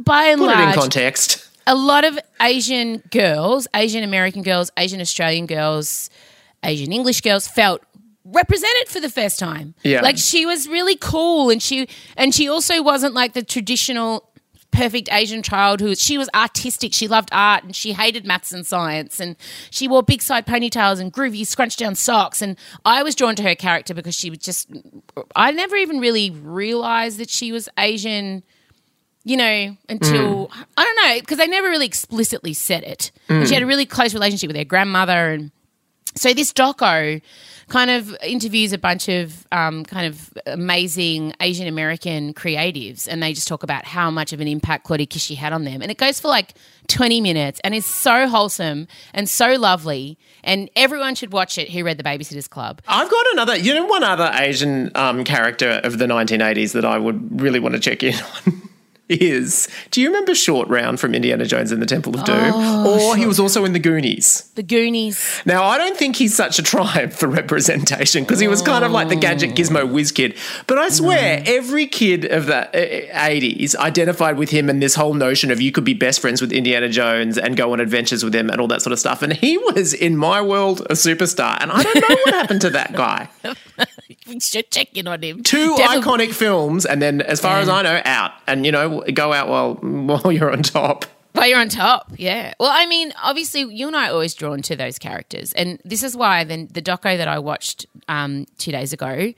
by 0.00 0.24
and 0.24 0.38
Put 0.40 0.50
it 0.50 0.52
in 0.52 0.58
large, 0.64 0.74
context. 0.74 1.46
a 1.66 1.74
lot 1.74 2.04
of 2.04 2.18
Asian 2.40 3.02
girls, 3.10 3.68
Asian 3.74 4.02
American 4.02 4.42
girls, 4.42 4.70
Asian 4.76 5.00
Australian 5.00 5.46
girls, 5.46 6.10
Asian 6.64 6.92
English 6.92 7.20
girls 7.20 7.46
felt 7.46 7.82
represented 8.24 8.88
for 8.88 9.00
the 9.00 9.08
first 9.08 9.38
time. 9.38 9.74
Yeah. 9.82 10.02
Like 10.02 10.18
she 10.18 10.44
was 10.44 10.68
really 10.68 10.96
cool 10.96 11.48
and 11.50 11.62
she 11.62 11.88
and 12.16 12.34
she 12.34 12.48
also 12.48 12.82
wasn't 12.82 13.14
like 13.14 13.32
the 13.32 13.42
traditional 13.42 14.27
perfect 14.78 15.08
Asian 15.12 15.42
child 15.42 15.80
who 15.80 15.94
she 15.94 16.16
was 16.16 16.28
artistic. 16.34 16.92
She 16.92 17.08
loved 17.08 17.30
art 17.32 17.64
and 17.64 17.74
she 17.74 17.92
hated 17.92 18.24
maths 18.26 18.52
and 18.52 18.66
science 18.66 19.18
and 19.20 19.36
she 19.70 19.88
wore 19.88 20.02
big 20.02 20.22
side 20.22 20.46
ponytails 20.46 21.00
and 21.00 21.12
groovy 21.12 21.46
scrunched 21.46 21.78
down 21.78 21.94
socks 21.94 22.40
and 22.40 22.56
I 22.84 23.02
was 23.02 23.14
drawn 23.14 23.34
to 23.36 23.42
her 23.42 23.54
character 23.54 23.92
because 23.92 24.14
she 24.14 24.30
was 24.30 24.38
just 24.38 24.70
I 25.34 25.50
never 25.50 25.76
even 25.76 25.98
really 25.98 26.30
realized 26.30 27.18
that 27.18 27.28
she 27.30 27.52
was 27.52 27.68
Asian 27.78 28.44
you 29.24 29.36
know, 29.36 29.76
until 29.90 30.50
I 30.78 30.84
don't 30.84 30.96
know, 31.06 31.20
because 31.20 31.36
they 31.36 31.46
never 31.46 31.68
really 31.68 31.84
explicitly 31.84 32.54
said 32.54 32.82
it. 32.82 33.12
And 33.28 33.46
she 33.46 33.52
had 33.52 33.62
a 33.62 33.66
really 33.66 33.84
close 33.84 34.14
relationship 34.14 34.48
with 34.48 34.56
her 34.56 34.64
grandmother, 34.64 35.32
and 35.32 35.50
so 36.14 36.32
this 36.32 36.50
doco 36.50 37.20
kind 37.68 37.90
of 37.90 38.16
interviews 38.22 38.72
a 38.72 38.78
bunch 38.78 39.08
of 39.08 39.46
um, 39.52 39.84
kind 39.84 40.06
of 40.06 40.32
amazing 40.46 41.34
Asian 41.40 41.66
American 41.66 42.34
creatives, 42.34 43.06
and 43.08 43.22
they 43.22 43.32
just 43.32 43.48
talk 43.48 43.62
about 43.62 43.84
how 43.84 44.10
much 44.10 44.32
of 44.32 44.40
an 44.40 44.48
impact 44.48 44.84
Claudia 44.84 45.06
Kishi 45.06 45.36
had 45.36 45.52
on 45.52 45.64
them. 45.64 45.82
And 45.82 45.90
it 45.90 45.98
goes 45.98 46.20
for 46.20 46.28
like 46.28 46.54
twenty 46.88 47.20
minutes, 47.20 47.60
and 47.64 47.74
is 47.74 47.86
so 47.86 48.26
wholesome 48.28 48.88
and 49.12 49.28
so 49.28 49.54
lovely, 49.54 50.18
and 50.42 50.70
everyone 50.76 51.14
should 51.14 51.32
watch 51.32 51.58
it. 51.58 51.70
Who 51.70 51.84
read 51.84 51.98
the 51.98 52.04
Babysitters 52.04 52.48
Club? 52.48 52.80
I've 52.88 53.10
got 53.10 53.26
another, 53.32 53.56
you 53.56 53.74
know, 53.74 53.84
one 53.84 54.02
other 54.02 54.30
Asian 54.34 54.90
um, 54.94 55.24
character 55.24 55.80
of 55.84 55.98
the 55.98 56.06
1980s 56.06 56.72
that 56.72 56.84
I 56.84 56.98
would 56.98 57.40
really 57.40 57.60
want 57.60 57.74
to 57.74 57.80
check 57.80 58.02
in 58.02 58.14
on. 58.14 58.67
Is 59.08 59.68
do 59.90 60.00
you 60.00 60.08
remember 60.08 60.34
Short 60.34 60.68
Round 60.68 61.00
from 61.00 61.14
Indiana 61.14 61.46
Jones 61.46 61.72
and 61.72 61.80
the 61.80 61.86
Temple 61.86 62.14
of 62.18 62.24
Doom? 62.24 62.54
or 62.86 63.16
he 63.16 63.26
was 63.26 63.40
also 63.40 63.64
in 63.64 63.72
the 63.72 63.78
Goonies. 63.78 64.50
The 64.54 64.62
Goonies. 64.62 65.42
Now, 65.46 65.64
I 65.64 65.78
don't 65.78 65.96
think 65.96 66.16
he's 66.16 66.34
such 66.34 66.58
a 66.58 66.62
triumph 66.62 67.14
for 67.14 67.26
representation 67.28 68.24
because 68.24 68.38
he 68.38 68.48
was 68.48 68.60
kind 68.62 68.84
of 68.84 68.92
like 68.92 69.08
the 69.08 69.16
gadget 69.16 69.54
gizmo 69.54 69.90
whiz 69.90 70.12
kid. 70.12 70.36
But 70.66 70.78
I 70.78 70.88
swear, 70.90 71.42
every 71.46 71.86
kid 71.86 72.26
of 72.26 72.46
the 72.46 72.68
uh, 72.68 73.18
80s 73.18 73.74
identified 73.76 74.36
with 74.36 74.50
him 74.50 74.68
and 74.68 74.82
this 74.82 74.94
whole 74.94 75.14
notion 75.14 75.50
of 75.50 75.60
you 75.60 75.72
could 75.72 75.84
be 75.84 75.94
best 75.94 76.20
friends 76.20 76.40
with 76.40 76.52
Indiana 76.52 76.88
Jones 76.88 77.38
and 77.38 77.56
go 77.56 77.72
on 77.72 77.80
adventures 77.80 78.22
with 78.24 78.34
him 78.34 78.50
and 78.50 78.60
all 78.60 78.68
that 78.68 78.82
sort 78.82 78.92
of 78.92 78.98
stuff. 78.98 79.22
And 79.22 79.32
he 79.32 79.56
was, 79.58 79.94
in 79.94 80.16
my 80.16 80.42
world, 80.42 80.80
a 80.82 80.94
superstar. 80.94 81.56
And 81.60 81.72
I 81.72 81.82
don't 81.82 81.94
know 82.08 82.16
what 82.24 82.34
happened 82.34 82.60
to 82.62 82.70
that 82.70 82.92
guy. 82.92 83.28
We 84.26 84.40
should 84.40 84.70
check 84.70 84.94
in 84.96 85.06
on 85.08 85.22
him. 85.22 85.42
Two 85.42 85.74
Devil- 85.76 86.02
iconic 86.02 86.34
films, 86.34 86.84
and 86.84 87.00
then, 87.00 87.22
as 87.22 87.40
far 87.40 87.58
as 87.60 87.68
I 87.68 87.80
know, 87.82 88.00
out. 88.04 88.32
And, 88.46 88.66
you 88.66 88.72
know, 88.72 88.97
go 89.12 89.32
out 89.32 89.48
while, 89.48 89.74
while 89.74 90.32
you're 90.32 90.52
on 90.52 90.62
top. 90.62 91.06
While 91.32 91.46
you're 91.46 91.60
on 91.60 91.68
top, 91.68 92.10
yeah. 92.16 92.54
Well, 92.58 92.70
I 92.72 92.86
mean, 92.86 93.12
obviously, 93.22 93.60
you 93.60 93.86
and 93.86 93.96
I 93.96 94.08
are 94.08 94.12
always 94.12 94.34
drawn 94.34 94.62
to 94.62 94.76
those 94.76 94.98
characters, 94.98 95.52
and 95.52 95.80
this 95.84 96.02
is 96.02 96.16
why 96.16 96.42
then 96.44 96.68
the 96.72 96.82
doco 96.82 97.16
that 97.16 97.28
I 97.28 97.38
watched 97.38 97.86
um, 98.08 98.46
two 98.58 98.72
days 98.72 98.92
ago. 98.92 99.32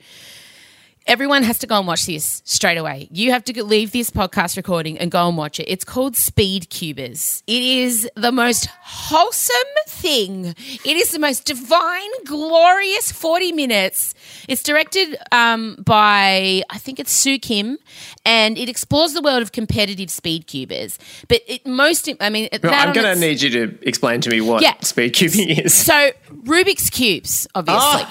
Everyone 1.07 1.41
has 1.43 1.57
to 1.59 1.67
go 1.67 1.79
and 1.79 1.87
watch 1.87 2.05
this 2.05 2.43
straight 2.45 2.77
away. 2.77 3.07
You 3.11 3.31
have 3.31 3.43
to 3.45 3.63
leave 3.63 3.91
this 3.91 4.11
podcast 4.11 4.55
recording 4.55 4.99
and 4.99 5.09
go 5.09 5.27
and 5.27 5.35
watch 5.35 5.59
it. 5.59 5.63
It's 5.67 5.83
called 5.83 6.15
Speed 6.15 6.69
Cubers. 6.69 7.41
It 7.47 7.63
is 7.63 8.07
the 8.15 8.31
most 8.31 8.67
wholesome 8.83 9.55
thing. 9.87 10.45
It 10.85 10.97
is 10.97 11.09
the 11.11 11.17
most 11.17 11.45
divine, 11.45 12.09
glorious 12.25 13.11
40 13.11 13.51
minutes. 13.51 14.13
It's 14.47 14.61
directed 14.61 15.17
um, 15.31 15.75
by, 15.83 16.61
I 16.69 16.77
think 16.77 16.99
it's 16.99 17.11
Sue 17.11 17.39
Kim, 17.39 17.79
and 18.23 18.55
it 18.59 18.69
explores 18.69 19.13
the 19.13 19.21
world 19.21 19.41
of 19.41 19.51
competitive 19.51 20.11
speed 20.11 20.45
cubers. 20.45 20.99
But 21.27 21.41
it 21.47 21.65
most, 21.65 22.09
I 22.19 22.29
mean, 22.29 22.47
that 22.51 22.63
I'm 22.63 22.93
going 22.93 23.11
to 23.11 23.19
need 23.19 23.41
you 23.41 23.49
to 23.49 23.77
explain 23.87 24.21
to 24.21 24.29
me 24.29 24.39
what 24.39 24.61
Yeah. 24.61 24.79
speed 24.81 25.13
cubing 25.13 25.65
is. 25.65 25.73
So, 25.73 26.11
Rubik's 26.43 26.91
Cubes, 26.91 27.47
obviously. 27.55 28.03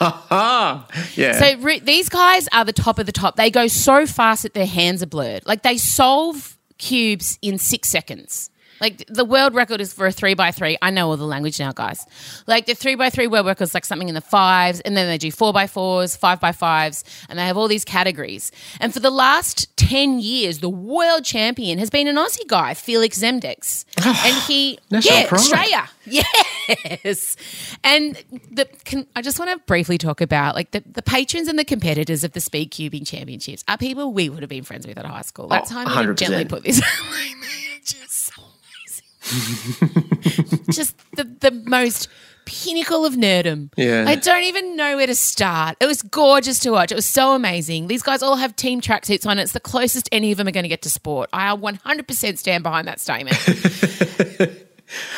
Ah, 0.00 0.86
yeah. 1.14 1.38
So 1.38 1.78
these 1.80 2.08
guys 2.08 2.35
are 2.52 2.64
the 2.64 2.72
top 2.72 2.98
of 2.98 3.06
the 3.06 3.12
top. 3.12 3.36
They 3.36 3.50
go 3.50 3.66
so 3.66 4.06
fast 4.06 4.42
that 4.42 4.54
their 4.54 4.66
hands 4.66 5.02
are 5.02 5.06
blurred. 5.06 5.46
Like 5.46 5.62
they 5.62 5.78
solve 5.78 6.58
cubes 6.78 7.38
in 7.42 7.58
six 7.58 7.88
seconds. 7.88 8.50
Like 8.80 9.04
the 9.08 9.24
world 9.24 9.54
record 9.54 9.80
is 9.80 9.92
for 9.92 10.06
a 10.06 10.12
three 10.12 10.34
by 10.34 10.50
three. 10.50 10.76
I 10.82 10.90
know 10.90 11.08
all 11.08 11.16
the 11.16 11.24
language 11.24 11.58
now, 11.58 11.72
guys. 11.72 12.04
Like 12.46 12.66
the 12.66 12.74
three 12.74 12.94
by 12.94 13.10
three 13.10 13.26
world 13.26 13.46
record 13.46 13.64
is 13.64 13.74
like 13.74 13.84
something 13.84 14.08
in 14.08 14.14
the 14.14 14.20
fives, 14.20 14.80
and 14.80 14.96
then 14.96 15.08
they 15.08 15.18
do 15.18 15.30
four 15.30 15.52
by 15.52 15.66
fours, 15.66 16.14
five 16.14 16.40
by 16.40 16.52
fives, 16.52 17.04
and 17.28 17.38
they 17.38 17.46
have 17.46 17.56
all 17.56 17.68
these 17.68 17.84
categories. 17.84 18.52
And 18.80 18.92
for 18.92 19.00
the 19.00 19.10
last 19.10 19.74
ten 19.78 20.20
years, 20.20 20.58
the 20.58 20.68
world 20.68 21.24
champion 21.24 21.78
has 21.78 21.88
been 21.88 22.06
an 22.06 22.16
Aussie 22.16 22.46
guy, 22.46 22.74
Felix 22.74 23.18
Zemdegs, 23.18 23.86
and 24.04 24.36
he 24.42 24.78
National 24.90 25.20
yeah, 25.20 25.28
pride. 25.28 25.40
Australia, 25.40 25.88
yes. 26.68 27.36
And 27.84 28.16
the 28.50 28.66
can, 28.84 29.06
I 29.16 29.22
just 29.22 29.38
want 29.38 29.50
to 29.50 29.58
briefly 29.66 29.98
talk 29.98 30.20
about 30.20 30.54
like 30.54 30.70
the, 30.72 30.82
the 30.90 31.02
patrons 31.02 31.48
and 31.48 31.58
the 31.58 31.64
competitors 31.64 32.24
of 32.24 32.32
the 32.32 32.40
speed 32.40 32.70
cubing 32.72 33.06
championships 33.06 33.64
are 33.68 33.78
people 33.78 34.12
we 34.12 34.28
would 34.28 34.42
have 34.42 34.50
been 34.50 34.64
friends 34.64 34.86
with 34.86 34.98
at 34.98 35.06
high 35.06 35.22
school. 35.22 35.48
That's 35.48 35.70
Oh, 35.70 35.74
how 35.74 35.80
I'm 35.80 35.86
going 36.06 36.16
to 36.16 36.24
100%. 36.24 36.28
gently 36.28 36.44
put 36.44 36.64
this. 36.64 36.80
Just 37.84 38.34
so 38.34 38.42
amazing. 38.42 39.92
just 40.72 40.96
the 41.16 41.24
the 41.40 41.50
most 41.66 42.08
pinnacle 42.46 43.04
of 43.04 43.14
nerdom. 43.14 43.70
Yeah. 43.76 44.04
I 44.06 44.14
don't 44.14 44.44
even 44.44 44.76
know 44.76 44.96
where 44.96 45.06
to 45.08 45.16
start. 45.16 45.76
It 45.80 45.86
was 45.86 46.00
gorgeous 46.02 46.60
to 46.60 46.70
watch. 46.70 46.92
It 46.92 46.94
was 46.94 47.04
so 47.06 47.34
amazing. 47.34 47.88
These 47.88 48.04
guys 48.04 48.22
all 48.22 48.36
have 48.36 48.54
team 48.54 48.80
tracksuits 48.80 49.26
on. 49.26 49.38
It's 49.40 49.50
the 49.52 49.58
closest 49.60 50.08
any 50.12 50.30
of 50.30 50.38
them 50.38 50.46
are 50.46 50.52
going 50.52 50.62
to 50.64 50.68
get 50.68 50.82
to 50.82 50.90
sport. 50.90 51.28
I 51.32 51.48
100% 51.56 52.38
stand 52.38 52.62
behind 52.62 52.86
that 52.86 53.00
statement. 53.00 53.36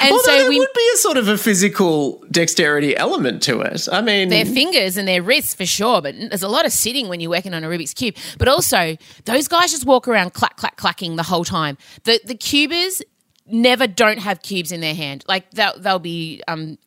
and 0.01 0.13
Although 0.13 0.23
so 0.25 0.37
there 0.37 0.49
we 0.49 0.59
would 0.59 0.69
be 0.75 0.91
a 0.95 0.97
sort 0.99 1.17
of 1.17 1.29
a 1.29 1.37
physical 1.39 2.25
dexterity 2.31 2.97
element 2.97 3.43
to 3.45 3.61
it. 3.61 3.89
I 3.91 4.01
mean, 4.01 4.29
their 4.29 4.45
fingers 4.45 4.97
and 4.97 5.07
their 5.09 5.23
wrists 5.23 5.55
for 5.55 5.67
sure, 5.67 6.01
but 6.03 6.15
there's 6.19 6.43
a 6.43 6.49
lot 6.49 6.67
of 6.67 6.73
sitting 6.73 7.09
when 7.09 7.21
you're 7.21 7.31
working 7.31 7.55
on 7.55 7.65
a 7.65 7.69
Rubik's 7.69 7.95
cube. 7.95 8.15
But 8.39 8.49
also, 8.49 8.97
those 9.25 9.49
guys 9.49 9.71
just 9.71 9.87
walk 9.87 10.09
around 10.09 10.35
clack 10.35 10.57
clack 10.57 10.77
clacking 10.77 11.17
the 11.17 11.23
whole 11.25 11.45
time. 11.45 11.77
The 12.05 12.21
the 12.25 12.35
cubers 12.35 13.03
never 13.47 13.87
don't 13.87 14.19
have 14.19 14.43
cubes 14.43 14.73
in 14.73 14.81
their 14.81 14.95
hand. 14.95 15.25
Like 15.27 15.51
they'll 15.53 15.79
they'll 15.79 15.99
be 15.99 16.43
um 16.49 16.79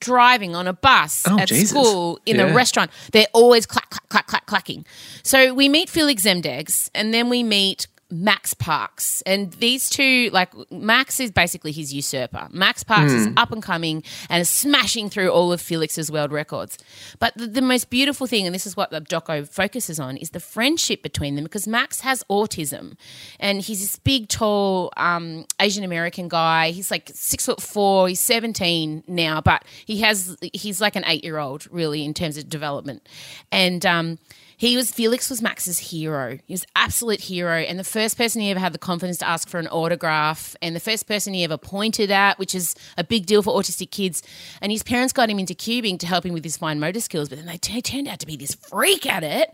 driving 0.00 0.54
on 0.56 0.66
a 0.66 0.72
bus 0.72 1.24
Oh, 1.28 1.38
at 1.38 1.48
Jesus. 1.48 1.70
school 1.70 2.18
in 2.24 2.36
Yeah. 2.36 2.44
a 2.46 2.54
restaurant. 2.54 2.90
They're 3.12 3.26
always 3.34 3.66
clack 3.66 3.90
clack 3.90 4.08
clack 4.08 4.26
clack 4.26 4.46
clacking. 4.46 4.86
So 5.22 5.52
we 5.52 5.68
meet 5.68 5.90
Felix 5.90 6.22
Zemdegs 6.24 6.88
and 6.94 7.12
then 7.12 7.28
we 7.28 7.42
meet 7.42 7.86
Max 8.10 8.54
Parks. 8.54 9.22
And 9.22 9.52
these 9.54 9.88
two, 9.88 10.30
like 10.32 10.52
Max 10.70 11.20
is 11.20 11.30
basically 11.30 11.72
his 11.72 11.92
usurper. 11.94 12.48
Max 12.50 12.82
Parks 12.82 13.12
is 13.12 13.28
up 13.36 13.52
and 13.52 13.62
coming 13.62 14.02
and 14.28 14.40
is 14.42 14.48
smashing 14.48 15.10
through 15.10 15.30
all 15.30 15.52
of 15.52 15.60
Felix's 15.60 16.10
world 16.10 16.32
records. 16.32 16.78
But 17.18 17.36
the, 17.36 17.46
the 17.46 17.62
most 17.62 17.90
beautiful 17.90 18.26
thing, 18.26 18.46
and 18.46 18.54
this 18.54 18.66
is 18.66 18.76
what 18.76 18.90
the 18.90 19.00
doco 19.00 19.48
focuses 19.48 20.00
on, 20.00 20.16
is 20.16 20.30
the 20.30 20.40
friendship 20.40 21.02
between 21.02 21.36
them 21.36 21.44
because 21.44 21.68
Max 21.68 22.00
has 22.00 22.24
autism 22.30 22.96
and 23.38 23.62
he's 23.62 23.80
this 23.80 23.96
big, 23.96 24.28
tall 24.28 24.92
um, 24.96 25.46
Asian 25.60 25.84
American 25.84 26.28
guy. 26.28 26.70
He's 26.70 26.90
like 26.90 27.10
six 27.14 27.46
foot 27.46 27.60
four. 27.60 28.08
He's 28.08 28.20
17 28.20 29.04
now, 29.06 29.40
but 29.40 29.64
he 29.84 30.00
has, 30.00 30.36
he's 30.52 30.80
like 30.80 30.96
an 30.96 31.04
eight 31.06 31.24
year 31.24 31.38
old 31.38 31.66
really 31.70 32.04
in 32.04 32.14
terms 32.14 32.36
of 32.36 32.48
development. 32.48 33.08
And, 33.52 33.84
um, 33.86 34.18
he 34.60 34.76
was 34.76 34.90
Felix 34.90 35.30
was 35.30 35.40
Max's 35.40 35.78
hero. 35.78 36.38
He 36.44 36.52
was 36.52 36.66
absolute 36.76 37.20
hero, 37.20 37.60
and 37.60 37.78
the 37.78 37.84
first 37.84 38.18
person 38.18 38.42
he 38.42 38.50
ever 38.50 38.60
had 38.60 38.74
the 38.74 38.78
confidence 38.78 39.16
to 39.18 39.26
ask 39.26 39.48
for 39.48 39.58
an 39.58 39.66
autograph, 39.68 40.54
and 40.60 40.76
the 40.76 40.80
first 40.80 41.08
person 41.08 41.32
he 41.32 41.44
ever 41.44 41.56
pointed 41.56 42.10
at, 42.10 42.38
which 42.38 42.54
is 42.54 42.74
a 42.98 43.02
big 43.02 43.24
deal 43.24 43.42
for 43.42 43.58
autistic 43.58 43.90
kids. 43.90 44.22
And 44.60 44.70
his 44.70 44.82
parents 44.82 45.14
got 45.14 45.30
him 45.30 45.38
into 45.38 45.54
cubing 45.54 45.98
to 46.00 46.06
help 46.06 46.26
him 46.26 46.34
with 46.34 46.44
his 46.44 46.58
fine 46.58 46.78
motor 46.78 47.00
skills, 47.00 47.30
but 47.30 47.38
then 47.38 47.46
they 47.46 47.56
t- 47.56 47.80
turned 47.80 48.06
out 48.06 48.18
to 48.18 48.26
be 48.26 48.36
this 48.36 48.54
freak 48.54 49.06
at 49.06 49.24
it. 49.24 49.50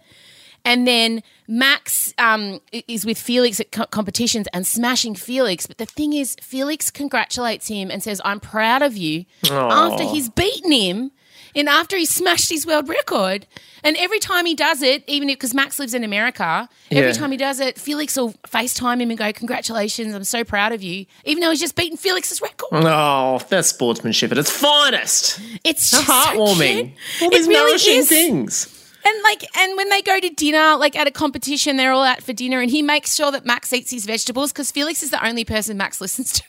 And 0.64 0.88
then 0.88 1.22
Max 1.46 2.12
um, 2.18 2.60
is 2.72 3.06
with 3.06 3.16
Felix 3.16 3.60
at 3.60 3.70
co- 3.70 3.86
competitions 3.86 4.48
and 4.52 4.66
smashing 4.66 5.14
Felix. 5.14 5.68
But 5.68 5.78
the 5.78 5.86
thing 5.86 6.14
is, 6.14 6.34
Felix 6.42 6.90
congratulates 6.90 7.68
him 7.68 7.92
and 7.92 8.02
says, 8.02 8.20
I'm 8.24 8.40
proud 8.40 8.82
of 8.82 8.96
you 8.96 9.24
after 9.48 10.02
he's 10.02 10.28
beaten 10.28 10.72
him 10.72 11.12
and 11.56 11.68
after 11.68 11.96
he 11.96 12.04
smashed 12.06 12.50
his 12.50 12.64
world 12.66 12.88
record. 12.88 13.46
And 13.82 13.96
every 13.98 14.18
time 14.18 14.46
he 14.46 14.54
does 14.56 14.82
it, 14.82 15.04
even 15.06 15.28
because 15.28 15.54
Max 15.54 15.78
lives 15.78 15.94
in 15.94 16.02
America, 16.02 16.68
every 16.90 17.06
Yeah. 17.10 17.12
time 17.12 17.30
he 17.30 17.36
does 17.36 17.60
it, 17.60 17.78
Felix 17.78 18.16
will 18.16 18.32
FaceTime 18.48 19.00
him 19.00 19.10
and 19.10 19.18
go, 19.18 19.32
Congratulations, 19.32 20.12
I'm 20.12 20.24
so 20.24 20.42
proud 20.42 20.72
of 20.72 20.82
you. 20.82 21.06
Even 21.24 21.40
though 21.40 21.50
he's 21.50 21.60
just 21.60 21.76
beaten 21.76 21.96
Felix's 21.96 22.40
record. 22.40 22.68
oh, 22.84 23.40
that's 23.48 23.68
sportsmanship 23.68 24.32
at 24.32 24.38
its 24.38 24.50
finest. 24.50 25.40
It's 25.62 25.90
just 25.90 26.04
so 26.06 26.12
heartwarming. 26.12 26.94
cute. 27.18 27.22
All 27.22 27.30
these 27.30 27.46
really 27.46 27.68
nourishing 27.70 27.98
is. 27.98 28.08
things. 28.08 28.72
And 29.04 29.22
like, 29.22 29.44
and 29.56 29.76
when 29.76 29.88
they 29.88 30.02
go 30.02 30.18
to 30.18 30.30
dinner, 30.30 30.74
like 30.76 30.96
at 30.96 31.06
a 31.06 31.12
competition, 31.12 31.76
they're 31.76 31.92
all 31.92 32.02
out 32.02 32.24
for 32.24 32.32
dinner, 32.32 32.60
and 32.60 32.68
he 32.68 32.82
makes 32.82 33.14
sure 33.14 33.30
that 33.30 33.46
Max 33.46 33.72
eats 33.72 33.92
his 33.92 34.04
vegetables 34.04 34.50
because 34.52 34.72
Felix 34.72 35.00
is 35.04 35.10
the 35.10 35.24
only 35.24 35.44
person 35.44 35.76
Max 35.76 36.00
listens 36.00 36.32
to. 36.32 36.42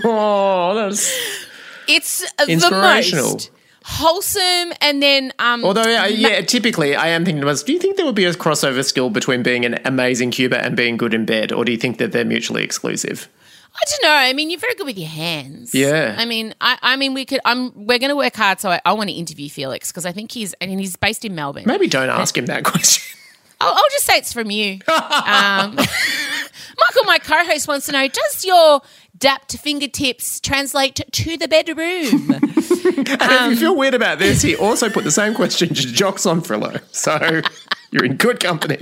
Oh, 0.04 0.74
that's. 0.76 1.12
It's 1.88 2.22
uh, 2.38 2.44
the 2.46 2.70
most 2.70 3.50
wholesome, 3.88 4.72
and 4.80 5.02
then 5.02 5.32
um, 5.38 5.64
Although, 5.64 5.88
yeah, 5.88 6.06
yeah, 6.06 6.40
typically, 6.42 6.94
I 6.94 7.08
am 7.08 7.24
thinking 7.24 7.42
myself, 7.42 7.66
do 7.66 7.72
you 7.72 7.78
think 7.78 7.96
there 7.96 8.06
would 8.06 8.14
be 8.14 8.26
a 8.26 8.34
crossover 8.34 8.84
skill 8.84 9.10
between 9.10 9.42
being 9.42 9.64
an 9.64 9.80
amazing 9.84 10.30
cuber 10.30 10.56
and 10.56 10.76
being 10.76 10.96
good 10.96 11.14
in 11.14 11.24
bed, 11.24 11.52
or 11.52 11.64
do 11.64 11.72
you 11.72 11.78
think 11.78 11.98
that 11.98 12.12
they're 12.12 12.24
mutually 12.24 12.62
exclusive? 12.62 13.28
I 13.74 13.84
don't 13.90 14.02
know. 14.02 14.14
I 14.14 14.32
mean, 14.32 14.50
you're 14.50 14.58
very 14.58 14.74
good 14.74 14.86
with 14.86 14.98
your 14.98 15.08
hands. 15.08 15.74
Yeah. 15.74 16.14
I 16.18 16.24
mean, 16.24 16.54
I, 16.60 16.78
I 16.82 16.96
mean, 16.96 17.14
we 17.14 17.24
could. 17.24 17.40
I'm. 17.44 17.72
We're 17.74 17.98
going 17.98 18.10
to 18.10 18.16
work 18.16 18.34
hard. 18.34 18.60
So 18.60 18.70
I, 18.70 18.80
I 18.84 18.92
want 18.92 19.08
to 19.08 19.14
interview 19.14 19.48
Felix 19.48 19.90
because 19.90 20.04
I 20.04 20.12
think 20.12 20.32
he's. 20.32 20.54
I 20.60 20.66
mean, 20.66 20.78
he's 20.78 20.96
based 20.96 21.24
in 21.24 21.34
Melbourne. 21.34 21.64
Maybe 21.66 21.86
don't 21.86 22.10
ask 22.10 22.36
him 22.36 22.46
that 22.46 22.64
question. 22.64 23.16
I'll, 23.60 23.72
I'll 23.74 23.90
just 23.90 24.06
say 24.06 24.18
it's 24.18 24.32
from 24.32 24.50
you. 24.50 24.74
um, 24.88 25.76
Michael, 25.76 27.04
my 27.04 27.18
co-host, 27.22 27.68
wants 27.68 27.86
to 27.86 27.92
know: 27.92 28.08
Does 28.08 28.44
your 28.44 28.80
dap 29.18 29.46
to 29.48 29.58
fingertips 29.58 30.40
translate 30.40 31.00
to 31.10 31.36
the 31.36 31.48
bedroom? 31.48 31.78
if 32.42 33.20
Um, 33.22 33.50
you 33.50 33.56
feel 33.56 33.76
weird 33.76 33.94
about 33.94 34.18
this, 34.18 34.42
he 34.42 34.56
also 34.56 34.88
put 34.90 35.04
the 35.04 35.10
same 35.10 35.34
question 35.34 35.68
to 35.68 35.86
Jock 35.92 36.16
Zonfrillo. 36.16 36.80
So 36.94 37.42
you're 37.90 38.04
in 38.04 38.16
good 38.16 38.40
company. 38.40 38.76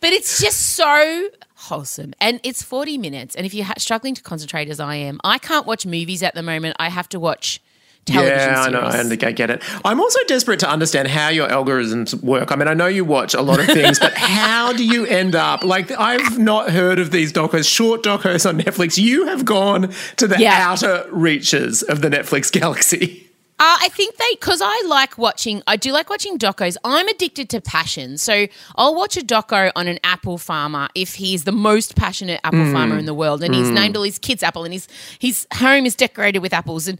but 0.00 0.12
it's 0.12 0.40
just 0.40 0.60
so 0.74 1.28
wholesome, 1.54 2.12
and 2.20 2.40
it's 2.42 2.62
40 2.62 2.98
minutes. 2.98 3.36
And 3.36 3.46
if 3.46 3.54
you're 3.54 3.66
struggling 3.78 4.14
to 4.16 4.22
concentrate, 4.22 4.68
as 4.68 4.80
I 4.80 4.96
am, 4.96 5.20
I 5.24 5.38
can't 5.38 5.66
watch 5.66 5.86
movies 5.86 6.22
at 6.22 6.34
the 6.34 6.42
moment. 6.42 6.76
I 6.78 6.88
have 6.88 7.08
to 7.10 7.20
watch 7.20 7.60
television 8.04 8.38
yeah, 8.38 8.60
I 8.60 8.64
series. 8.64 8.72
know. 8.72 8.80
I, 8.80 9.00
under- 9.00 9.26
I 9.26 9.32
get 9.32 9.50
it. 9.50 9.62
I'm 9.84 10.00
also 10.00 10.18
desperate 10.26 10.60
to 10.60 10.68
understand 10.68 11.08
how 11.08 11.28
your 11.28 11.48
algorithms 11.48 12.14
work. 12.22 12.50
I 12.52 12.56
mean, 12.56 12.68
I 12.68 12.74
know 12.74 12.86
you 12.86 13.04
watch 13.04 13.34
a 13.34 13.42
lot 13.42 13.60
of 13.60 13.66
things, 13.66 13.98
but 13.98 14.12
how 14.16 14.72
do 14.72 14.84
you 14.84 15.06
end 15.06 15.34
up 15.34 15.62
like 15.64 15.90
I've 15.92 16.38
not 16.38 16.70
heard 16.70 16.98
of 16.98 17.10
these 17.10 17.32
docos, 17.32 17.68
short 17.72 18.02
docos 18.02 18.48
on 18.48 18.58
Netflix. 18.60 18.98
You 18.98 19.26
have 19.26 19.44
gone 19.44 19.92
to 20.16 20.26
the 20.26 20.38
Yeah. 20.38 20.58
outer 20.70 21.06
reaches 21.10 21.82
of 21.82 22.00
the 22.02 22.08
Netflix 22.08 22.50
galaxy. 22.50 23.28
Uh, 23.58 23.76
I 23.80 23.90
think 23.90 24.16
they, 24.16 24.24
because 24.32 24.60
I 24.60 24.82
like 24.88 25.16
watching, 25.18 25.62
I 25.68 25.76
do 25.76 25.92
like 25.92 26.10
watching 26.10 26.36
docos. 26.36 26.76
I'm 26.82 27.06
addicted 27.06 27.48
to 27.50 27.60
passion. 27.60 28.18
So 28.18 28.48
I'll 28.74 28.96
watch 28.96 29.16
a 29.16 29.20
doco 29.20 29.70
on 29.76 29.86
an 29.86 30.00
apple 30.02 30.36
farmer 30.38 30.88
if 30.96 31.14
he's 31.14 31.44
the 31.44 31.52
most 31.52 31.94
passionate 31.94 32.40
apple 32.42 32.72
farmer 32.72 32.98
in 32.98 33.04
the 33.06 33.14
world 33.14 33.40
and 33.40 33.54
he's 33.54 33.68
named 33.70 33.96
all 33.96 34.02
his 34.02 34.18
kids 34.18 34.42
apple 34.42 34.64
and 34.64 34.72
his, 34.72 34.88
his 35.20 35.46
home 35.54 35.86
is 35.86 35.94
decorated 35.94 36.40
with 36.40 36.52
apples. 36.52 36.88
And 36.88 36.98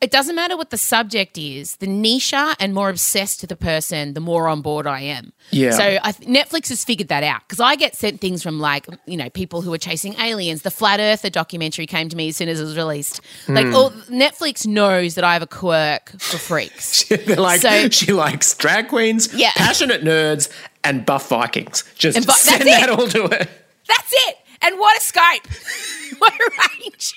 it 0.00 0.10
doesn't 0.10 0.34
matter 0.34 0.56
what 0.56 0.70
the 0.70 0.78
subject 0.78 1.36
is, 1.36 1.76
the 1.76 1.86
niche 1.86 2.32
and 2.32 2.72
more 2.72 2.88
obsessed 2.88 3.40
to 3.40 3.46
the 3.46 3.56
person, 3.56 4.14
the 4.14 4.20
more 4.20 4.48
on 4.48 4.62
board 4.62 4.86
I 4.86 5.00
am. 5.00 5.32
Yeah. 5.50 5.72
So 5.72 5.98
I 6.02 6.12
th- 6.12 6.28
Netflix 6.28 6.68
has 6.70 6.82
figured 6.84 7.08
that 7.08 7.22
out 7.22 7.42
because 7.46 7.60
I 7.60 7.76
get 7.76 7.94
sent 7.94 8.20
things 8.20 8.42
from 8.42 8.60
like, 8.60 8.86
you 9.04 9.16
know, 9.18 9.28
people 9.28 9.60
who 9.60 9.72
are 9.74 9.78
chasing 9.78 10.14
aliens. 10.18 10.62
The 10.62 10.70
Flat 10.70 11.00
Earther 11.00 11.28
documentary 11.28 11.86
came 11.86 12.08
to 12.08 12.16
me 12.16 12.28
as 12.28 12.36
soon 12.36 12.48
as 12.48 12.60
it 12.60 12.64
was 12.64 12.76
released. 12.78 13.20
Like, 13.46 13.66
hmm. 13.66 13.74
all, 13.74 13.90
Netflix 14.08 14.66
knows 14.66 15.16
that 15.16 15.24
I 15.24 15.34
have 15.34 15.42
a 15.42 15.46
quirk 15.46 16.10
for 16.18 16.38
freaks. 16.38 17.04
They're 17.08 17.36
like 17.36 17.60
So- 17.60 17.90
she 17.90 18.12
likes 18.12 18.54
drag 18.54 18.88
queens, 18.88 19.28
Yeah. 19.34 19.50
passionate 19.54 20.02
nerds, 20.02 20.48
and 20.82 21.04
buff 21.04 21.28
Vikings. 21.28 21.84
Just 21.96 22.26
bu- 22.26 22.32
send 22.32 22.62
that 22.66 22.88
all 22.88 23.06
to 23.06 23.22
her. 23.24 23.28
That's 23.28 24.12
it. 24.28 24.36
And 24.62 24.78
what 24.78 24.96
a 24.96 25.00
Skype. 25.00 25.86
What 26.18 26.34
a 26.34 26.50
range. 26.82 27.14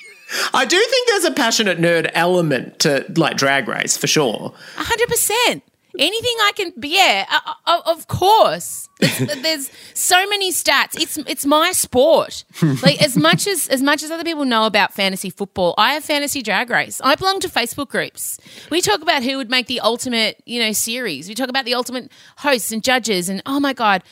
I 0.54 0.66
do 0.66 0.78
think 0.78 1.08
there's 1.08 1.26
a 1.26 1.32
passionate 1.32 1.80
nerd 1.80 2.10
element 2.14 2.80
to 2.80 3.06
like 3.16 3.38
Drag 3.38 3.68
Race 3.68 3.98
for 3.98 4.08
sure. 4.08 4.54
hundred 4.76 5.10
percent. 5.10 5.64
Anything 6.00 6.36
I 6.40 6.52
can, 6.56 6.74
yeah, 6.82 7.28
uh, 7.32 7.54
uh, 7.68 7.82
of 7.86 8.08
course. 8.08 8.90
There's, 9.00 9.18
there's 9.44 9.72
so 9.94 10.28
many 10.28 10.52
stats. 10.52 11.00
It's 11.00 11.18
it's 11.18 11.46
my 11.46 11.72
sport. 11.72 12.46
Like 12.82 13.00
as 13.00 13.16
much 13.16 13.46
as 13.46 13.68
as 13.68 13.84
much 13.84 14.02
as 14.02 14.10
other 14.10 14.24
people 14.24 14.44
know 14.44 14.66
about 14.66 14.92
fantasy 14.94 15.30
football, 15.30 15.76
I 15.78 15.94
have 15.94 16.04
fantasy 16.04 16.42
drag 16.42 16.72
race. 16.72 17.00
I 17.04 17.14
belong 17.14 17.40
to 17.42 17.48
Facebook 17.48 17.90
groups. 17.90 18.40
We 18.72 18.82
talk 18.82 19.04
about 19.04 19.22
who 19.22 19.38
would 19.38 19.52
make 19.52 19.68
the 19.68 19.82
ultimate, 19.82 20.42
you 20.48 20.60
know, 20.60 20.72
series. 20.72 21.30
We 21.30 21.36
talk 21.36 21.50
about 21.50 21.66
the 21.66 21.76
ultimate 21.76 22.12
hosts 22.38 22.72
and 22.72 22.84
judges, 22.84 23.30
and 23.30 23.44
oh 23.46 23.60
my 23.60 23.74
god. 23.74 24.04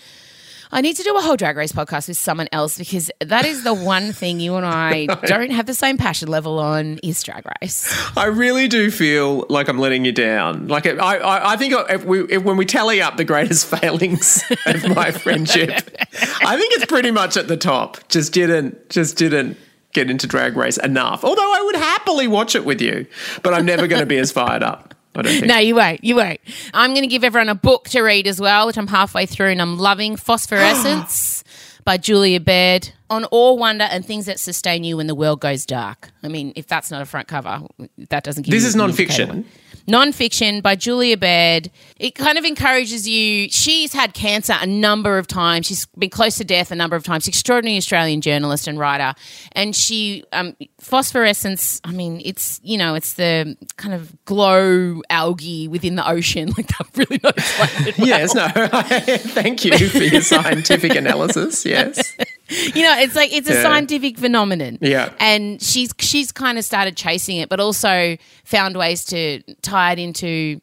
I 0.73 0.81
need 0.81 0.95
to 0.95 1.03
do 1.03 1.17
a 1.17 1.21
whole 1.21 1.35
drag 1.35 1.57
race 1.57 1.73
podcast 1.73 2.07
with 2.07 2.17
someone 2.17 2.47
else 2.51 2.77
because 2.77 3.11
that 3.19 3.45
is 3.45 3.63
the 3.63 3.73
one 3.73 4.13
thing 4.13 4.39
you 4.39 4.55
and 4.55 4.65
I 4.65 5.05
don't 5.25 5.51
have 5.51 5.65
the 5.65 5.73
same 5.73 5.97
passion 5.97 6.29
level 6.29 6.59
on 6.59 6.97
is 6.99 7.21
drag 7.23 7.45
race. 7.61 7.93
I 8.15 8.25
really 8.27 8.67
do 8.67 8.89
feel 8.89 9.45
like 9.49 9.67
I'm 9.67 9.79
letting 9.79 10.05
you 10.05 10.11
down. 10.11 10.67
Like 10.67 10.85
I, 10.85 10.95
I, 10.95 11.53
I 11.53 11.55
think 11.57 11.73
if 11.89 12.05
we, 12.05 12.21
if, 12.23 12.43
when 12.43 12.55
we 12.55 12.65
tally 12.65 13.01
up 13.01 13.17
the 13.17 13.25
greatest 13.25 13.65
failings 13.79 14.43
of 14.65 14.95
my 14.95 15.11
friendship, 15.11 15.71
I 15.71 16.57
think 16.57 16.73
it's 16.73 16.85
pretty 16.85 17.11
much 17.11 17.35
at 17.35 17.47
the 17.47 17.57
top. 17.57 18.07
Just 18.07 18.33
didn't, 18.33 18.89
just 18.89 19.17
didn't 19.17 19.57
get 19.93 20.09
into 20.09 20.25
drag 20.25 20.55
race 20.55 20.77
enough. 20.77 21.25
Although 21.25 21.53
I 21.53 21.61
would 21.63 21.75
happily 21.75 22.27
watch 22.27 22.55
it 22.55 22.63
with 22.63 22.81
you, 22.81 23.07
but 23.43 23.53
I'm 23.53 23.65
never 23.65 23.87
going 23.87 23.99
to 23.99 24.05
be 24.05 24.17
as 24.17 24.31
fired 24.31 24.63
up. 24.63 24.95
I 25.15 25.21
don't 25.21 25.31
think. 25.31 25.45
No, 25.45 25.57
you 25.57 25.75
won't. 25.75 26.03
You 26.03 26.15
won't. 26.15 26.39
I'm 26.73 26.91
going 26.91 27.03
to 27.03 27.07
give 27.07 27.23
everyone 27.23 27.49
a 27.49 27.55
book 27.55 27.89
to 27.89 28.01
read 28.01 28.27
as 28.27 28.39
well, 28.39 28.67
which 28.67 28.77
I'm 28.77 28.87
halfway 28.87 29.25
through 29.25 29.49
and 29.49 29.61
I'm 29.61 29.77
loving 29.77 30.15
Phosphorescence 30.15 31.43
by 31.83 31.97
Julia 31.97 32.39
Baird 32.39 32.91
on 33.09 33.25
awe, 33.25 33.53
wonder, 33.53 33.83
and 33.85 34.05
things 34.05 34.25
that 34.27 34.39
sustain 34.39 34.83
you 34.83 34.97
when 34.97 35.07
the 35.07 35.15
world 35.15 35.41
goes 35.41 35.65
dark. 35.65 36.11
I 36.23 36.29
mean, 36.29 36.53
if 36.55 36.67
that's 36.67 36.89
not 36.91 37.01
a 37.01 37.05
front 37.05 37.27
cover, 37.27 37.61
that 38.09 38.23
doesn't 38.23 38.43
give 38.43 38.51
This 38.51 38.63
you 38.63 38.69
is 38.69 38.75
an 38.75 38.79
non-fiction. 38.79 39.45
Non-fiction 39.87 40.61
by 40.61 40.75
Julia 40.75 41.17
Baird. 41.17 41.71
It 41.97 42.15
kind 42.15 42.37
of 42.37 42.45
encourages 42.45 43.07
you. 43.07 43.49
She's 43.49 43.93
had 43.93 44.13
cancer 44.13 44.55
a 44.59 44.65
number 44.65 45.17
of 45.17 45.27
times. 45.27 45.67
She's 45.67 45.85
been 45.97 46.09
close 46.09 46.35
to 46.37 46.43
death 46.43 46.71
a 46.71 46.75
number 46.75 46.95
of 46.95 47.03
times. 47.03 47.27
Extraordinary 47.27 47.77
Australian 47.77 48.21
journalist 48.21 48.67
and 48.67 48.79
writer. 48.79 49.13
And 49.53 49.75
she, 49.75 50.23
um, 50.31 50.55
phosphorescence. 50.79 51.81
I 51.83 51.91
mean, 51.91 52.21
it's 52.23 52.59
you 52.63 52.77
know, 52.77 52.95
it's 52.95 53.13
the 53.13 53.57
kind 53.77 53.93
of 53.93 54.23
glow 54.25 55.01
algae 55.09 55.67
within 55.67 55.95
the 55.95 56.07
ocean. 56.07 56.51
Like 56.61 56.67
that 56.67 56.87
really 56.95 57.19
it 57.23 57.97
well. 57.97 58.07
Yes, 58.07 58.35
no. 58.35 58.47
Thank 58.49 59.63
you 59.65 59.89
for 59.89 60.03
your 60.03 60.21
scientific 60.21 60.95
analysis. 60.95 61.65
Yes. 61.65 62.15
you 62.75 62.83
know, 62.83 62.97
it's 62.99 63.15
like 63.15 63.33
it's 63.33 63.49
a 63.49 63.53
Yeah. 63.53 63.63
scientific 63.63 64.17
phenomenon. 64.17 64.77
Yeah. 64.81 65.11
and 65.19 65.61
she's 65.61 65.93
she's 65.99 66.31
kind 66.31 66.57
of 66.57 66.65
started 66.65 66.97
chasing 66.97 67.37
it, 67.37 67.49
but 67.49 67.59
also 67.59 68.17
found 68.43 68.75
ways 68.77 69.05
to 69.05 69.41
tie 69.61 69.93
it 69.93 69.99
into 69.99 70.61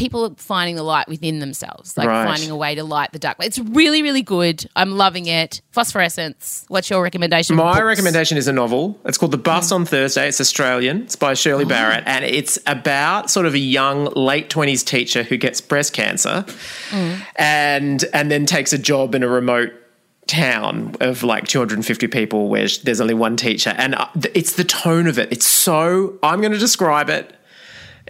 people 0.00 0.34
finding 0.38 0.76
the 0.76 0.82
light 0.82 1.06
within 1.08 1.40
themselves, 1.40 1.96
like 1.98 2.08
Right. 2.08 2.24
finding 2.24 2.50
a 2.50 2.56
way 2.56 2.74
to 2.74 2.82
light 2.82 3.12
the 3.12 3.18
dark. 3.18 3.36
It's 3.40 3.58
really, 3.58 4.02
really 4.02 4.22
good. 4.22 4.66
I'm 4.74 4.92
loving 4.96 5.26
it. 5.26 5.60
Phosphorescence. 5.72 6.64
What's 6.68 6.88
your 6.88 7.02
recommendation? 7.02 7.54
My 7.56 7.82
recommendation 7.82 8.38
is 8.38 8.48
a 8.48 8.52
novel. 8.52 8.98
It's 9.04 9.18
called 9.18 9.32
The 9.32 9.36
Bus 9.36 9.70
mm. 9.70 9.74
on 9.74 9.84
Thursday. 9.84 10.26
It's 10.26 10.40
Australian. 10.40 11.02
It's 11.02 11.16
by 11.16 11.34
Shirley 11.34 11.64
oh. 11.64 11.68
Barrett. 11.68 12.04
And 12.06 12.24
it's 12.24 12.58
about 12.66 13.30
sort 13.30 13.44
of 13.44 13.52
a 13.52 13.58
young, 13.58 14.06
late 14.16 14.48
20s 14.48 14.82
teacher 14.86 15.22
who 15.22 15.36
gets 15.36 15.60
breast 15.60 15.92
cancer 15.92 16.46
mm. 16.88 17.20
and, 17.36 18.02
and 18.14 18.30
then 18.30 18.46
takes 18.46 18.72
a 18.72 18.78
job 18.78 19.14
in 19.14 19.22
a 19.22 19.28
remote 19.28 19.70
town 20.30 20.94
of 21.00 21.22
like 21.22 21.48
250 21.48 22.06
people 22.06 22.48
where 22.48 22.68
there's 22.84 23.00
only 23.00 23.14
one 23.14 23.36
teacher. 23.36 23.74
And 23.76 23.94
uh, 23.94 24.06
it's 24.34 24.54
the 24.54 24.64
tone 24.64 25.06
of 25.06 25.18
it. 25.18 25.32
It's 25.32 25.46
so, 25.46 26.18
I'm 26.22 26.40
going 26.40 26.52
to 26.52 26.58
describe 26.58 27.10
it. 27.10 27.34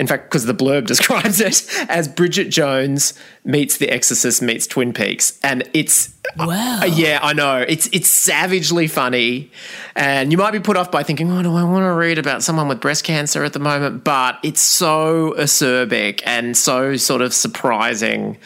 In 0.00 0.06
fact, 0.06 0.24
because 0.30 0.46
the 0.46 0.54
blurb 0.54 0.86
describes 0.94 1.40
it 1.40 1.62
as 1.90 2.08
Bridget 2.08 2.48
Jones 2.48 3.12
meets 3.44 3.76
The 3.76 3.90
Exorcist 3.90 4.40
meets 4.40 4.66
Twin 4.66 4.92
Peaks, 4.94 5.38
and 5.44 5.68
it's 5.74 6.14
Wow. 6.36 6.80
uh, 6.82 6.84
yeah, 6.86 7.18
I 7.22 7.32
know 7.32 7.58
it's 7.68 7.88
it's 7.92 8.08
savagely 8.08 8.86
funny, 8.86 9.50
and 9.96 10.30
you 10.32 10.38
might 10.38 10.52
be 10.52 10.60
put 10.60 10.76
off 10.76 10.90
by 10.90 11.02
thinking, 11.02 11.30
"Oh, 11.30 11.42
do 11.42 11.54
I 11.54 11.64
want 11.64 11.82
to 11.84 11.92
read 11.92 12.18
about 12.18 12.42
someone 12.42 12.66
with 12.68 12.80
breast 12.80 13.04
cancer 13.04 13.44
at 13.44 13.52
the 13.52 13.58
moment?" 13.58 14.04
But 14.04 14.38
it's 14.42 14.60
so 14.60 15.34
acerbic 15.36 16.22
and 16.24 16.56
so 16.56 16.96
sort 16.96 17.20
of 17.20 17.34
surprising, 17.34 18.38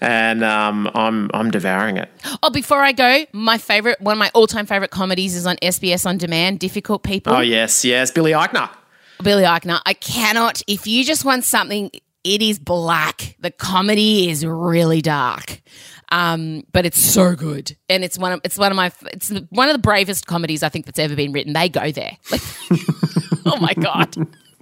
and 0.00 0.44
um, 0.44 0.90
I'm 0.94 1.30
I'm 1.32 1.50
devouring 1.50 1.96
it. 1.96 2.10
Oh, 2.42 2.50
before 2.50 2.82
I 2.82 2.92
go, 2.92 3.24
my 3.32 3.56
favorite, 3.56 4.00
one 4.00 4.12
of 4.12 4.18
my 4.18 4.30
all-time 4.34 4.66
favorite 4.66 4.90
comedies 4.90 5.34
is 5.36 5.46
on 5.46 5.56
SBS 5.58 6.04
on 6.06 6.18
demand. 6.18 6.58
Difficult 6.58 7.02
People. 7.02 7.32
Oh 7.34 7.40
yes, 7.40 7.84
yes, 7.84 8.10
Billy 8.10 8.32
Eichner. 8.32 8.68
Billy 9.22 9.44
Eichner. 9.44 9.80
I 9.84 9.94
cannot. 9.94 10.62
If 10.66 10.86
you 10.86 11.04
just 11.04 11.24
want 11.24 11.44
something, 11.44 11.90
it 12.24 12.42
is 12.42 12.58
black. 12.58 13.36
The 13.40 13.50
comedy 13.50 14.28
is 14.28 14.44
really 14.44 15.00
dark, 15.00 15.60
um, 16.10 16.64
but 16.72 16.84
it's 16.84 16.98
so 16.98 17.34
good, 17.34 17.76
and 17.88 18.04
it's 18.04 18.18
one 18.18 18.32
of 18.32 18.40
it's 18.44 18.58
one 18.58 18.72
of 18.72 18.76
my 18.76 18.92
it's 19.12 19.30
one 19.50 19.68
of 19.68 19.74
the 19.74 19.80
bravest 19.80 20.26
comedies 20.26 20.62
I 20.62 20.68
think 20.68 20.86
that's 20.86 20.98
ever 20.98 21.14
been 21.16 21.32
written. 21.32 21.52
They 21.52 21.68
go 21.68 21.90
there. 21.92 22.16
Oh 23.50 23.56
my 23.60 23.72
god. 23.72 24.14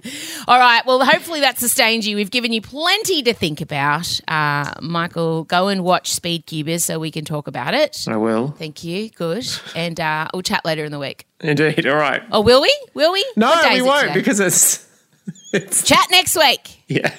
All 0.47 0.59
right. 0.59 0.85
Well, 0.85 1.03
hopefully 1.03 1.39
that 1.41 1.57
sustained 1.59 2.05
you. 2.05 2.15
We've 2.15 2.31
given 2.31 2.51
you 2.53 2.61
plenty 2.61 3.23
to 3.23 3.33
think 3.33 3.61
about. 3.61 4.19
Uh, 4.27 4.71
Michael, 4.81 5.43
go 5.43 5.67
and 5.67 5.83
watch 5.83 6.11
Speed 6.11 6.45
Cubers 6.45 6.85
so 6.85 6.99
we 6.99 7.11
can 7.11 7.25
talk 7.25 7.47
about 7.47 7.73
it. 7.73 8.05
I 8.07 8.17
will 8.17 8.49
Thank 8.51 8.83
you. 8.83 9.09
Good. 9.09 9.47
And 9.75 9.99
uh, 9.99 10.27
we'll 10.33 10.43
chat 10.43 10.63
later 10.65 10.85
in 10.85 10.91
the 10.91 10.99
week. 10.99 11.25
indeed. 11.41 11.85
All 11.87 11.95
right. 11.95 12.21
Oh, 12.31 12.41
will 12.41 12.61
we? 12.61 12.73
Will 12.93 13.11
we? 13.11 13.25
No, 13.35 13.53
we 13.73 13.81
won't 13.81 14.07
today? 14.09 14.13
because 14.13 14.39
it's 14.39 14.87
it's 15.53 15.83
Chat 15.83 16.07
next 16.11 16.37
week. 16.37 16.83
yeah. 16.87 17.13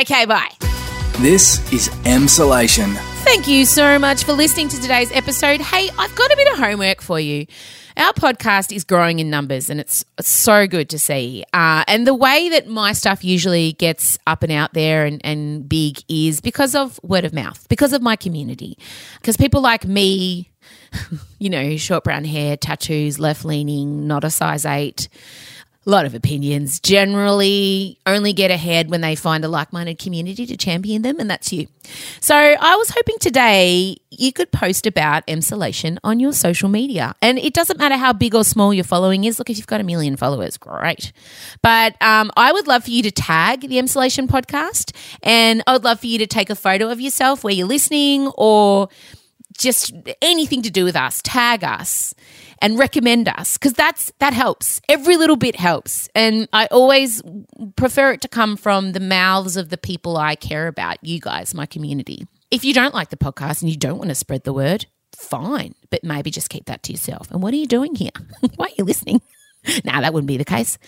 Okay, 0.00 0.26
bye. 0.26 0.50
This 1.18 1.72
is 1.72 1.88
Emsolation. 2.04 2.94
Thank 3.24 3.48
you 3.48 3.64
so 3.64 3.98
much 3.98 4.24
for 4.24 4.32
listening 4.32 4.68
to 4.68 4.80
today's 4.80 5.10
episode. 5.12 5.60
Hey, 5.60 5.88
I've 5.98 6.14
got 6.14 6.30
a 6.32 6.36
bit 6.36 6.52
of 6.52 6.58
homework 6.58 7.00
for 7.00 7.18
you. 7.18 7.46
Our 7.98 8.12
podcast 8.12 8.72
is 8.72 8.84
growing 8.84 9.18
in 9.18 9.28
numbers 9.28 9.68
and 9.68 9.80
it's 9.80 10.04
so 10.20 10.68
good 10.68 10.88
to 10.90 11.00
see. 11.00 11.42
Uh, 11.52 11.82
and 11.88 12.06
the 12.06 12.14
way 12.14 12.48
that 12.50 12.68
my 12.68 12.92
stuff 12.92 13.24
usually 13.24 13.72
gets 13.72 14.20
up 14.24 14.44
and 14.44 14.52
out 14.52 14.72
there 14.72 15.04
and, 15.04 15.20
and 15.24 15.68
big 15.68 15.98
is 16.08 16.40
because 16.40 16.76
of 16.76 17.00
word 17.02 17.24
of 17.24 17.32
mouth, 17.32 17.68
because 17.68 17.92
of 17.92 18.00
my 18.00 18.14
community. 18.14 18.78
Because 19.16 19.36
people 19.36 19.60
like 19.60 19.84
me, 19.84 20.48
you 21.40 21.50
know, 21.50 21.76
short 21.76 22.04
brown 22.04 22.22
hair, 22.22 22.56
tattoos, 22.56 23.18
left 23.18 23.44
leaning, 23.44 24.06
not 24.06 24.22
a 24.22 24.30
size 24.30 24.64
eight, 24.64 25.08
lot 25.90 26.04
of 26.04 26.14
opinions. 26.14 26.80
Generally 26.80 27.98
only 28.06 28.32
get 28.32 28.50
ahead 28.50 28.90
when 28.90 29.00
they 29.00 29.14
find 29.14 29.44
a 29.44 29.48
like-minded 29.48 29.98
community 29.98 30.46
to 30.46 30.56
champion 30.56 31.02
them 31.02 31.18
and 31.18 31.30
that's 31.30 31.52
you. 31.52 31.66
So 32.20 32.36
i 32.36 32.76
was 32.76 32.90
hoping 32.90 33.16
today 33.18 33.96
you 34.10 34.32
could 34.32 34.52
post 34.52 34.86
about 34.86 35.26
emsolation 35.26 35.98
on 36.04 36.20
your 36.20 36.32
social 36.32 36.68
media. 36.68 37.14
And 37.22 37.38
it 37.38 37.54
doesn't 37.54 37.78
matter 37.78 37.96
how 37.96 38.12
big 38.12 38.34
or 38.34 38.44
small 38.44 38.74
your 38.74 38.84
following 38.84 39.24
is. 39.24 39.38
Look 39.38 39.48
if 39.48 39.56
you've 39.56 39.66
got 39.66 39.80
a 39.80 39.84
million 39.84 40.16
followers 40.16 40.56
great. 40.56 41.12
But 41.62 42.00
um, 42.02 42.30
i 42.36 42.52
would 42.52 42.66
love 42.66 42.84
for 42.84 42.90
you 42.90 43.02
to 43.02 43.10
tag 43.10 43.62
the 43.62 43.76
emsolation 43.78 44.26
podcast 44.28 44.94
and 45.22 45.62
i 45.66 45.72
would 45.72 45.84
love 45.84 46.00
for 46.00 46.06
you 46.06 46.18
to 46.18 46.26
take 46.26 46.50
a 46.50 46.54
photo 46.54 46.90
of 46.90 47.00
yourself 47.00 47.42
where 47.42 47.54
you're 47.54 47.66
listening 47.66 48.28
or 48.36 48.88
just 49.58 49.92
anything 50.22 50.62
to 50.62 50.70
do 50.70 50.84
with 50.84 50.96
us, 50.96 51.20
tag 51.22 51.64
us 51.64 52.14
and 52.60 52.78
recommend 52.78 53.28
us 53.28 53.58
because 53.58 53.72
that's 53.72 54.12
that 54.18 54.32
helps. 54.32 54.80
Every 54.88 55.16
little 55.16 55.36
bit 55.36 55.56
helps. 55.56 56.08
And 56.14 56.48
I 56.52 56.66
always 56.66 57.22
prefer 57.76 58.12
it 58.12 58.22
to 58.22 58.28
come 58.28 58.56
from 58.56 58.92
the 58.92 59.00
mouths 59.00 59.56
of 59.56 59.68
the 59.68 59.78
people 59.78 60.16
I 60.16 60.34
care 60.34 60.68
about, 60.68 61.04
you 61.04 61.20
guys, 61.20 61.54
my 61.54 61.66
community. 61.66 62.26
If 62.50 62.64
you 62.64 62.72
don't 62.72 62.94
like 62.94 63.10
the 63.10 63.16
podcast 63.16 63.62
and 63.62 63.70
you 63.70 63.76
don't 63.76 63.98
want 63.98 64.08
to 64.08 64.14
spread 64.14 64.44
the 64.44 64.52
word, 64.52 64.86
fine, 65.14 65.74
but 65.90 66.02
maybe 66.02 66.30
just 66.30 66.48
keep 66.48 66.66
that 66.66 66.82
to 66.84 66.92
yourself. 66.92 67.30
And 67.30 67.42
what 67.42 67.52
are 67.52 67.58
you 67.58 67.66
doing 67.66 67.94
here? 67.94 68.10
Why 68.56 68.66
are 68.66 68.74
you 68.78 68.84
listening? 68.84 69.20
nah, 69.84 70.00
that 70.00 70.14
wouldn't 70.14 70.28
be 70.28 70.36
the 70.36 70.44
case. 70.44 70.78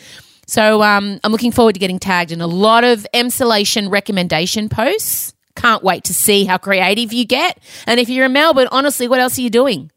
So 0.46 0.82
um, 0.82 1.20
I'm 1.22 1.32
looking 1.32 1.52
forward 1.52 1.74
to 1.74 1.78
getting 1.78 1.98
tagged 1.98 2.32
in 2.32 2.40
a 2.40 2.46
lot 2.46 2.82
of 2.82 3.06
emsolation 3.14 3.90
recommendation 3.90 4.68
posts. 4.68 5.34
Can't 5.60 5.84
wait 5.84 6.04
to 6.04 6.14
see 6.14 6.46
how 6.46 6.56
creative 6.56 7.12
you 7.12 7.26
get. 7.26 7.58
And 7.86 8.00
if 8.00 8.08
you're 8.08 8.24
in 8.24 8.32
Melbourne, 8.32 8.68
honestly, 8.72 9.06
what 9.06 9.20
else 9.20 9.36
are 9.38 9.42
you 9.42 9.50
doing? 9.50 9.90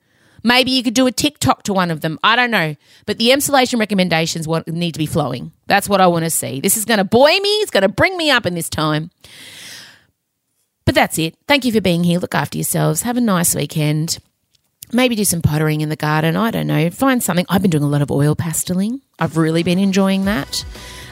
Maybe 0.43 0.71
you 0.71 0.83
could 0.83 0.93
do 0.93 1.07
a 1.07 1.11
TikTok 1.11 1.63
to 1.63 1.73
one 1.73 1.89
of 1.89 2.01
them. 2.01 2.19
I 2.21 2.35
don't 2.35 2.51
know. 2.51 2.75
But 3.05 3.17
the 3.17 3.29
emsolation 3.29 3.79
recommendations 3.79 4.45
need 4.67 4.91
to 4.91 4.97
be 4.97 5.05
flowing. 5.05 5.53
That's 5.67 5.87
what 5.87 6.01
I 6.01 6.07
want 6.07 6.25
to 6.25 6.29
see. 6.29 6.59
This 6.59 6.75
is 6.75 6.83
going 6.83 6.97
to 6.97 7.05
buoy 7.05 7.39
me. 7.39 7.49
It's 7.61 7.71
going 7.71 7.83
to 7.83 7.87
bring 7.87 8.17
me 8.17 8.29
up 8.29 8.45
in 8.45 8.55
this 8.55 8.69
time. 8.69 9.09
But 10.83 10.95
that's 10.95 11.17
it. 11.17 11.37
Thank 11.47 11.63
you 11.63 11.71
for 11.71 11.79
being 11.79 12.03
here. 12.03 12.19
Look 12.19 12.35
after 12.35 12.57
yourselves. 12.57 13.03
Have 13.03 13.15
a 13.15 13.21
nice 13.21 13.55
weekend. 13.55 14.17
Maybe 14.91 15.15
do 15.15 15.23
some 15.23 15.41
pottering 15.41 15.79
in 15.79 15.87
the 15.87 15.95
garden. 15.95 16.35
I 16.35 16.51
don't 16.51 16.67
know. 16.67 16.89
Find 16.89 17.23
something. 17.23 17.45
I've 17.47 17.61
been 17.61 17.71
doing 17.71 17.83
a 17.83 17.87
lot 17.87 18.01
of 18.01 18.11
oil 18.11 18.35
pasteling. 18.35 18.99
I've 19.17 19.37
really 19.37 19.63
been 19.63 19.79
enjoying 19.79 20.25
that. 20.25 20.65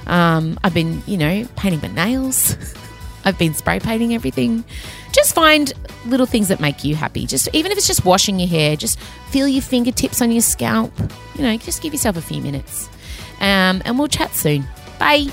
Um, 0.08 0.60
I've 0.62 0.74
been, 0.74 1.02
you 1.08 1.16
know, 1.16 1.48
painting 1.56 1.80
my 1.82 1.96
nails. 1.96 2.58
I've 3.26 3.38
been 3.38 3.54
spray 3.54 3.80
painting 3.80 4.14
everything. 4.14 4.64
just 5.12 5.34
find 5.36 5.74
little 6.06 6.26
things 6.26 6.48
that 6.48 6.60
make 6.60 6.84
you 6.84 6.96
happy. 6.96 7.26
Just 7.26 7.50
even 7.54 7.72
if 7.72 7.78
it's 7.78 7.88
just 7.88 8.06
washing 8.06 8.40
your 8.40 8.50
hair, 8.50 8.76
just 8.76 9.00
feel 9.30 9.48
your 9.48 9.62
fingertips 9.62 10.22
on 10.22 10.32
your 10.32 10.42
scalp. 10.42 10.94
You 11.36 11.44
know, 11.44 11.58
just 11.58 11.82
give 11.82 11.94
yourself 11.94 12.18
a 12.18 12.22
few 12.22 12.42
minutes. 12.42 12.90
Um, 13.40 13.82
and 13.86 13.98
we'll 13.98 14.08
chat 14.08 14.34
soon. 14.36 14.66
Bye. 15.00 15.28